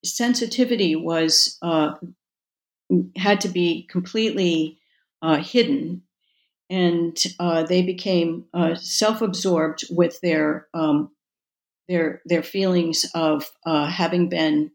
sensitivity 0.04 0.96
was 0.96 1.58
uh, 1.62 1.94
had 3.16 3.40
to 3.42 3.48
be 3.48 3.86
completely 3.90 4.78
uh, 5.22 5.36
hidden, 5.36 6.02
and 6.70 7.16
uh, 7.38 7.62
they 7.62 7.82
became 7.82 8.44
uh, 8.54 8.74
self-absorbed 8.74 9.84
with 9.90 10.20
their 10.20 10.68
um, 10.74 11.10
their 11.88 12.22
their 12.26 12.42
feelings 12.42 13.06
of 13.14 13.50
having 13.64 14.28
been 14.28 14.70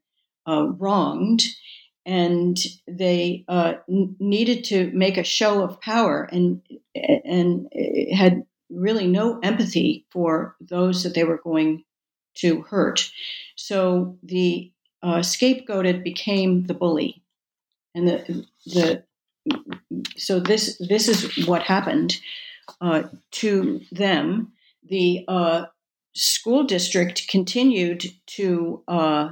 wronged. 0.47 1.43
And 2.05 2.57
they 2.85 3.45
uh, 3.47 3.75
n- 3.89 4.17
needed 4.19 4.65
to 4.65 4.91
make 4.91 5.17
a 5.17 5.23
show 5.23 5.63
of 5.63 5.79
power 5.79 6.23
and 6.23 6.61
and 6.93 7.71
had 8.13 8.43
really 8.69 9.07
no 9.07 9.39
empathy 9.39 10.05
for 10.11 10.57
those 10.59 11.03
that 11.03 11.13
they 11.13 11.23
were 11.23 11.39
going 11.41 11.85
to 12.35 12.61
hurt. 12.63 13.09
So 13.55 14.17
the 14.23 14.71
uh, 15.01 15.19
scapegoated 15.19 16.03
became 16.03 16.63
the 16.65 16.73
bully, 16.73 17.23
and 17.95 18.07
the 18.07 18.45
the 18.65 19.03
so 20.17 20.39
this 20.39 20.77
this 20.77 21.07
is 21.07 21.47
what 21.47 21.63
happened 21.63 22.17
uh, 22.81 23.03
to 23.31 23.81
them. 23.91 24.53
The 24.89 25.25
uh, 25.27 25.65
school 26.13 26.63
district 26.63 27.27
continued 27.27 28.05
to 28.37 28.83
uh, 28.87 29.29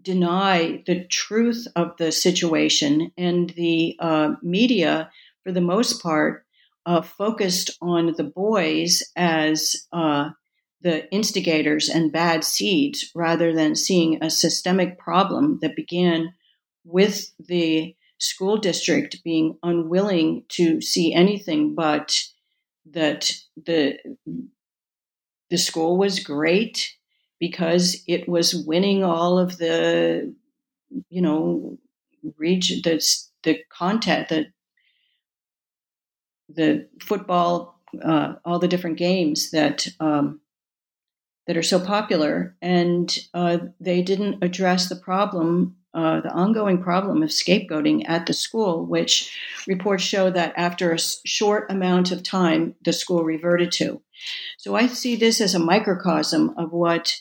deny 0.00 0.82
the 0.86 1.04
truth 1.04 1.66
of 1.76 1.96
the 1.98 2.12
situation, 2.12 3.12
and 3.16 3.50
the 3.50 3.96
uh, 3.98 4.34
media, 4.42 5.10
for 5.42 5.52
the 5.52 5.60
most 5.60 6.02
part, 6.02 6.44
uh, 6.86 7.02
focused 7.02 7.70
on 7.80 8.14
the 8.16 8.24
boys 8.24 9.02
as 9.16 9.86
uh, 9.92 10.30
the 10.82 11.10
instigators 11.10 11.88
and 11.88 12.12
bad 12.12 12.44
seeds 12.44 13.10
rather 13.14 13.54
than 13.54 13.74
seeing 13.74 14.22
a 14.22 14.30
systemic 14.30 14.98
problem 14.98 15.58
that 15.62 15.76
began 15.76 16.34
with 16.84 17.30
the 17.38 17.96
school 18.24 18.56
district 18.56 19.22
being 19.22 19.58
unwilling 19.62 20.44
to 20.48 20.80
see 20.80 21.12
anything 21.12 21.74
but 21.74 22.22
that 22.90 23.32
the 23.66 23.98
the 25.50 25.58
school 25.58 25.98
was 25.98 26.20
great 26.20 26.94
because 27.38 28.02
it 28.06 28.28
was 28.28 28.54
winning 28.54 29.04
all 29.04 29.38
of 29.38 29.58
the 29.58 30.34
you 31.10 31.20
know 31.20 31.78
region 32.38 32.80
the 32.82 32.98
the 33.42 33.58
content 33.70 34.28
the 34.28 34.46
the 36.48 36.88
football 37.00 37.80
uh, 38.02 38.34
all 38.44 38.58
the 38.58 38.68
different 38.68 38.96
games 38.96 39.50
that 39.50 39.86
um, 40.00 40.40
that 41.46 41.56
are 41.56 41.62
so 41.62 41.78
popular, 41.78 42.56
and 42.62 43.18
uh, 43.34 43.58
they 43.80 44.02
didn't 44.02 44.42
address 44.42 44.88
the 44.88 44.96
problem, 44.96 45.76
uh, 45.94 46.20
the 46.20 46.32
ongoing 46.32 46.82
problem 46.82 47.22
of 47.22 47.30
scapegoating 47.30 48.02
at 48.08 48.26
the 48.26 48.32
school, 48.32 48.84
which 48.84 49.36
reports 49.68 50.02
show 50.02 50.28
that 50.30 50.52
after 50.56 50.92
a 50.92 50.98
short 51.24 51.70
amount 51.70 52.10
of 52.10 52.22
time, 52.22 52.74
the 52.84 52.92
school 52.92 53.22
reverted 53.22 53.70
to. 53.70 54.02
So 54.58 54.74
I 54.74 54.88
see 54.88 55.14
this 55.14 55.40
as 55.40 55.54
a 55.54 55.58
microcosm 55.60 56.54
of 56.56 56.72
what 56.72 57.20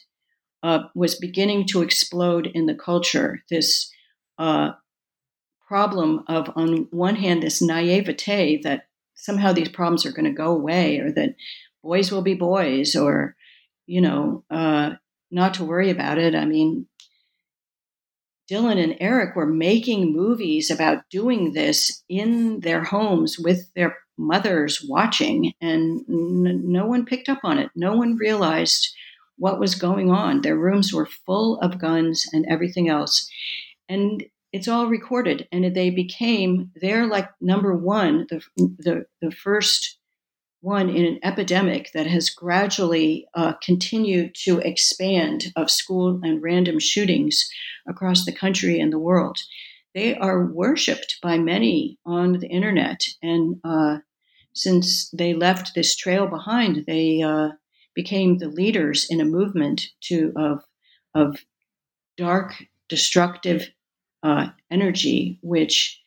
uh, 0.64 0.86
was 0.96 1.16
beginning 1.16 1.68
to 1.68 1.82
explode 1.82 2.48
in 2.48 2.66
the 2.66 2.74
culture. 2.74 3.44
This 3.50 3.92
uh, 4.40 4.72
problem 5.68 6.24
of, 6.28 6.50
on 6.56 6.88
one 6.90 7.18
hand, 7.18 7.44
this 7.44 7.62
naivete 7.62 8.62
that 8.64 8.88
somehow 9.14 9.54
these 9.54 9.70
problems 9.70 10.06
are 10.06 10.12
going 10.12 10.26
to 10.26 10.32
go 10.32 10.52
away, 10.52 11.00
or 11.00 11.12
that 11.12 11.36
boys 11.84 12.12
will 12.12 12.24
be 12.24 12.34
boys, 12.34 12.96
or 12.96 13.36
you 13.86 14.02
know, 14.02 14.44
uh, 14.50 14.92
not 15.30 15.56
to 15.56 15.64
worry 15.64 15.90
about 15.90 16.18
it. 16.18 16.34
I 16.34 16.46
mean, 16.46 16.88
Dylan 18.52 18.82
and 18.82 18.96
Eric 19.00 19.36
were 19.36 19.46
making 19.48 20.14
movies 20.14 20.70
about 20.70 21.10
doing 21.10 21.54
this 21.54 22.04
in 22.10 22.60
their 22.60 22.84
homes 22.84 23.38
with 23.40 23.74
their 23.74 23.98
mothers 24.18 24.86
watching, 24.88 25.54
and 25.62 26.02
n- 26.10 26.62
no 26.66 26.86
one 26.86 27.06
picked 27.06 27.30
up 27.30 27.40
on 27.44 27.58
it. 27.58 27.70
No 27.76 27.96
one 27.96 28.16
realized 28.16 28.94
what 29.38 29.60
was 29.60 29.76
going 29.76 30.12
on. 30.12 30.42
Their 30.42 30.58
rooms 30.58 30.94
were 30.94 31.08
full 31.26 31.60
of 31.60 31.80
guns 31.80 32.26
and 32.32 32.46
everything 32.48 32.90
else. 32.90 33.28
And 33.90 34.24
it's 34.52 34.68
all 34.68 34.88
recorded, 34.88 35.48
and 35.52 35.76
they 35.76 35.90
became, 35.90 36.72
they're 36.76 37.08
like 37.08 37.30
number 37.42 37.76
one, 37.76 38.28
the, 38.30 38.42
the, 38.58 39.06
the 39.22 39.32
first 39.32 39.98
one 40.64 40.88
in 40.90 41.04
an 41.04 41.20
epidemic 41.24 41.92
that 41.94 42.08
has 42.08 42.30
gradually 42.30 43.28
uh, 43.36 43.52
continued 43.62 44.34
to 44.34 44.60
expand 44.60 45.52
of 45.58 45.70
school 45.70 46.22
and 46.24 46.42
random 46.42 46.80
shootings 46.80 47.50
across 47.86 48.24
the 48.24 48.32
country 48.32 48.80
and 48.80 48.92
the 48.92 48.98
world. 48.98 49.38
They 49.94 50.16
are 50.16 50.46
worshipped 50.46 51.18
by 51.22 51.38
many 51.38 52.00
on 52.06 52.40
the 52.40 52.48
internet, 52.48 53.06
and 53.22 53.60
uh, 53.66 53.98
since 54.54 55.10
they 55.10 55.34
left 55.34 55.76
this 55.76 55.98
trail 55.98 56.28
behind, 56.28 56.86
they 56.88 57.22
uh, 57.22 57.50
became 57.94 58.38
the 58.38 58.48
leaders 58.48 59.06
in 59.10 59.20
a 59.20 59.26
movement 59.26 59.90
to 60.04 60.32
of 60.38 60.64
of 61.14 61.44
dark, 62.16 62.54
destructive 62.88 63.70
uh, 64.24 64.48
energy, 64.72 65.40
which 65.42 66.02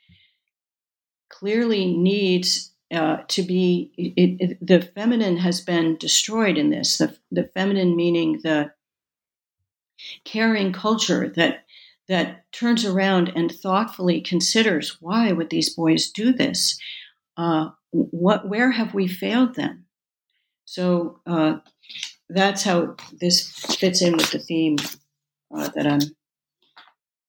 clearly 1.29 1.95
needs 1.95 2.73
uh, 2.93 3.19
to 3.29 3.43
be 3.43 3.91
it, 3.97 4.37
it, 4.41 4.67
the 4.67 4.81
feminine 4.81 5.39
has 5.39 5.61
been 5.61 5.97
destroyed 5.97 6.59
in 6.59 6.71
this. 6.71 6.99
The, 6.99 7.17
the 7.31 7.45
feminine 7.55 7.97
meaning 7.97 8.41
the 8.43 8.73
caring 10.25 10.73
culture 10.73 11.29
that 11.37 11.65
that 12.09 12.45
turns 12.53 12.85
around 12.85 13.33
and 13.35 13.51
thoughtfully 13.51 14.21
considers 14.21 14.99
why 15.01 15.33
would 15.33 15.51
these 15.51 15.75
boys 15.75 16.11
do 16.11 16.33
this? 16.33 16.79
Uh, 17.37 17.71
what 17.91 18.49
where 18.49 18.71
have 18.71 18.95
we 18.95 19.09
failed 19.09 19.55
them? 19.55 19.87
So 20.65 21.21
uh, 21.27 21.59
that's 22.29 22.65
how 22.65 22.97
this 23.21 23.51
fits 23.51 24.03
in 24.03 24.17
with 24.17 24.31
the 24.31 24.39
theme 24.39 24.77
uh, 25.55 25.69
that 25.75 25.87
i'm 25.87 26.01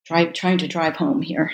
try, 0.05 0.25
trying 0.25 0.57
to 0.57 0.67
drive 0.67 0.95
home 0.95 1.21
here 1.21 1.51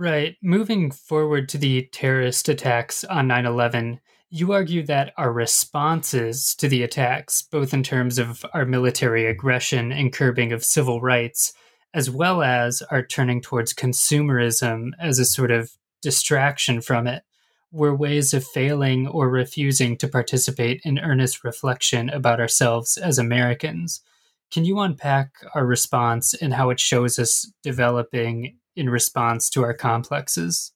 Right. 0.00 0.38
Moving 0.42 0.90
forward 0.90 1.46
to 1.50 1.58
the 1.58 1.82
terrorist 1.92 2.48
attacks 2.48 3.04
on 3.04 3.28
9 3.28 3.44
11, 3.44 4.00
you 4.30 4.50
argue 4.50 4.82
that 4.86 5.12
our 5.18 5.30
responses 5.30 6.54
to 6.54 6.68
the 6.68 6.82
attacks, 6.82 7.42
both 7.42 7.74
in 7.74 7.82
terms 7.82 8.18
of 8.18 8.42
our 8.54 8.64
military 8.64 9.26
aggression 9.26 9.92
and 9.92 10.10
curbing 10.10 10.54
of 10.54 10.64
civil 10.64 11.02
rights, 11.02 11.52
as 11.92 12.08
well 12.08 12.42
as 12.42 12.82
our 12.90 13.04
turning 13.04 13.42
towards 13.42 13.74
consumerism 13.74 14.92
as 14.98 15.18
a 15.18 15.26
sort 15.26 15.50
of 15.50 15.72
distraction 16.00 16.80
from 16.80 17.06
it, 17.06 17.22
were 17.70 17.94
ways 17.94 18.32
of 18.32 18.42
failing 18.42 19.06
or 19.06 19.28
refusing 19.28 19.98
to 19.98 20.08
participate 20.08 20.80
in 20.82 20.98
earnest 20.98 21.44
reflection 21.44 22.08
about 22.08 22.40
ourselves 22.40 22.96
as 22.96 23.18
Americans. 23.18 24.00
Can 24.50 24.64
you 24.64 24.80
unpack 24.80 25.32
our 25.54 25.66
response 25.66 26.32
and 26.32 26.54
how 26.54 26.70
it 26.70 26.80
shows 26.80 27.18
us 27.18 27.52
developing 27.62 28.56
in 28.76 28.88
response 28.88 29.50
to 29.50 29.62
our 29.62 29.74
complexes? 29.74 30.72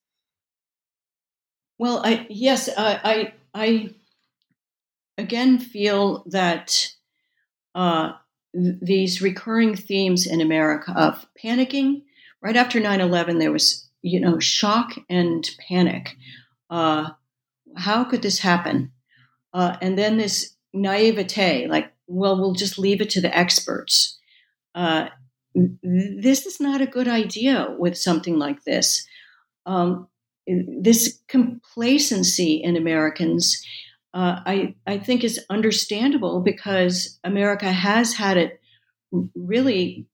Well, 1.78 2.01
I 2.05 2.26
yes, 2.30 2.68
uh, 2.68 2.99
I 3.03 3.34
I 3.53 3.90
again 5.18 5.59
feel 5.59 6.24
that 6.26 6.88
uh, 7.74 8.12
th- 8.55 8.76
these 8.80 9.22
recurring 9.22 9.74
themes 9.76 10.26
in 10.26 10.40
America 10.40 10.92
of 10.97 11.26
panicking. 11.42 12.03
Right 12.40 12.57
after 12.57 12.78
9-11, 12.78 13.38
there 13.38 13.53
was 13.53 13.88
you 14.03 14.20
know 14.20 14.38
shock 14.38 14.95
and 15.09 15.49
panic. 15.68 16.16
Uh, 16.70 17.11
how 17.76 18.05
could 18.05 18.22
this 18.22 18.38
happen? 18.38 18.92
Uh, 19.53 19.76
and 19.80 19.99
then 19.99 20.16
this 20.18 20.57
naivete, 20.72 21.68
like, 21.68 21.92
well, 22.07 22.36
we'll 22.36 22.53
just 22.55 22.78
leave 22.78 23.01
it 23.01 23.11
to 23.11 23.20
the 23.20 23.36
experts. 23.36 24.18
Uh, 24.74 25.09
this 25.55 26.46
is 26.46 26.61
not 26.61 26.80
a 26.80 26.86
good 26.86 27.09
idea 27.09 27.74
with 27.78 27.96
something 27.96 28.38
like 28.38 28.64
this. 28.64 29.07
Um, 29.66 30.09
this 30.46 31.20
complacency 31.28 32.55
in 32.57 32.76
Americans, 32.76 33.64
uh, 34.12 34.40
I, 34.44 34.74
I 34.86 34.98
think, 34.98 35.24
is 35.24 35.44
understandable 35.48 36.40
because 36.40 37.18
America 37.24 37.70
has 37.70 38.14
had 38.14 38.36
it 38.36 38.61
really 39.34 40.07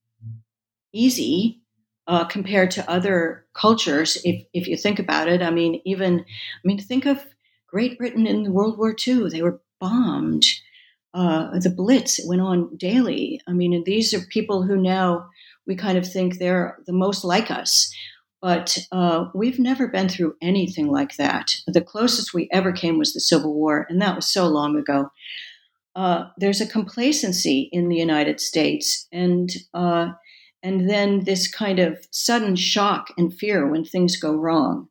easy 0.93 1.61
uh, 2.07 2.25
compared 2.25 2.71
to 2.71 2.89
other 2.89 3.45
cultures. 3.53 4.17
If, 4.23 4.45
if 4.53 4.67
you 4.67 4.77
think 4.77 4.99
about 4.99 5.27
it, 5.27 5.41
I 5.41 5.49
mean, 5.49 5.81
even, 5.85 6.19
I 6.19 6.61
mean, 6.63 6.79
think 6.79 7.05
of 7.05 7.23
Great 7.67 7.97
Britain 7.97 8.27
in 8.27 8.53
World 8.53 8.77
War 8.77 8.95
II. 9.07 9.29
They 9.29 9.41
were 9.41 9.61
bombed 9.79 10.43
uh, 11.13 11.59
the 11.59 11.69
Blitz 11.69 12.19
went 12.25 12.41
on 12.41 12.75
daily. 12.77 13.41
I 13.47 13.53
mean, 13.53 13.83
these 13.85 14.13
are 14.13 14.21
people 14.21 14.63
who 14.63 14.77
now 14.77 15.29
we 15.67 15.75
kind 15.75 15.97
of 15.97 16.07
think 16.07 16.37
they're 16.37 16.77
the 16.85 16.93
most 16.93 17.23
like 17.23 17.51
us. 17.51 17.93
But 18.41 18.77
uh, 18.91 19.25
we've 19.35 19.59
never 19.59 19.87
been 19.87 20.09
through 20.09 20.35
anything 20.41 20.87
like 20.87 21.17
that. 21.17 21.57
The 21.67 21.81
closest 21.81 22.33
we 22.33 22.49
ever 22.51 22.71
came 22.71 22.97
was 22.97 23.13
the 23.13 23.19
Civil 23.19 23.53
War, 23.53 23.85
and 23.87 24.01
that 24.01 24.15
was 24.15 24.25
so 24.25 24.47
long 24.47 24.77
ago. 24.77 25.11
Uh, 25.95 26.25
there's 26.37 26.61
a 26.61 26.67
complacency 26.67 27.69
in 27.71 27.89
the 27.89 27.97
United 27.97 28.39
States, 28.39 29.07
and 29.11 29.51
uh, 29.73 30.13
and 30.63 30.89
then 30.89 31.25
this 31.25 31.47
kind 31.47 31.79
of 31.79 31.99
sudden 32.11 32.55
shock 32.55 33.13
and 33.17 33.33
fear 33.33 33.67
when 33.67 33.83
things 33.83 34.19
go 34.19 34.33
wrong. 34.33 34.87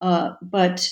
Uh, 0.00 0.32
but 0.40 0.88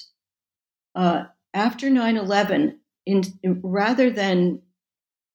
uh, 0.97 1.25
after 1.55 1.89
9 1.89 2.17
11, 2.17 2.81
in, 3.07 3.23
rather 3.63 4.11
than 4.11 4.61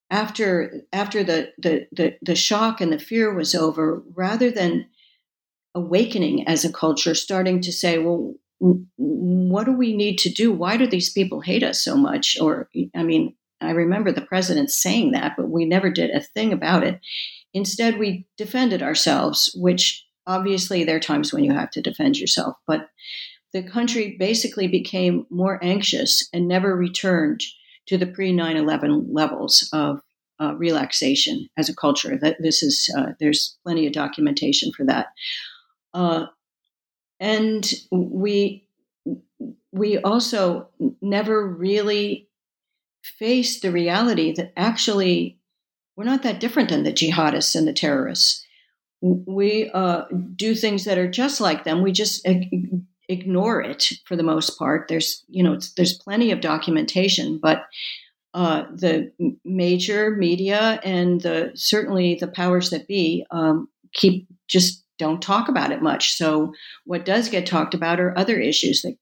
after 0.09 0.81
after 0.91 1.23
the, 1.23 1.51
the, 1.57 1.87
the 1.91 2.17
the 2.21 2.35
shock 2.35 2.81
and 2.81 2.91
the 2.91 2.99
fear 2.99 3.33
was 3.33 3.55
over, 3.55 4.03
rather 4.13 4.51
than 4.51 4.87
awakening 5.73 6.47
as 6.47 6.65
a 6.65 6.71
culture, 6.71 7.15
starting 7.15 7.61
to 7.61 7.71
say, 7.71 7.97
well, 7.97 8.33
what 8.59 9.65
do 9.65 9.71
we 9.71 9.95
need 9.95 10.17
to 10.19 10.29
do? 10.29 10.51
Why 10.51 10.77
do 10.77 10.85
these 10.85 11.11
people 11.11 11.41
hate 11.41 11.63
us 11.63 11.81
so 11.81 11.95
much? 11.95 12.37
Or, 12.39 12.69
I 12.93 13.03
mean, 13.03 13.35
I 13.61 13.71
remember 13.71 14.11
the 14.11 14.21
president 14.21 14.69
saying 14.69 15.11
that, 15.11 15.33
but 15.37 15.49
we 15.49 15.65
never 15.65 15.89
did 15.89 16.11
a 16.11 16.21
thing 16.21 16.51
about 16.53 16.83
it. 16.83 16.99
Instead, 17.53 17.97
we 17.97 18.27
defended 18.37 18.83
ourselves, 18.83 19.55
which 19.55 20.05
obviously 20.27 20.83
there 20.83 20.97
are 20.97 21.01
times 21.01 21.33
when 21.33 21.43
you 21.43 21.53
have 21.53 21.71
to 21.71 21.81
defend 21.81 22.17
yourself, 22.17 22.55
but 22.67 22.89
the 23.53 23.63
country 23.63 24.15
basically 24.17 24.67
became 24.67 25.25
more 25.29 25.59
anxious 25.63 26.27
and 26.31 26.47
never 26.47 26.75
returned 26.75 27.41
to 27.87 27.97
the 27.97 28.07
pre 28.07 28.31
9 28.31 28.57
11 28.57 29.13
levels 29.13 29.69
of 29.73 30.01
uh, 30.39 30.55
relaxation 30.55 31.47
as 31.57 31.69
a 31.69 31.75
culture. 31.75 32.17
That 32.17 32.37
this 32.39 32.63
is 32.63 32.93
uh, 32.97 33.13
there's 33.19 33.57
plenty 33.63 33.87
of 33.87 33.93
documentation 33.93 34.71
for 34.71 34.85
that, 34.85 35.07
uh, 35.93 36.25
and 37.19 37.71
we 37.91 38.67
we 39.71 39.97
also 39.99 40.67
never 41.01 41.47
really 41.47 42.27
faced 43.03 43.61
the 43.61 43.71
reality 43.71 44.33
that 44.33 44.53
actually 44.57 45.39
we're 45.95 46.05
not 46.05 46.23
that 46.23 46.39
different 46.39 46.69
than 46.69 46.83
the 46.83 46.93
jihadists 46.93 47.55
and 47.55 47.67
the 47.67 47.73
terrorists. 47.73 48.45
We 49.01 49.69
uh, 49.73 50.05
do 50.35 50.55
things 50.55 50.85
that 50.85 50.97
are 50.97 51.09
just 51.09 51.41
like 51.41 51.63
them. 51.63 51.81
We 51.81 51.91
just 51.91 52.27
ignore 53.11 53.61
it 53.61 53.91
for 54.05 54.15
the 54.15 54.23
most 54.23 54.57
part. 54.57 54.87
There's, 54.87 55.23
you 55.27 55.43
know, 55.43 55.59
there's 55.77 55.97
plenty 55.97 56.31
of 56.31 56.41
documentation, 56.41 57.39
but 57.41 57.65
uh, 58.33 58.63
the 58.73 59.11
major 59.43 60.11
media 60.11 60.79
and 60.83 61.21
the 61.21 61.51
certainly 61.53 62.15
the 62.15 62.27
powers 62.27 62.69
that 62.69 62.87
be 62.87 63.25
um, 63.31 63.67
keep 63.93 64.27
just 64.47 64.85
don't 64.97 65.21
talk 65.21 65.49
about 65.49 65.71
it 65.71 65.81
much. 65.81 66.13
So 66.13 66.53
what 66.85 67.05
does 67.05 67.29
get 67.29 67.45
talked 67.45 67.73
about 67.73 67.99
are 67.99 68.17
other 68.17 68.39
issues 68.39 68.83
that 68.83 68.95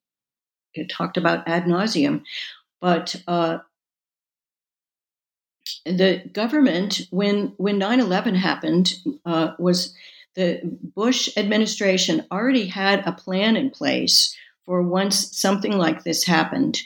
get 0.74 0.90
talked 0.90 1.18
about 1.18 1.48
ad 1.48 1.66
nauseum. 1.66 2.24
But 2.82 3.16
uh, 3.28 3.60
the 5.86 6.24
government, 6.34 7.02
when 7.12 7.54
when 7.58 7.80
9/11 7.80 8.36
happened, 8.36 8.94
uh, 9.26 9.52
was 9.60 9.94
the 10.40 10.62
Bush 10.96 11.28
administration 11.36 12.26
already 12.32 12.68
had 12.68 13.06
a 13.06 13.12
plan 13.12 13.58
in 13.58 13.70
place 13.70 14.34
for 14.66 14.82
once 14.82 15.38
something 15.38 15.78
like 15.78 16.06
this 16.06 16.24
happened 16.24 16.80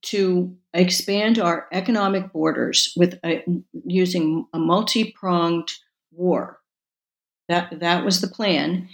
to 0.00 0.56
expand 0.72 1.38
our 1.38 1.68
economic 1.70 2.32
borders 2.32 2.94
with 2.96 3.18
a, 3.22 3.44
using 3.84 4.46
a 4.54 4.58
multi-pronged 4.58 5.68
war. 6.12 6.60
That 7.50 7.80
that 7.80 8.06
was 8.06 8.22
the 8.22 8.28
plan, 8.28 8.88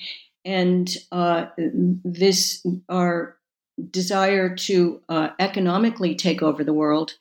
and 0.44 0.88
uh, 1.12 1.47
this 1.57 2.66
our 2.88 3.36
desire 3.90 4.57
to 4.57 5.03
uh, 5.09 5.28
economically 5.38 6.16
take 6.16 6.42
over 6.42 6.64
the 6.64 6.72
world 6.72 7.12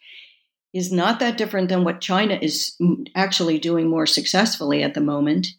is 0.73 0.91
not 0.91 1.19
that 1.19 1.37
different 1.37 1.69
than 1.69 1.83
what 1.83 2.01
China 2.01 2.39
is 2.41 2.75
actually 3.13 3.59
doing 3.59 3.87
more 3.89 4.07
successfully 4.07 4.81
at 4.81 4.95
the 4.95 5.01
moment. 5.01 5.49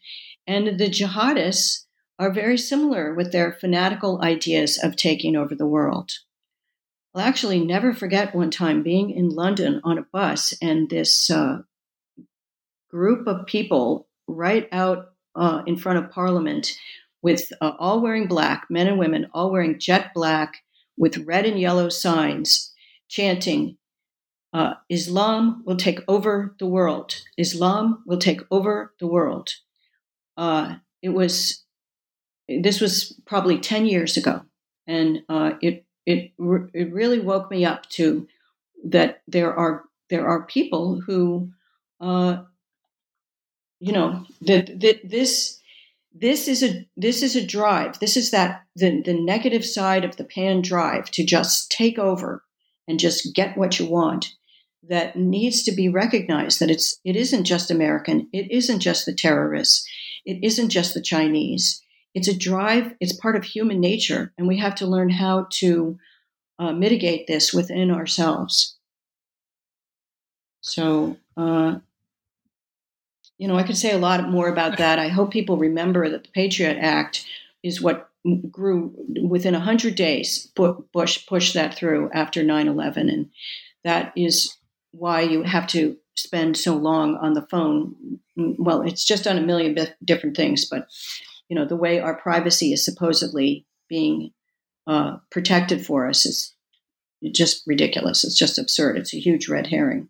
And 0.46 0.78
the 0.78 0.88
jihadists 0.88 1.84
are 2.18 2.32
very 2.32 2.56
similar 2.56 3.14
with 3.14 3.32
their 3.32 3.52
fanatical 3.52 4.22
ideas 4.22 4.78
of 4.82 4.96
taking 4.96 5.36
over 5.36 5.54
the 5.54 5.66
world. 5.66 6.12
I'll 7.14 7.22
actually 7.22 7.64
never 7.64 7.92
forget 7.92 8.34
one 8.34 8.50
time 8.50 8.82
being 8.82 9.10
in 9.10 9.30
London 9.30 9.80
on 9.84 9.98
a 9.98 10.06
bus 10.12 10.54
and 10.60 10.88
this 10.88 11.30
uh, 11.30 11.62
group 12.90 13.26
of 13.26 13.46
people 13.46 14.06
right 14.26 14.68
out 14.72 15.12
uh, 15.34 15.62
in 15.66 15.76
front 15.76 15.98
of 15.98 16.10
Parliament 16.10 16.76
with 17.22 17.52
uh, 17.60 17.72
all 17.78 18.00
wearing 18.00 18.28
black, 18.28 18.66
men 18.70 18.86
and 18.86 18.98
women, 18.98 19.26
all 19.32 19.50
wearing 19.50 19.78
jet 19.78 20.12
black 20.14 20.62
with 20.96 21.18
red 21.26 21.44
and 21.44 21.58
yellow 21.58 21.88
signs 21.88 22.72
chanting, 23.08 23.76
uh, 24.52 24.74
Islam 24.88 25.62
will 25.66 25.76
take 25.76 26.00
over 26.08 26.54
the 26.58 26.66
world. 26.66 27.22
Islam 27.36 28.02
will 28.06 28.18
take 28.18 28.40
over 28.50 28.94
the 29.00 29.06
world. 29.06 29.50
Uh, 30.36 30.76
it 31.02 31.10
was, 31.10 31.64
this 32.48 32.80
was 32.80 33.18
probably 33.26 33.58
10 33.58 33.86
years 33.86 34.16
ago. 34.16 34.42
And 34.86 35.22
uh, 35.28 35.52
it 35.60 35.86
it 36.06 36.32
it 36.38 36.92
really 36.92 37.18
woke 37.18 37.50
me 37.50 37.64
up 37.64 37.88
to 37.90 38.26
that 38.84 39.22
there 39.26 39.52
are 39.52 39.84
there 40.08 40.26
are 40.26 40.46
people 40.46 41.00
who 41.00 41.50
uh, 42.00 42.38
you 43.80 43.92
know 43.92 44.24
that 44.40 44.80
that 44.80 45.00
this 45.04 45.60
this 46.14 46.48
is 46.48 46.62
a 46.62 46.86
this 46.96 47.22
is 47.22 47.34
a 47.36 47.44
drive. 47.44 47.98
This 47.98 48.16
is 48.16 48.30
that 48.30 48.64
the, 48.76 49.02
the 49.02 49.20
negative 49.20 49.66
side 49.66 50.04
of 50.04 50.16
the 50.16 50.24
pan 50.24 50.62
drive 50.62 51.10
to 51.10 51.24
just 51.24 51.70
take 51.70 51.98
over 51.98 52.44
and 52.88 53.00
just 53.00 53.34
get 53.34 53.58
what 53.58 53.78
you 53.78 53.86
want 53.86 54.32
that 54.88 55.16
needs 55.16 55.64
to 55.64 55.72
be 55.72 55.88
recognized 55.88 56.60
that 56.60 56.70
it's 56.70 57.00
it 57.04 57.16
isn't 57.16 57.44
just 57.44 57.70
american. 57.72 58.28
It 58.32 58.50
isn't 58.52 58.78
just 58.78 59.04
the 59.04 59.12
terrorists 59.12 59.86
it 60.26 60.38
isn't 60.42 60.68
just 60.68 60.92
the 60.92 61.00
chinese 61.00 61.82
it's 62.16 62.28
a 62.28 62.34
drive, 62.34 62.94
it's 62.98 63.12
part 63.12 63.36
of 63.36 63.44
human 63.44 63.78
nature, 63.78 64.32
and 64.38 64.48
we 64.48 64.56
have 64.56 64.74
to 64.76 64.86
learn 64.86 65.10
how 65.10 65.48
to 65.58 65.98
uh, 66.58 66.72
mitigate 66.72 67.26
this 67.26 67.52
within 67.52 67.90
ourselves. 67.90 68.78
So, 70.62 71.18
uh, 71.36 71.80
you 73.36 73.46
know, 73.46 73.58
I 73.58 73.64
could 73.64 73.76
say 73.76 73.92
a 73.92 73.98
lot 73.98 74.30
more 74.30 74.48
about 74.48 74.78
that. 74.78 74.98
I 74.98 75.08
hope 75.08 75.30
people 75.30 75.58
remember 75.58 76.08
that 76.08 76.24
the 76.24 76.30
Patriot 76.30 76.78
Act 76.80 77.26
is 77.62 77.82
what 77.82 78.08
grew 78.50 78.94
within 79.22 79.52
100 79.52 79.94
days. 79.94 80.50
Bush 80.94 81.26
pushed 81.26 81.52
that 81.52 81.74
through 81.74 82.08
after 82.14 82.42
9 82.42 82.66
11. 82.66 83.10
And 83.10 83.28
that 83.84 84.14
is 84.16 84.56
why 84.92 85.20
you 85.20 85.42
have 85.42 85.66
to 85.68 85.98
spend 86.16 86.56
so 86.56 86.74
long 86.74 87.16
on 87.16 87.34
the 87.34 87.46
phone. 87.50 87.94
Well, 88.36 88.82
it's 88.82 89.04
just 89.04 89.26
on 89.26 89.38
a 89.38 89.42
million 89.42 89.76
different 90.04 90.36
things, 90.36 90.64
but 90.64 90.88
you 91.48 91.56
know, 91.56 91.64
the 91.64 91.76
way 91.76 92.00
our 92.00 92.16
privacy 92.16 92.72
is 92.72 92.84
supposedly 92.84 93.66
being 93.88 94.32
uh, 94.86 95.18
protected 95.30 95.84
for 95.84 96.08
us 96.08 96.26
is 96.26 96.54
just 97.32 97.62
ridiculous. 97.66 98.24
It's 98.24 98.38
just 98.38 98.58
absurd. 98.58 98.98
It's 98.98 99.14
a 99.14 99.20
huge 99.20 99.48
red 99.48 99.68
herring. 99.68 100.08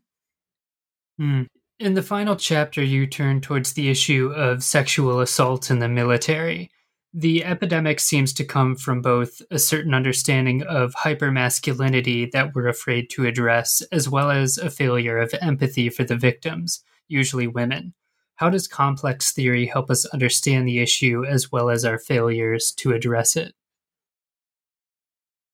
Mm. 1.20 1.46
In 1.78 1.94
the 1.94 2.02
final 2.02 2.36
chapter, 2.36 2.82
you 2.82 3.06
turn 3.06 3.40
towards 3.40 3.74
the 3.74 3.90
issue 3.90 4.32
of 4.34 4.64
sexual 4.64 5.20
assault 5.20 5.70
in 5.70 5.78
the 5.78 5.88
military. 5.88 6.70
The 7.18 7.46
epidemic 7.46 7.98
seems 7.98 8.34
to 8.34 8.44
come 8.44 8.76
from 8.76 9.00
both 9.00 9.40
a 9.50 9.58
certain 9.58 9.94
understanding 9.94 10.62
of 10.64 10.92
hypermasculinity 10.96 12.30
that 12.32 12.54
we're 12.54 12.68
afraid 12.68 13.08
to 13.10 13.24
address, 13.24 13.80
as 13.90 14.06
well 14.06 14.30
as 14.30 14.58
a 14.58 14.68
failure 14.68 15.16
of 15.16 15.34
empathy 15.40 15.88
for 15.88 16.04
the 16.04 16.14
victims, 16.14 16.84
usually 17.08 17.46
women. 17.46 17.94
How 18.34 18.50
does 18.50 18.68
complex 18.68 19.32
theory 19.32 19.64
help 19.64 19.90
us 19.90 20.04
understand 20.04 20.68
the 20.68 20.80
issue 20.80 21.24
as 21.24 21.50
well 21.50 21.70
as 21.70 21.86
our 21.86 21.98
failures 21.98 22.70
to 22.80 22.92
address 22.92 23.34
it? 23.34 23.54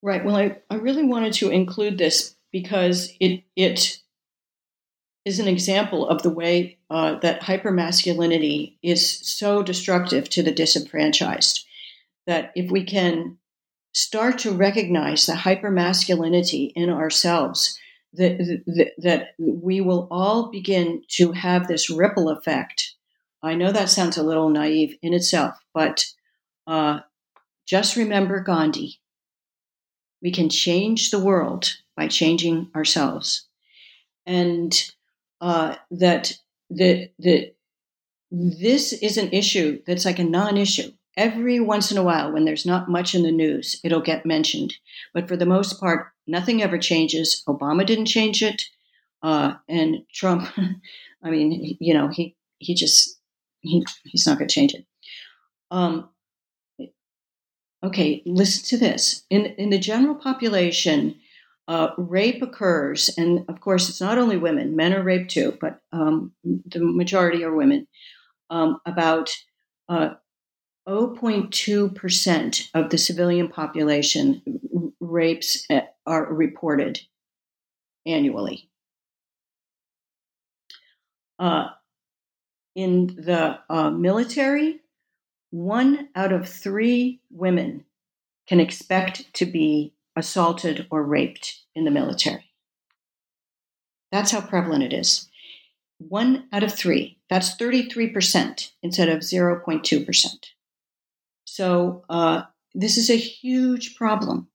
Right. 0.03 0.25
Well, 0.25 0.35
I, 0.35 0.59
I 0.69 0.75
really 0.75 1.05
wanted 1.05 1.33
to 1.35 1.51
include 1.51 1.97
this 1.97 2.35
because 2.51 3.13
it 3.21 3.45
it 3.55 4.01
is 5.25 5.39
an 5.39 5.49
example 5.49 6.09
of 6.09 6.23
the 6.23 6.31
way 6.31 6.79
uh, 6.91 7.19
that 7.21 7.43
hypermasculinity 7.43 8.77
is 8.83 9.19
so 9.27 9.63
destructive 9.63 10.29
to 10.31 10.43
the 10.43 10.53
disenfranchised. 10.53 11.65
That 12.27 12.53
if 12.57 12.71
we 12.71 12.85
can 12.85 13.39
start 13.93 14.39
to 14.39 14.53
recognize 14.53 15.27
the 15.27 15.35
hypermasculinity 15.35 16.73
in 16.75 16.91
ourselves, 16.91 17.79
that, 18.15 18.39
that, 18.67 18.93
that 18.99 19.35
we 19.39 19.81
will 19.81 20.09
all 20.11 20.51
begin 20.51 21.03
to 21.09 21.33
have 21.33 21.67
this 21.67 21.89
ripple 21.89 22.29
effect. 22.29 22.95
I 23.43 23.55
know 23.55 23.73
that 23.73 23.91
sounds 23.91 24.17
a 24.17 24.23
little 24.23 24.51
naive 24.51 24.97
in 25.03 25.15
itself, 25.15 25.59
but 25.75 26.05
uh, 26.67 27.01
just 27.67 27.97
remember 27.97 28.41
Gandhi. 28.41 29.01
We 30.21 30.31
can 30.31 30.49
change 30.49 31.11
the 31.11 31.19
world 31.19 31.77
by 31.97 32.07
changing 32.07 32.71
ourselves, 32.77 33.49
and 34.25 34.73
uh, 35.43 35.75
that 35.91 36.39
the 36.71 37.11
the 37.19 37.53
this 38.31 38.95
is 38.95 39.19
an 39.19 39.29
issue 39.33 39.83
that's 39.87 40.07
like 40.07 40.19
a 40.19 40.25
non-issue. 40.25 40.91
Every 41.19 41.61
once 41.61 41.93
in 41.93 41.99
a 41.99 42.03
while, 42.03 42.33
when 42.33 42.47
there's 42.47 42.65
not 42.65 42.89
much 42.89 43.15
in 43.15 43.25
the 43.25 43.33
news, 43.33 43.79
it'll 43.85 44.01
get 44.01 44.25
mentioned. 44.25 44.73
But 45.13 45.29
for 45.29 45.37
the 45.37 45.45
most 45.45 45.79
part, 45.79 46.07
nothing 46.27 46.63
ever 46.63 46.79
changes. 46.79 47.43
Obama 47.47 47.85
didn't 47.85 48.07
change 48.07 48.43
it, 48.43 48.63
uh, 49.23 49.55
and 49.69 49.97
Trump. 50.15 50.49
I 51.23 51.31
mean, 51.31 51.77
you 51.79 51.93
know, 51.93 52.09
he 52.09 52.37
he 52.59 52.75
just 52.75 53.19
he 53.61 53.85
he's 54.05 54.27
not 54.27 54.39
going 54.39 54.49
to 54.49 54.55
change 54.55 54.75
it. 54.75 54.87
Um, 55.71 56.09
okay, 57.85 58.23
listen 58.25 58.65
to 58.67 58.79
this. 58.79 59.25
In 59.29 59.47
in 59.47 59.71
the 59.71 59.79
general 59.79 60.15
population, 60.15 61.17
uh, 61.69 61.91
rape 61.97 62.43
occurs, 62.43 63.11
and 63.17 63.45
of 63.49 63.61
course, 63.61 63.89
it's 63.89 64.01
not 64.01 64.19
only 64.19 64.37
women. 64.37 64.77
Men 64.77 64.93
are 64.93 65.03
raped 65.03 65.31
too, 65.31 65.57
but 65.61 65.81
um, 65.93 66.33
the 66.45 66.81
majority 66.81 67.45
are 67.45 67.55
women. 67.55 67.87
Um, 68.51 68.81
about 68.85 69.31
uh, 69.89 70.11
0.2% 70.87 72.69
of 72.75 72.91
the 72.91 72.99
civilian 72.99 73.49
population 73.49 74.43
rapes 75.01 75.65
uh, 75.71 75.81
are 76.07 76.33
reported 76.33 77.01
annually. 78.05 78.69
Uh, 81.39 81.69
in 82.75 83.07
the 83.07 83.59
uh, 83.71 83.91
military, 83.91 84.81
one 85.51 86.09
out 86.15 86.33
of 86.33 86.49
three 86.49 87.21
women 87.31 87.85
can 88.47 88.61
expect 88.61 89.33
to 89.35 89.47
be 89.47 89.93
assaulted 90.17 90.87
or 90.91 91.03
raped 91.03 91.61
in 91.75 91.85
the 91.85 91.91
military. 91.91 92.51
That's 94.11 94.31
how 94.31 94.41
prevalent 94.41 94.85
it 94.85 94.93
is. 94.93 95.29
One 95.99 96.49
out 96.53 96.63
of 96.63 96.75
three. 96.75 97.19
That's 97.31 97.57
33% 97.57 98.73
instead 98.83 99.09
of 99.09 99.21
0.2%. 99.21 100.27
So 101.45 102.05
uh, 102.11 102.43
this 102.75 102.97
is 102.97 103.11
a 103.11 103.17
huge 103.17 103.97
problem. 103.97 104.49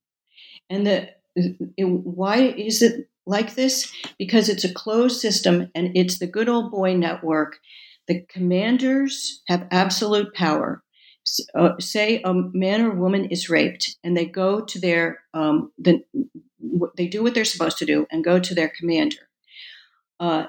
And 0.69 0.85
the 0.85 1.09
it, 1.35 1.85
why 1.85 2.37
is 2.37 2.81
it 2.81 3.07
like 3.27 3.55
this 3.55 3.91
because 4.17 4.49
it's 4.49 4.63
a 4.63 4.73
closed 4.73 5.19
system 5.19 5.69
and 5.75 5.95
it's 5.95 6.17
the 6.17 6.27
good 6.27 6.49
old 6.49 6.71
boy 6.71 6.95
network. 6.95 7.59
The 8.07 8.21
commanders 8.21 9.43
have 9.47 9.67
absolute 9.69 10.33
power. 10.33 10.81
Uh, 11.53 11.71
say 11.79 12.21
a 12.23 12.33
man 12.33 12.81
or 12.85 12.91
woman 12.91 13.25
is 13.25 13.49
raped 13.49 13.97
and 14.03 14.15
they 14.15 14.25
go 14.25 14.61
to 14.61 14.79
their 14.79 15.19
um, 15.33 15.71
the, 15.77 16.03
they 16.95 17.07
do 17.07 17.23
what 17.23 17.33
they're 17.33 17.45
supposed 17.45 17.77
to 17.77 17.85
do 17.85 18.05
and 18.11 18.23
go 18.23 18.39
to 18.39 18.55
their 18.55 18.69
commander. 18.69 19.29
Uh, 20.19 20.45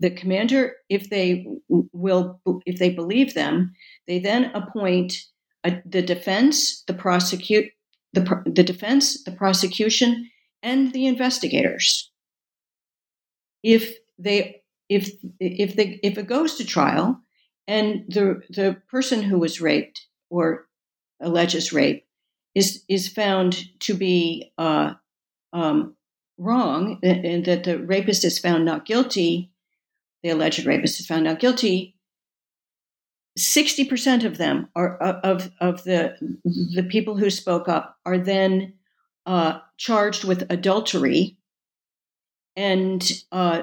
the 0.00 0.10
commander, 0.10 0.74
if 0.88 1.08
they 1.08 1.46
will, 1.68 2.40
if 2.66 2.78
they 2.78 2.90
believe 2.90 3.34
them, 3.34 3.74
they 4.06 4.18
then 4.18 4.50
appoint 4.54 5.14
a, 5.64 5.80
the 5.86 6.02
defense, 6.02 6.82
the 6.86 6.94
prosecute, 6.94 7.70
the, 8.12 8.42
the 8.46 8.64
defense, 8.64 9.22
the 9.24 9.30
prosecution, 9.32 10.28
and 10.62 10.92
the 10.92 11.06
investigators. 11.06 12.10
If 13.62 13.94
they, 14.18 14.62
if 14.88 15.10
if 15.38 15.76
they, 15.76 16.00
if 16.02 16.18
it 16.18 16.26
goes 16.26 16.56
to 16.56 16.64
trial, 16.66 17.20
and 17.66 18.04
the 18.08 18.42
the 18.50 18.76
person 18.90 19.22
who 19.22 19.38
was 19.38 19.60
raped 19.60 20.06
or 20.30 20.66
alleges 21.20 21.72
rape 21.72 22.06
is 22.54 22.84
is 22.88 23.08
found 23.08 23.64
to 23.80 23.94
be 23.94 24.52
uh, 24.58 24.94
um, 25.52 25.94
wrong, 26.38 26.98
and 27.02 27.44
that 27.44 27.64
the 27.64 27.78
rapist 27.78 28.24
is 28.24 28.38
found 28.38 28.64
not 28.64 28.84
guilty, 28.84 29.50
the 30.22 30.30
alleged 30.30 30.66
rapist 30.66 31.00
is 31.00 31.06
found 31.06 31.24
not 31.24 31.38
guilty, 31.38 31.96
60% 33.38 34.24
of 34.24 34.36
them 34.38 34.68
are 34.76 35.02
uh, 35.02 35.20
of, 35.22 35.50
of 35.60 35.84
the, 35.84 36.16
the 36.44 36.86
people 36.88 37.16
who 37.16 37.30
spoke 37.30 37.68
up 37.68 37.96
are 38.04 38.18
then 38.18 38.74
uh, 39.24 39.60
charged 39.78 40.24
with 40.24 40.50
adultery 40.50 41.38
and 42.56 43.10
uh, 43.30 43.62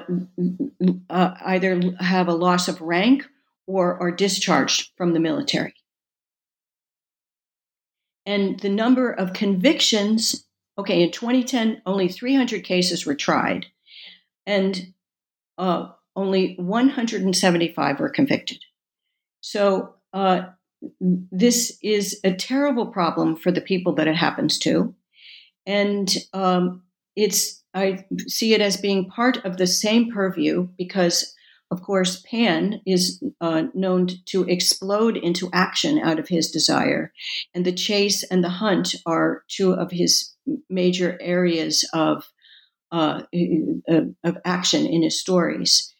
uh, 1.08 1.34
either 1.44 1.80
have 2.00 2.26
a 2.26 2.34
loss 2.34 2.66
of 2.66 2.80
rank 2.80 3.26
or 3.70 4.00
are 4.02 4.10
discharged 4.10 4.90
from 4.96 5.12
the 5.12 5.20
military. 5.20 5.74
And 8.26 8.58
the 8.60 8.68
number 8.68 9.12
of 9.12 9.32
convictions 9.32 10.44
okay, 10.80 11.02
in 11.02 11.10
2010, 11.10 11.82
only 11.86 12.08
300 12.08 12.64
cases 12.64 13.04
were 13.04 13.14
tried, 13.14 13.66
and 14.46 14.92
uh, 15.58 15.88
only 16.16 16.54
175 16.56 18.00
were 18.00 18.08
convicted. 18.08 18.64
So 19.42 19.94
uh, 20.12 20.42
this 21.00 21.78
is 21.82 22.18
a 22.24 22.32
terrible 22.32 22.86
problem 22.86 23.36
for 23.36 23.52
the 23.52 23.60
people 23.60 23.94
that 23.96 24.08
it 24.08 24.16
happens 24.16 24.58
to, 24.60 24.94
and 25.66 26.12
um, 26.32 26.82
it's 27.14 27.62
I 27.74 28.04
see 28.26 28.54
it 28.54 28.60
as 28.60 28.76
being 28.76 29.08
part 29.08 29.44
of 29.44 29.56
the 29.56 29.66
same 29.66 30.10
purview 30.10 30.68
because, 30.76 31.34
of 31.70 31.82
course, 31.82 32.22
Pan 32.28 32.80
is 32.84 33.22
uh, 33.40 33.64
known 33.74 34.08
to 34.26 34.44
explode 34.48 35.16
into 35.16 35.48
action 35.52 36.00
out 36.00 36.18
of 36.18 36.28
his 36.28 36.50
desire, 36.50 37.12
and 37.54 37.64
the 37.64 37.72
chase 37.72 38.24
and 38.24 38.42
the 38.42 38.48
hunt 38.48 38.96
are 39.06 39.44
two 39.48 39.72
of 39.72 39.92
his 39.92 40.34
major 40.68 41.16
areas 41.20 41.88
of 41.92 42.24
uh, 42.90 43.22
of 44.24 44.38
action 44.44 44.84
in 44.84 45.02
his 45.02 45.20
stories. 45.20 45.94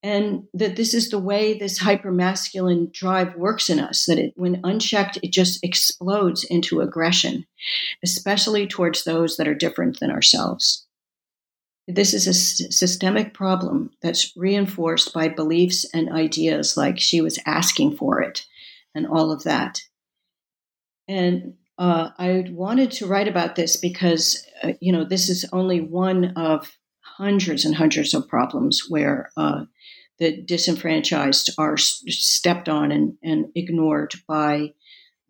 And 0.00 0.44
that 0.54 0.76
this 0.76 0.94
is 0.94 1.10
the 1.10 1.18
way 1.18 1.58
this 1.58 1.82
hypermasculine 1.82 2.92
drive 2.92 3.34
works 3.34 3.68
in 3.68 3.80
us 3.80 4.06
that 4.06 4.18
it, 4.18 4.32
when 4.36 4.60
unchecked 4.62 5.18
it 5.24 5.32
just 5.32 5.58
explodes 5.64 6.44
into 6.44 6.80
aggression 6.80 7.44
especially 8.04 8.68
towards 8.68 9.02
those 9.02 9.36
that 9.36 9.48
are 9.48 9.56
different 9.56 9.98
than 9.98 10.12
ourselves 10.12 10.86
this 11.88 12.12
is 12.14 12.26
a 12.26 12.30
s- 12.30 12.62
systemic 12.76 13.34
problem 13.34 13.90
that's 14.02 14.36
reinforced 14.36 15.12
by 15.12 15.28
beliefs 15.28 15.86
and 15.94 16.12
ideas 16.12 16.76
like 16.76 17.00
she 17.00 17.20
was 17.20 17.38
asking 17.46 17.96
for 17.96 18.20
it 18.20 18.44
and 18.94 19.06
all 19.06 19.32
of 19.32 19.44
that 19.44 19.82
and 21.08 21.54
uh, 21.78 22.10
i 22.18 22.44
wanted 22.50 22.90
to 22.90 23.06
write 23.06 23.28
about 23.28 23.56
this 23.56 23.76
because 23.76 24.46
uh, 24.62 24.72
you 24.80 24.92
know 24.92 25.04
this 25.04 25.28
is 25.28 25.44
only 25.52 25.80
one 25.80 26.26
of 26.36 26.76
hundreds 27.00 27.64
and 27.64 27.74
hundreds 27.74 28.14
of 28.14 28.28
problems 28.28 28.84
where 28.88 29.30
uh, 29.36 29.64
the 30.18 30.42
disenfranchised 30.42 31.50
are 31.58 31.76
stepped 31.76 32.68
on 32.68 32.90
and, 32.90 33.14
and 33.22 33.46
ignored 33.54 34.14
by 34.26 34.72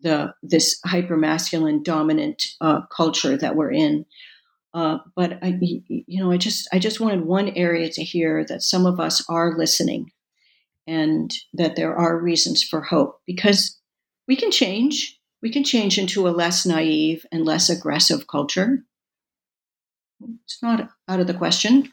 the 0.01 0.33
this 0.41 0.79
hyper 0.85 1.17
masculine 1.17 1.83
dominant 1.83 2.43
uh, 2.61 2.81
culture 2.87 3.37
that 3.37 3.55
we're 3.55 3.71
in. 3.71 4.05
Uh, 4.73 4.99
but 5.15 5.39
I, 5.41 5.57
you 5.87 6.19
know, 6.19 6.31
I 6.31 6.37
just 6.37 6.67
I 6.71 6.79
just 6.79 6.99
wanted 6.99 7.25
one 7.25 7.49
area 7.49 7.89
to 7.89 8.03
hear 8.03 8.45
that 8.45 8.61
some 8.61 8.85
of 8.85 8.99
us 8.99 9.23
are 9.27 9.57
listening, 9.57 10.11
and 10.85 11.31
that 11.53 11.75
there 11.75 11.95
are 11.95 12.19
reasons 12.19 12.63
for 12.63 12.81
hope 12.81 13.19
because 13.25 13.79
we 14.27 14.35
can 14.35 14.51
change. 14.51 15.19
We 15.41 15.49
can 15.51 15.63
change 15.63 15.97
into 15.97 16.27
a 16.27 16.31
less 16.31 16.65
naive 16.65 17.25
and 17.31 17.45
less 17.45 17.69
aggressive 17.69 18.27
culture. 18.27 18.83
It's 20.43 20.61
not 20.61 20.89
out 21.07 21.19
of 21.19 21.27
the 21.27 21.33
question. 21.33 21.91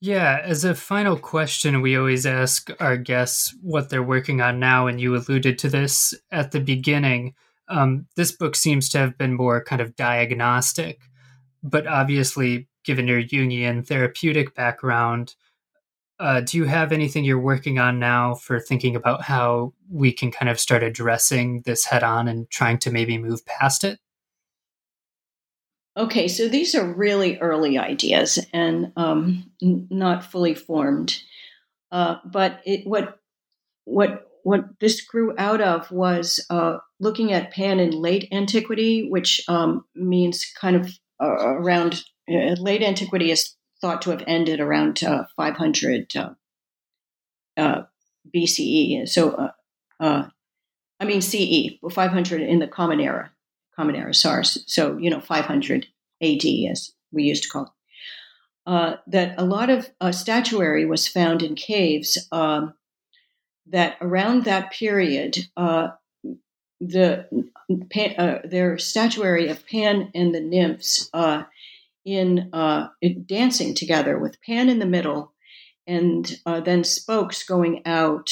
Yeah, 0.00 0.40
as 0.42 0.64
a 0.64 0.76
final 0.76 1.16
question, 1.18 1.82
we 1.82 1.96
always 1.96 2.24
ask 2.24 2.70
our 2.78 2.96
guests 2.96 3.54
what 3.62 3.90
they're 3.90 4.02
working 4.02 4.40
on 4.40 4.60
now, 4.60 4.86
and 4.86 5.00
you 5.00 5.16
alluded 5.16 5.58
to 5.58 5.68
this 5.68 6.14
at 6.30 6.52
the 6.52 6.60
beginning. 6.60 7.34
Um, 7.68 8.06
this 8.16 8.32
book 8.32 8.56
seems 8.56 8.88
to 8.90 8.98
have 8.98 9.18
been 9.18 9.34
more 9.34 9.62
kind 9.62 9.80
of 9.80 9.96
diagnostic, 9.96 11.00
but 11.62 11.86
obviously, 11.86 12.68
given 12.84 13.06
your 13.06 13.22
Jungian 13.22 13.86
therapeutic 13.86 14.54
background, 14.54 15.34
uh, 16.20 16.40
do 16.40 16.56
you 16.56 16.64
have 16.64 16.90
anything 16.90 17.24
you're 17.24 17.38
working 17.38 17.78
on 17.78 17.98
now 17.98 18.34
for 18.34 18.58
thinking 18.58 18.96
about 18.96 19.22
how 19.22 19.72
we 19.90 20.12
can 20.12 20.30
kind 20.30 20.48
of 20.48 20.58
start 20.58 20.82
addressing 20.82 21.62
this 21.62 21.84
head 21.84 22.02
on 22.02 22.26
and 22.26 22.50
trying 22.50 22.78
to 22.78 22.90
maybe 22.90 23.18
move 23.18 23.44
past 23.46 23.84
it? 23.84 24.00
Okay, 25.96 26.28
so 26.28 26.48
these 26.48 26.74
are 26.74 26.84
really 26.84 27.38
early 27.38 27.76
ideas 27.76 28.38
and 28.52 28.92
um, 28.96 29.50
not 29.60 30.24
fully 30.24 30.54
formed. 30.54 31.20
Uh, 31.90 32.16
but 32.24 32.60
it, 32.64 32.86
what 32.86 33.18
what 33.84 34.27
what 34.42 34.64
this 34.80 35.00
grew 35.00 35.34
out 35.38 35.60
of 35.60 35.90
was 35.90 36.44
uh, 36.50 36.78
looking 37.00 37.32
at 37.32 37.52
Pan 37.52 37.80
in 37.80 37.90
late 37.90 38.28
antiquity, 38.32 39.08
which 39.08 39.42
um, 39.48 39.84
means 39.94 40.44
kind 40.60 40.76
of 40.76 40.90
uh, 41.20 41.26
around 41.26 42.02
uh, 42.30 42.54
late 42.58 42.82
antiquity 42.82 43.30
is 43.30 43.54
thought 43.80 44.02
to 44.02 44.10
have 44.10 44.24
ended 44.26 44.60
around 44.60 45.02
uh, 45.04 45.24
500 45.36 46.12
uh, 47.56 47.82
BCE. 48.34 49.08
So, 49.08 49.50
I 51.00 51.04
mean 51.04 51.20
CE, 51.20 51.78
500 51.90 52.40
in 52.40 52.58
the 52.58 52.66
Common 52.66 53.00
Era. 53.00 53.30
Common 53.76 53.94
Era 53.94 54.12
SARS. 54.12 54.64
So, 54.66 54.96
you 54.98 55.08
know, 55.08 55.20
500 55.20 55.86
AD, 56.20 56.44
as 56.70 56.92
we 57.12 57.22
used 57.22 57.44
to 57.44 57.48
call 57.48 57.62
it. 57.64 57.70
Uh, 58.66 58.96
that 59.06 59.34
a 59.38 59.44
lot 59.44 59.70
of 59.70 59.88
uh, 60.00 60.12
statuary 60.12 60.84
was 60.84 61.08
found 61.08 61.42
in 61.42 61.54
caves. 61.54 62.18
Um, 62.32 62.74
that 63.70 63.96
around 64.00 64.44
that 64.44 64.72
period, 64.72 65.36
uh, 65.56 65.88
the 66.80 67.26
uh, 68.18 68.38
their 68.44 68.78
statuary 68.78 69.48
of 69.48 69.66
Pan 69.66 70.10
and 70.14 70.34
the 70.34 70.40
nymphs 70.40 71.10
uh, 71.12 71.42
in, 72.04 72.50
uh, 72.52 72.88
dancing 73.26 73.74
together 73.74 74.18
with 74.18 74.40
Pan 74.42 74.68
in 74.68 74.78
the 74.78 74.86
middle, 74.86 75.32
and 75.86 76.36
then 76.64 76.84
spokes 76.84 77.42
going 77.42 77.82
out 77.86 78.30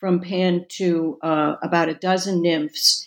from 0.00 0.20
Pan 0.20 0.66
to 0.68 1.18
about 1.22 1.88
a 1.88 1.94
dozen 1.94 2.42
nymphs 2.42 3.06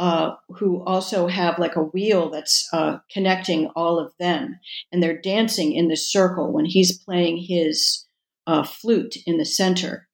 uh, 0.00 0.34
who 0.48 0.82
also 0.84 1.26
have 1.26 1.58
like 1.58 1.76
a 1.76 1.82
wheel 1.82 2.30
that's 2.30 2.66
uh, 2.72 2.96
connecting 3.12 3.66
all 3.76 3.98
of 3.98 4.14
them. 4.18 4.58
And 4.90 5.02
they're 5.02 5.20
dancing 5.20 5.74
in 5.74 5.88
the 5.88 5.96
circle 5.96 6.50
when 6.54 6.64
he's 6.64 6.96
playing 6.96 7.36
his 7.36 8.06
uh, 8.46 8.62
flute 8.62 9.16
in 9.26 9.36
the 9.36 9.44
center. 9.44 10.08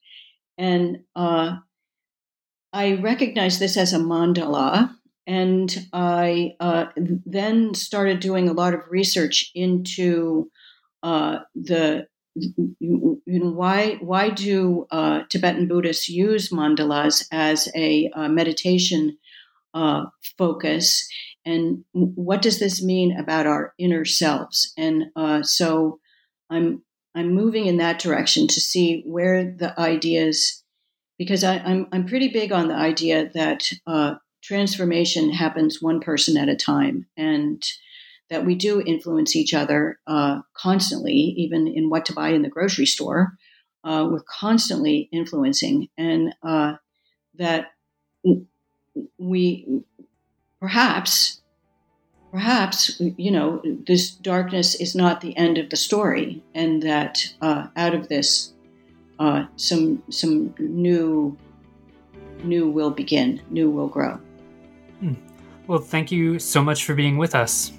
And 0.59 1.05
uh, 1.15 1.57
I 2.73 2.95
recognized 2.95 3.61
this 3.61 3.77
as 3.77 3.93
a 3.93 3.99
mandala. 3.99 4.95
And 5.27 5.89
I 5.93 6.55
uh, 6.61 6.87
then 6.97 7.75
started 7.75 8.21
doing 8.21 8.49
a 8.49 8.53
lot 8.53 8.75
of 8.75 8.81
research 8.91 9.51
into 9.55 10.51
the 11.03 12.07
you 12.37 13.21
know 13.27 13.51
why 13.51 13.97
why 14.01 14.31
do 14.31 14.87
uh, 14.91 15.23
Tibetan 15.29 15.69
Buddhists 15.69 16.09
use 16.09 16.51
mandalas 16.51 17.27
as 17.33 17.69
a 17.75 18.11
uh, 18.15 18.29
meditation 18.29 19.17
uh, 19.75 20.07
focus 20.39 21.09
and 21.45 21.85
what 21.93 22.43
does 22.43 22.59
this 22.59 22.83
mean 22.83 23.17
about 23.19 23.47
our 23.47 23.75
inner 23.79 24.05
selves 24.05 24.73
and 24.77 25.05
uh, 25.17 25.43
so 25.43 25.99
i'm 26.51 26.83
i'm 27.17 27.35
moving 27.35 27.67
in 27.67 27.79
that 27.79 27.99
direction 27.99 28.47
to 28.47 28.61
see 28.61 29.03
where 29.05 29.45
the 29.45 29.79
ideas 29.81 30.63
because 31.19 31.45
I, 31.45 31.57
am 31.57 31.65
I'm, 31.67 31.87
I'm 31.93 32.07
pretty 32.07 32.29
big 32.29 32.53
on 32.53 32.69
the 32.69 32.75
idea 32.75 33.31
that 33.35 33.71
uh, 33.87 34.17
transformation 34.43 35.33
happens 35.33 35.83
one 35.83 36.01
person 36.01 36.37
at 36.37 36.49
a 36.49 36.57
time 36.57 37.07
and 37.17 37.65
that 38.31 38.45
we 38.45 38.55
do 38.55 38.83
influence 38.83 39.37
each 39.37 39.55
other 39.55 39.99
uh, 40.07 40.41
constantly, 40.55 41.13
even 41.13 41.69
in 41.69 41.91
what 41.91 42.05
to 42.07 42.13
buy 42.13 42.31
in 42.31 42.43
the 42.43 42.49
grocery 42.49 42.87
store. 42.87 43.37
Uh, 43.85 44.09
we're 44.11 44.23
constantly 44.29 45.09
influencing, 45.13 45.89
and 45.97 46.35
uh, 46.43 46.75
that 47.37 47.73
we 49.17 49.85
perhaps, 50.59 51.41
perhaps, 52.31 53.01
you 53.01 53.31
know, 53.31 53.63
this 53.65 54.11
darkness 54.11 54.75
is 54.75 54.95
not 54.95 55.21
the 55.21 55.37
end 55.37 55.59
of 55.59 55.71
the 55.71 55.77
story, 55.77 56.43
and 56.55 56.83
that 56.83 57.35
uh, 57.41 57.69
out 57.77 57.95
of 57.95 58.09
this, 58.09 58.53
uh, 59.19 59.47
some 59.57 60.03
some 60.11 60.55
new 60.59 61.37
new 62.45 62.69
will 62.69 62.91
begin, 62.91 63.41
new 63.51 63.71
will 63.71 63.89
grow. 63.89 64.19
Hmm. 65.01 65.15
Well, 65.67 65.79
thank 65.79 66.13
you 66.13 66.39
so 66.39 66.63
much 66.63 66.85
for 66.85 66.95
being 66.95 67.17
with 67.17 67.35
us. 67.35 67.73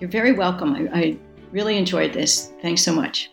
You're 0.00 0.10
very 0.10 0.32
welcome. 0.32 0.74
I, 0.74 0.98
I 0.98 1.18
really 1.52 1.76
enjoyed 1.76 2.12
this. 2.12 2.52
Thanks 2.62 2.82
so 2.82 2.92
much. 2.92 3.30